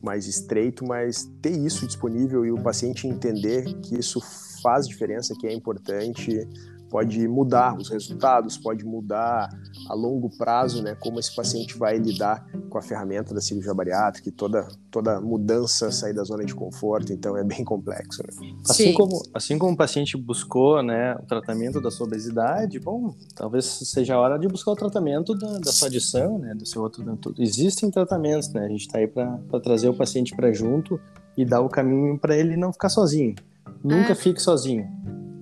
mais 0.03 0.27
estreito, 0.27 0.85
mas 0.85 1.25
ter 1.41 1.57
isso 1.57 1.87
disponível 1.87 2.45
e 2.45 2.53
o 2.53 2.63
paciente 2.63 3.09
entender 3.09 3.65
que 3.81 3.99
isso 3.99 4.21
faz 4.61 4.87
diferença, 4.87 5.35
que 5.39 5.47
é 5.47 5.53
importante, 5.55 6.47
pode 6.95 7.27
mudar 7.27 7.77
os 7.77 7.89
resultados, 7.89 8.57
pode 8.57 8.85
mudar 8.85 9.49
a 9.89 9.95
longo 9.95 10.31
prazo, 10.31 10.81
né, 10.81 10.95
como 10.95 11.19
esse 11.19 11.35
paciente 11.35 11.77
vai 11.77 11.99
lidar 11.99 12.47
com 12.71 12.79
a 12.79 12.83
ferramenta 12.83 13.35
da 13.35 13.41
cirurgia 13.41 13.75
bariátrica 13.75 14.29
e 14.29 14.33
toda, 14.33 14.69
toda 14.93 15.21
mudança, 15.21 15.91
sair 15.91 16.15
da 16.15 16.23
zona 16.23 16.45
de 16.45 16.55
conforto, 16.55 17.13
então 17.13 17.37
é 17.37 17.43
bem 17.43 17.65
complexo. 17.65 18.23
Né? 18.23 18.55
Assim, 18.71 18.93
como, 18.93 19.21
assim 19.35 19.59
como 19.59 19.73
o 19.73 19.77
paciente 19.77 20.17
buscou 20.17 20.85
né, 20.85 21.17
o 21.17 21.27
tratamento 21.27 21.81
da 21.81 21.91
sua 21.91 22.07
obesidade, 22.07 22.79
bom, 22.79 23.13
talvez 23.35 23.65
seja 23.65 24.15
a 24.15 24.21
hora 24.21 24.39
de 24.39 24.47
buscar 24.47 24.71
o 24.71 24.77
tratamento 24.77 25.35
da, 25.35 25.59
da 25.59 25.73
sua 25.73 25.89
adição, 25.89 26.39
né, 26.39 26.55
do 26.55 26.65
seu 26.65 26.81
outro... 26.81 27.05
Existem 27.41 27.91
tratamentos, 27.91 28.51
né, 28.51 28.67
a 28.67 28.69
gente 28.69 28.83
está 28.83 28.99
aí 28.99 29.09
para 29.09 29.61
trazer 29.61 29.89
o 29.89 29.95
paciente 29.97 30.33
para 30.37 30.53
junto 30.53 31.01
e 31.37 31.45
dar 31.45 31.61
o 31.61 31.69
caminho 31.69 32.17
para 32.17 32.37
ele 32.37 32.57
não 32.57 32.73
ficar 32.73 32.89
sozinho. 32.89 33.35
Nunca 33.83 34.13
é. 34.13 34.15
fique 34.15 34.41
sozinho 34.41 34.89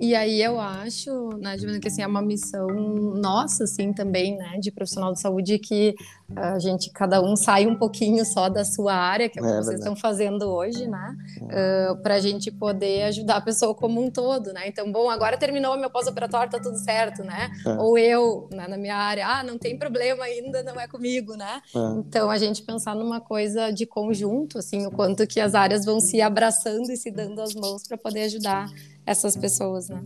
e 0.03 0.17
aí 0.17 0.43
eu 0.43 0.59
acho, 0.61 1.11
né, 1.39 1.57
Giovana, 1.57 1.79
que 1.79 1.87
assim, 1.87 2.03
é 2.03 2.07
uma 2.09 2.21
missão 2.23 2.67
nossa, 2.67 3.65
assim, 3.65 3.93
também, 3.93 4.37
né, 4.37 4.59
de 4.59 4.73
profissional 4.73 5.13
de 5.13 5.21
saúde, 5.21 5.61
que 5.61 5.95
a 6.37 6.59
gente, 6.59 6.91
cada 6.91 7.23
um 7.23 7.37
sai 7.37 7.67
um 7.67 7.75
pouquinho 7.75 8.25
só 8.25 8.49
da 8.49 8.65
sua 8.65 8.95
área, 8.95 9.29
que 9.29 9.39
é 9.39 9.43
o 9.43 9.45
que 9.45 9.51
é, 9.51 9.57
vocês 9.57 9.79
estão 9.79 9.97
fazendo 9.97 10.43
hoje, 10.49 10.87
né, 10.87 11.17
é. 11.51 11.91
uh, 11.91 11.97
para 11.97 12.15
a 12.15 12.21
gente 12.21 12.51
poder 12.51 13.05
ajudar 13.05 13.37
a 13.37 13.41
pessoa 13.41 13.75
como 13.75 14.03
um 14.03 14.11
todo, 14.11 14.53
né. 14.53 14.67
Então, 14.67 14.91
bom, 14.91 15.11
agora 15.11 15.37
terminou 15.37 15.77
meu 15.79 15.91
pós-operatório, 15.91 16.51
tá 16.51 16.61
tudo 16.61 16.79
certo, 16.79 17.23
né. 17.23 17.51
É. 17.67 17.71
Ou 17.75 17.99
eu, 17.99 18.49
né, 18.53 18.67
na 18.69 18.77
minha 18.77 18.97
área, 18.97 19.27
ah, 19.27 19.43
não 19.43 19.59
tem 19.59 19.79
problema 19.79 20.25
ainda, 20.25 20.63
não 20.63 20.79
é 20.81 20.87
comigo, 20.87 21.35
né. 21.35 21.61
É. 21.75 21.79
Então, 21.99 22.31
a 22.31 22.39
gente 22.39 22.63
pensar 22.63 22.95
numa 22.95 23.21
coisa 23.21 23.71
de 23.71 23.87
conjunto, 23.87 24.59
assim, 24.59 24.87
o 24.87 24.91
quanto 24.91 25.27
que 25.27 25.41
as 25.41 25.55
áreas 25.55 25.85
vão 25.85 26.01
se 26.01 26.21
abraçando 26.21 26.91
e 26.91 26.97
se 26.97 27.11
dando 27.11 27.41
as 27.41 27.55
mãos 27.55 27.87
para 27.87 27.97
poder 27.97 28.23
ajudar 28.23 28.69
essas 29.07 29.37
pessoas, 29.37 29.89
né? 29.89 30.03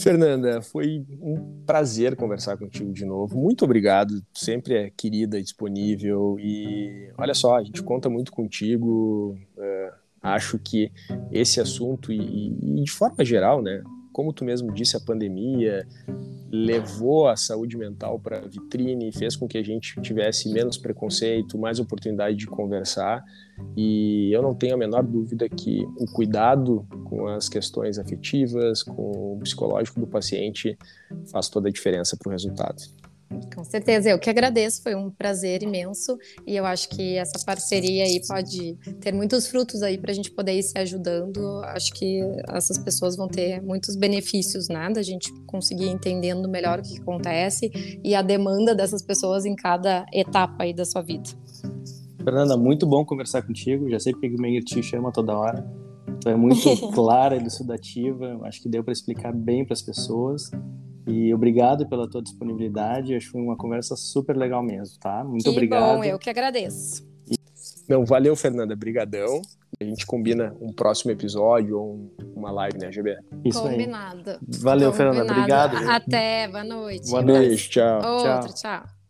Fernanda, 0.00 0.62
foi 0.62 1.04
um 1.20 1.62
prazer 1.66 2.16
conversar 2.16 2.56
contigo 2.56 2.92
de 2.92 3.04
novo. 3.04 3.38
Muito 3.38 3.64
obrigado, 3.64 4.22
sempre 4.32 4.74
é 4.74 4.90
querida, 4.90 5.40
disponível 5.40 6.36
e 6.38 7.10
olha 7.18 7.34
só, 7.34 7.56
a 7.56 7.62
gente 7.62 7.82
conta 7.82 8.08
muito 8.08 8.32
contigo. 8.32 9.36
É, 9.58 9.92
acho 10.22 10.58
que 10.58 10.90
esse 11.30 11.60
assunto 11.60 12.12
e, 12.12 12.48
e 12.48 12.82
de 12.84 12.90
forma 12.90 13.24
geral, 13.24 13.60
né? 13.60 13.82
Como 14.12 14.32
tu 14.32 14.44
mesmo 14.44 14.72
disse, 14.72 14.96
a 14.96 15.00
pandemia 15.00 15.86
levou 16.52 17.28
a 17.28 17.34
saúde 17.34 17.78
mental 17.78 18.20
para 18.20 18.40
a 18.40 18.46
vitrine, 18.46 19.10
fez 19.10 19.34
com 19.34 19.48
que 19.48 19.56
a 19.56 19.62
gente 19.62 19.98
tivesse 20.02 20.50
menos 20.50 20.76
preconceito, 20.76 21.58
mais 21.58 21.78
oportunidade 21.80 22.36
de 22.36 22.46
conversar. 22.46 23.24
E 23.74 24.30
eu 24.30 24.42
não 24.42 24.54
tenho 24.54 24.74
a 24.74 24.76
menor 24.76 25.02
dúvida 25.02 25.48
que 25.48 25.82
o 25.98 26.04
cuidado 26.12 26.86
com 27.04 27.26
as 27.26 27.48
questões 27.48 27.98
afetivas, 27.98 28.82
com 28.82 29.34
o 29.34 29.38
psicológico 29.40 29.98
do 29.98 30.06
paciente, 30.06 30.76
faz 31.30 31.48
toda 31.48 31.70
a 31.70 31.72
diferença 31.72 32.18
para 32.18 32.28
o 32.28 32.32
resultado. 32.32 32.82
Com 33.54 33.64
certeza, 33.64 34.10
eu 34.10 34.18
que 34.18 34.30
agradeço, 34.30 34.82
foi 34.82 34.94
um 34.94 35.10
prazer 35.10 35.62
imenso 35.62 36.18
e 36.46 36.56
eu 36.56 36.64
acho 36.64 36.88
que 36.88 37.16
essa 37.16 37.44
parceria 37.44 38.04
aí 38.04 38.20
pode 38.26 38.76
ter 39.00 39.12
muitos 39.12 39.46
frutos 39.46 39.82
aí 39.82 39.98
para 39.98 40.10
a 40.10 40.14
gente 40.14 40.30
poder 40.30 40.52
ir 40.52 40.62
se 40.62 40.78
ajudando. 40.78 41.60
Acho 41.64 41.92
que 41.92 42.20
essas 42.48 42.78
pessoas 42.78 43.16
vão 43.16 43.28
ter 43.28 43.60
muitos 43.62 43.96
benefícios, 43.96 44.68
né, 44.68 44.90
da 44.90 45.02
gente 45.02 45.32
conseguir 45.46 45.88
entendendo 45.88 46.48
melhor 46.48 46.80
o 46.80 46.82
que 46.82 47.00
acontece 47.00 47.70
e 48.02 48.14
a 48.14 48.22
demanda 48.22 48.74
dessas 48.74 49.02
pessoas 49.02 49.44
em 49.44 49.54
cada 49.54 50.06
etapa 50.12 50.64
aí 50.64 50.72
da 50.72 50.84
sua 50.84 51.02
vida. 51.02 51.30
Fernanda, 52.22 52.56
muito 52.56 52.86
bom 52.86 53.04
conversar 53.04 53.42
contigo. 53.42 53.90
Já 53.90 53.98
sei 53.98 54.12
porque 54.12 54.28
o 54.28 54.40
Meir 54.40 54.62
te 54.62 54.82
chama 54.82 55.10
toda 55.10 55.36
hora. 55.36 55.66
Tu 56.20 56.28
é 56.28 56.36
muito 56.36 56.60
clara 56.94 57.34
e 57.34 57.38
elucidativa. 57.40 58.38
Acho 58.44 58.62
que 58.62 58.68
deu 58.68 58.84
para 58.84 58.92
explicar 58.92 59.32
bem 59.32 59.64
para 59.64 59.74
as 59.74 59.82
pessoas. 59.82 60.50
E 61.06 61.34
obrigado 61.34 61.88
pela 61.88 62.08
tua 62.08 62.22
disponibilidade. 62.22 63.14
Acho 63.14 63.26
que 63.26 63.32
foi 63.32 63.40
uma 63.40 63.56
conversa 63.56 63.96
super 63.96 64.36
legal 64.36 64.62
mesmo, 64.62 64.98
tá? 65.00 65.24
Muito 65.24 65.42
que 65.42 65.50
obrigado. 65.50 65.96
Bom, 65.96 66.04
eu 66.04 66.18
que 66.18 66.30
agradeço. 66.30 67.06
Não, 67.88 68.04
valeu, 68.04 68.34
Fernanda. 68.36 68.76
Brigadão. 68.76 69.42
A 69.80 69.84
gente 69.84 70.06
combina 70.06 70.54
um 70.60 70.72
próximo 70.72 71.10
episódio 71.10 71.76
ou 71.76 72.14
uma 72.36 72.52
live, 72.52 72.78
né, 72.78 72.92
GB? 72.92 73.16
Isso 73.44 73.60
Combinado. 73.60 74.30
Aí. 74.30 74.38
Valeu, 74.60 74.92
Combinado. 74.92 75.16
Fernanda. 75.16 75.32
Obrigado. 75.32 75.90
Até. 75.90 76.48
Boa 76.48 76.64
noite. 76.64 77.10
Boa 77.10 77.22
noite. 77.22 77.70
Tchau. 77.70 77.96
Outro, 77.96 78.54
tchau. 78.54 78.80
tchau. 78.80 79.01